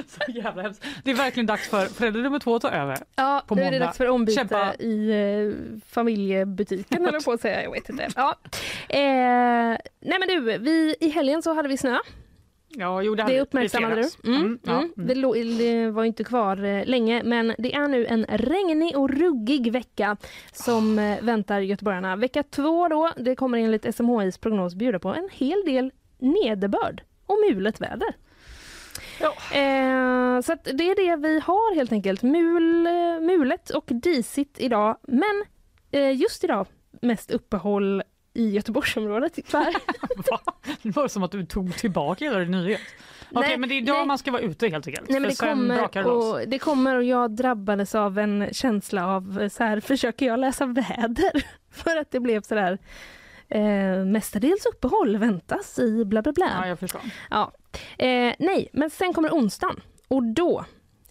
[0.06, 0.84] Så jävla hemskt.
[1.04, 2.98] Det är verkligen dags för förälder nummer två att ta över.
[3.16, 4.74] Ja, på nu är det dags för ombyte Kämpa.
[4.74, 8.08] i eh, familjebutiken eller på att säga, jag vet inte.
[8.16, 8.36] Ja.
[8.88, 11.98] Eh, nej men du, vi, i helgen så hade vi snö.
[12.76, 14.30] Ja, jo, det, Det uppmärksammade du.
[14.30, 15.58] Mm, Mm, ja, mm.
[15.58, 20.16] Det, var inte kvar eh, länge men det är nu en regnig och ruggig vecka
[20.52, 22.16] som eh, väntar göteborgarna.
[22.16, 27.36] Vecka två då, det kommer enligt SMHIs prognos bjuda på en hel del nederbörd och
[27.48, 28.14] mulet väder.
[29.52, 32.22] Eh, så det är det vi har helt enkelt.
[32.22, 34.96] Mul, eh, mulet och disigt idag.
[35.02, 35.44] Men
[35.90, 36.66] eh, just idag
[37.02, 38.02] mest uppehåll
[38.34, 39.74] i Göteborgsområdet tyvärr.
[40.82, 42.80] Det var som att du tog tillbaka hela din nyhet.
[43.32, 44.06] Okej, Nej, men det är idag nej.
[44.06, 45.08] man ska vara ute helt enkelt.
[45.08, 49.64] Nej, men det, kommer och, det kommer och jag drabbades av en känsla av så
[49.64, 51.44] här, försöker jag läsa väder?
[51.70, 52.78] För att det blev så där
[53.48, 56.50] eh, mestadels uppehåll väntas i bla bla bla.
[56.60, 57.00] Ja, jag förstår.
[57.30, 57.52] Ja.
[57.98, 60.64] Eh, nej, men sen kommer onsdagen och då,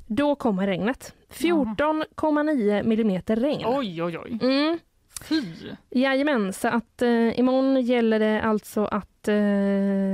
[0.08, 1.14] då kommer regnet.
[1.34, 3.64] 14,9 millimeter regn.
[3.66, 4.40] Oj, oj, oj.
[4.41, 4.80] Mm.
[5.22, 5.44] Fy.
[5.90, 9.36] Jajamän, så att eh, imorgon gäller det alltså att eh,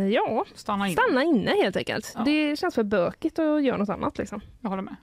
[0.08, 1.02] ja, stanna inne.
[1.02, 2.16] stanna inne helt enkelt.
[2.26, 4.42] Det känns för bökigt att göra något annat liksom.
[4.62, 4.96] Jag håller med.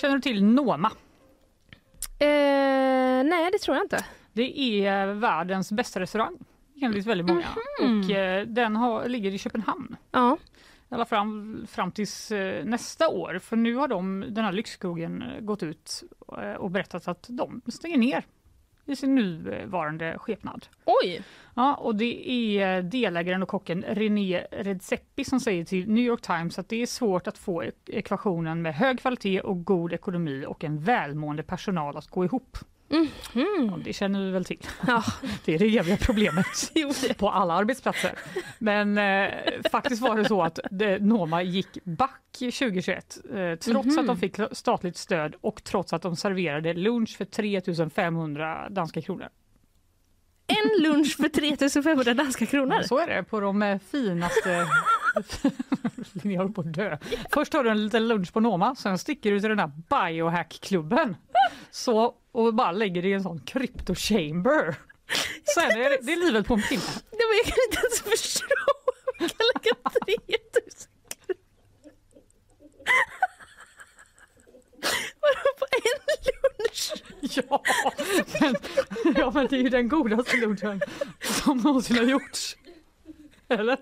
[0.00, 0.90] Känner du till Noma?
[2.18, 4.04] Eh, nej, det tror jag inte.
[4.32, 6.38] Det är världens bästa restaurang
[6.82, 7.46] enligt väldigt många.
[7.82, 8.00] Mhm.
[8.04, 9.96] Och eh, den har, ligger i Köpenhamn.
[10.10, 10.36] Ja.
[10.90, 13.38] I alla fram, fram tills eh, nästa år.
[13.38, 16.02] För nu har de, den här lyxkrogen eh, gått ut
[16.38, 18.24] eh, och berättat att de stänger ner
[18.86, 20.66] i sin nuvarande skepnad.
[20.84, 21.22] Oj!
[21.54, 26.58] Ja, och det är delägaren och kocken René Redzepi som säger till New York Times
[26.58, 30.64] att det är svårt att få ek- ekvationen med hög kvalitet och god ekonomi och
[30.64, 32.58] en välmående personal att gå ihop.
[32.90, 33.72] Mhm.
[33.72, 34.66] Och det känner vi väl till.
[34.86, 35.04] Ja.
[35.44, 36.46] Det är det eviga problemet
[37.18, 38.12] på alla arbetsplatser.
[38.58, 39.30] Men eh,
[39.70, 43.98] faktiskt var det så att det, Noma gick back 2021 eh, trots Mhm.
[43.98, 49.28] att de fick statligt stöd och trots att de serverade lunch för 3500 danska kronor.
[50.50, 52.76] En lunch för 3500 danska kronor.
[52.80, 54.66] Ja, så är det på de eh, finaste...
[56.22, 56.98] Jag håller på att dö.
[57.32, 61.16] Först har du en liten lunch på Noma, sen sticker du till den här biohack-klubben.
[61.70, 64.74] Så, och bara lägger dig i en sån crypto chamber.
[65.54, 66.82] Sen är det, det är livet på en pinne.
[67.10, 68.46] Men jag kan inte ens förstå
[69.18, 70.90] hur man kan lägga 3000
[75.20, 75.99] Vadå på en
[76.70, 76.92] lunch?
[77.36, 77.62] Ja
[78.40, 78.54] men,
[79.16, 80.80] ja, men det är ju den godaste lunchen
[81.20, 82.56] som någonsin har gjorts.
[83.48, 83.76] Eller?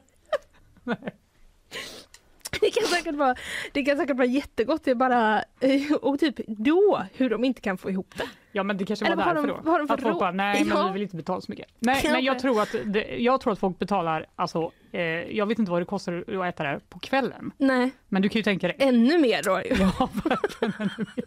[2.60, 3.34] Det kan säkert vara,
[3.72, 7.60] det kan säkert vara jättegott, det är bara, eh, och typ då, hur de inte
[7.60, 8.24] kan få ihop det.
[8.52, 9.70] Ja men det kanske var därför de- då.
[9.70, 10.86] har de fått att folk bara, nej men Ja.
[10.86, 11.66] vi vill inte betala så mycket.
[11.78, 15.00] Nej men jag tror att, det, jag tror att folk betalar, alltså, eh,
[15.36, 17.52] jag vet inte vad det kostar att äta det på kvällen.
[17.58, 17.90] Nej.
[18.08, 18.76] Men du kan ju tänka dig.
[18.78, 19.74] Ännu mer då ju.
[19.98, 21.24] Ja, verkligen ännu mer.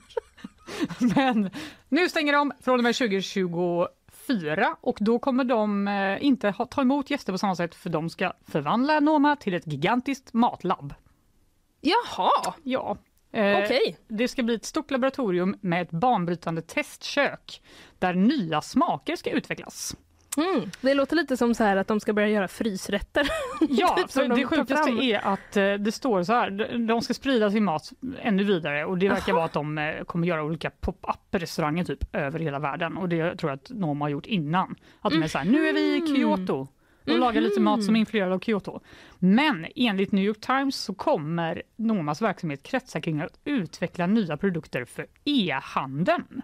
[1.15, 1.49] Men
[1.89, 3.87] nu stänger de från och med 2024
[4.81, 8.09] och då kommer de eh, inte ha, ta emot gäster på samma sätt för de
[8.09, 10.93] ska förvandla Noma till ett gigantiskt matlab.
[11.81, 12.53] Jaha!
[12.63, 12.97] Ja.
[13.31, 13.97] Eh, Okej.
[14.07, 17.61] Det ska bli ett stort laboratorium med ett banbrytande testkök
[17.99, 19.95] där nya smaker ska utvecklas.
[20.37, 20.69] Mm.
[20.81, 23.27] Det låter lite som så här att de ska börja göra frysrätter.
[23.69, 24.99] Ja, Typ för de det sjukaste fram.
[24.99, 27.91] är att eh, det står så här, de- ska sprida sin mat
[28.21, 32.15] ännu vidare och det verkar vara att de eh, kommer göra olika pop-up restauranger typ
[32.15, 34.75] över hela världen och det tror jag att Noma har gjort innan.
[35.01, 36.67] Att de är så här, nu är vi i Kyoto
[37.07, 38.79] och lagar lite mat som är influerad av Kyoto.
[39.19, 44.85] Men enligt New York Times så kommer Nomas verksamhet kretsa kring att utveckla nya produkter
[44.85, 46.41] för e-handeln.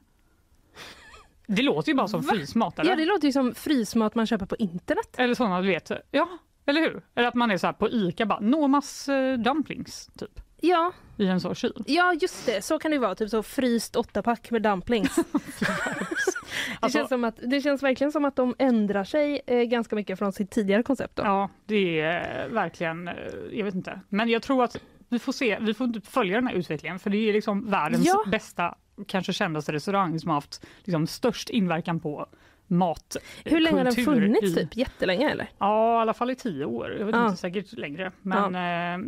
[1.48, 2.34] Det låter ju bara som Va?
[2.34, 2.90] frysmat, eller?
[2.92, 5.16] Ja, det låter ju som frysmat man köper på internet.
[5.18, 6.28] Eller sådana du vet, ja,
[6.66, 7.02] eller hur?
[7.16, 10.40] Eller att man är så här på ICA bara, Nomas eh, dumplings, typ.
[10.62, 10.92] Ja.
[11.18, 11.74] I en sån kyl.
[11.88, 12.62] Ja, just det.
[12.62, 13.16] Så kan det vara.
[13.16, 15.16] Typ så fryst åttapack med dumplings.
[15.60, 15.68] det,
[16.80, 20.20] Alltså- känns som att, det känns verkligen som att de ändrar sig eh, ganska mycket
[20.20, 21.16] från sitt tidigare koncept.
[21.16, 21.24] Då.
[21.24, 23.14] Ja, det är eh, verkligen, eh,
[23.52, 24.02] jag vet inte.
[24.10, 24.78] Men jag tror att
[25.10, 28.06] vi får se, vi får inte följa den här utvecklingen för det är liksom världens
[28.08, 28.24] Ja.
[28.28, 28.76] bästa,
[29.08, 32.26] kanske kändaste restaurang som har haft liksom, störst inverkan på
[32.70, 33.18] mat.
[33.46, 34.44] Hur länge har den funnits?
[34.44, 34.78] i- Typ?
[34.78, 35.50] Jättelänge eller?
[35.58, 36.96] Ja, i alla fall i tio år.
[37.00, 37.26] Jag vet Ja.
[37.26, 38.12] inte, säkert längre.
[38.22, 39.08] Men eh,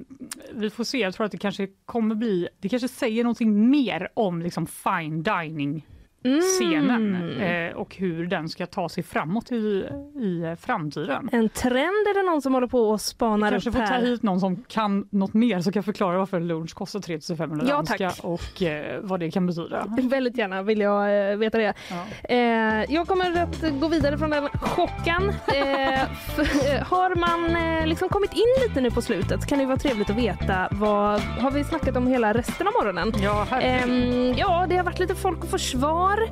[0.53, 0.97] vi får se.
[0.97, 5.23] Jag tror att det kanske kommer bli, det kanske säger någonting mer om liksom fine
[5.23, 5.87] dining
[6.41, 7.69] scenen Mm.
[7.69, 9.55] eh, och hur den ska ta sig framåt i,
[10.15, 11.29] i framtiden.
[11.31, 11.77] En trend
[12.07, 14.63] är det någon som håller på och spanar Kanske upp får ta hit någon som
[14.67, 18.19] kan något mer så kan förklara varför lunch kostar 3500 Ja, danska tack.
[18.23, 19.85] och eh, vad det kan betyda.
[20.03, 21.73] Väldigt gärna vill jag eh, veta det.
[22.29, 25.29] Eh, jag kommer att gå vidare från den chocken.
[25.55, 26.07] Eh, eh,
[26.85, 27.57] har man
[27.89, 31.51] liksom kommit in lite nu på slutet kan det vara trevligt att veta vad har
[31.51, 33.11] vi snackat om hela resten av morgonen?
[33.23, 36.08] Ja, Ehm, ja, det har varit lite Folk och Försvar.
[36.17, 36.31] Eh,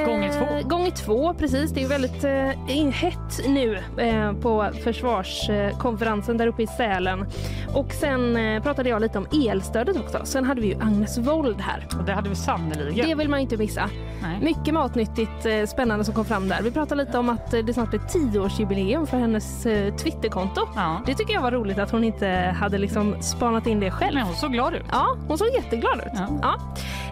[0.00, 0.68] Gånger två.
[0.68, 1.70] Gånger två, precis.
[1.70, 7.26] Det är väldigt eh, hett nu eh, på försvarskonferensen där uppe i Sälen.
[7.74, 10.20] Och sen eh, pratade jag lite om elstödet också.
[10.24, 11.86] Sen hade vi ju Agnes Wold här.
[11.98, 13.08] Och det hade vi sannerligen.
[13.08, 13.90] Det vill man inte missa.
[14.22, 14.38] Nej.
[14.42, 16.62] Mycket matnyttigt eh, spännande som kom fram där.
[16.62, 20.66] Vi pratade lite om att eh, det snart är tioårsjubileum för hennes eh, Twitterkonto.
[21.06, 24.14] Det tycker jag var roligt att hon inte hade liksom spanat in det själv.
[24.14, 24.84] Men hon såg glad ut.
[24.90, 26.20] Ja, hon såg jätteglad ut.
[26.42, 26.54] Ja.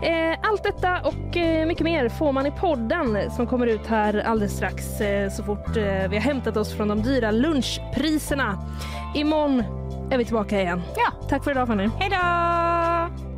[0.02, 2.69] Eh, allt detta och eh, mycket mer får man i podden
[3.30, 6.88] som kommer ut här alldeles strax eh, så fort eh, vi har hämtat oss från
[6.88, 8.58] de dyra lunchpriserna.
[9.14, 9.64] Imorgon
[10.10, 10.82] är vi tillbaka igen.
[10.96, 11.28] Ja.
[11.28, 11.88] Tack för idag Fanny.
[11.98, 13.29] Hej då!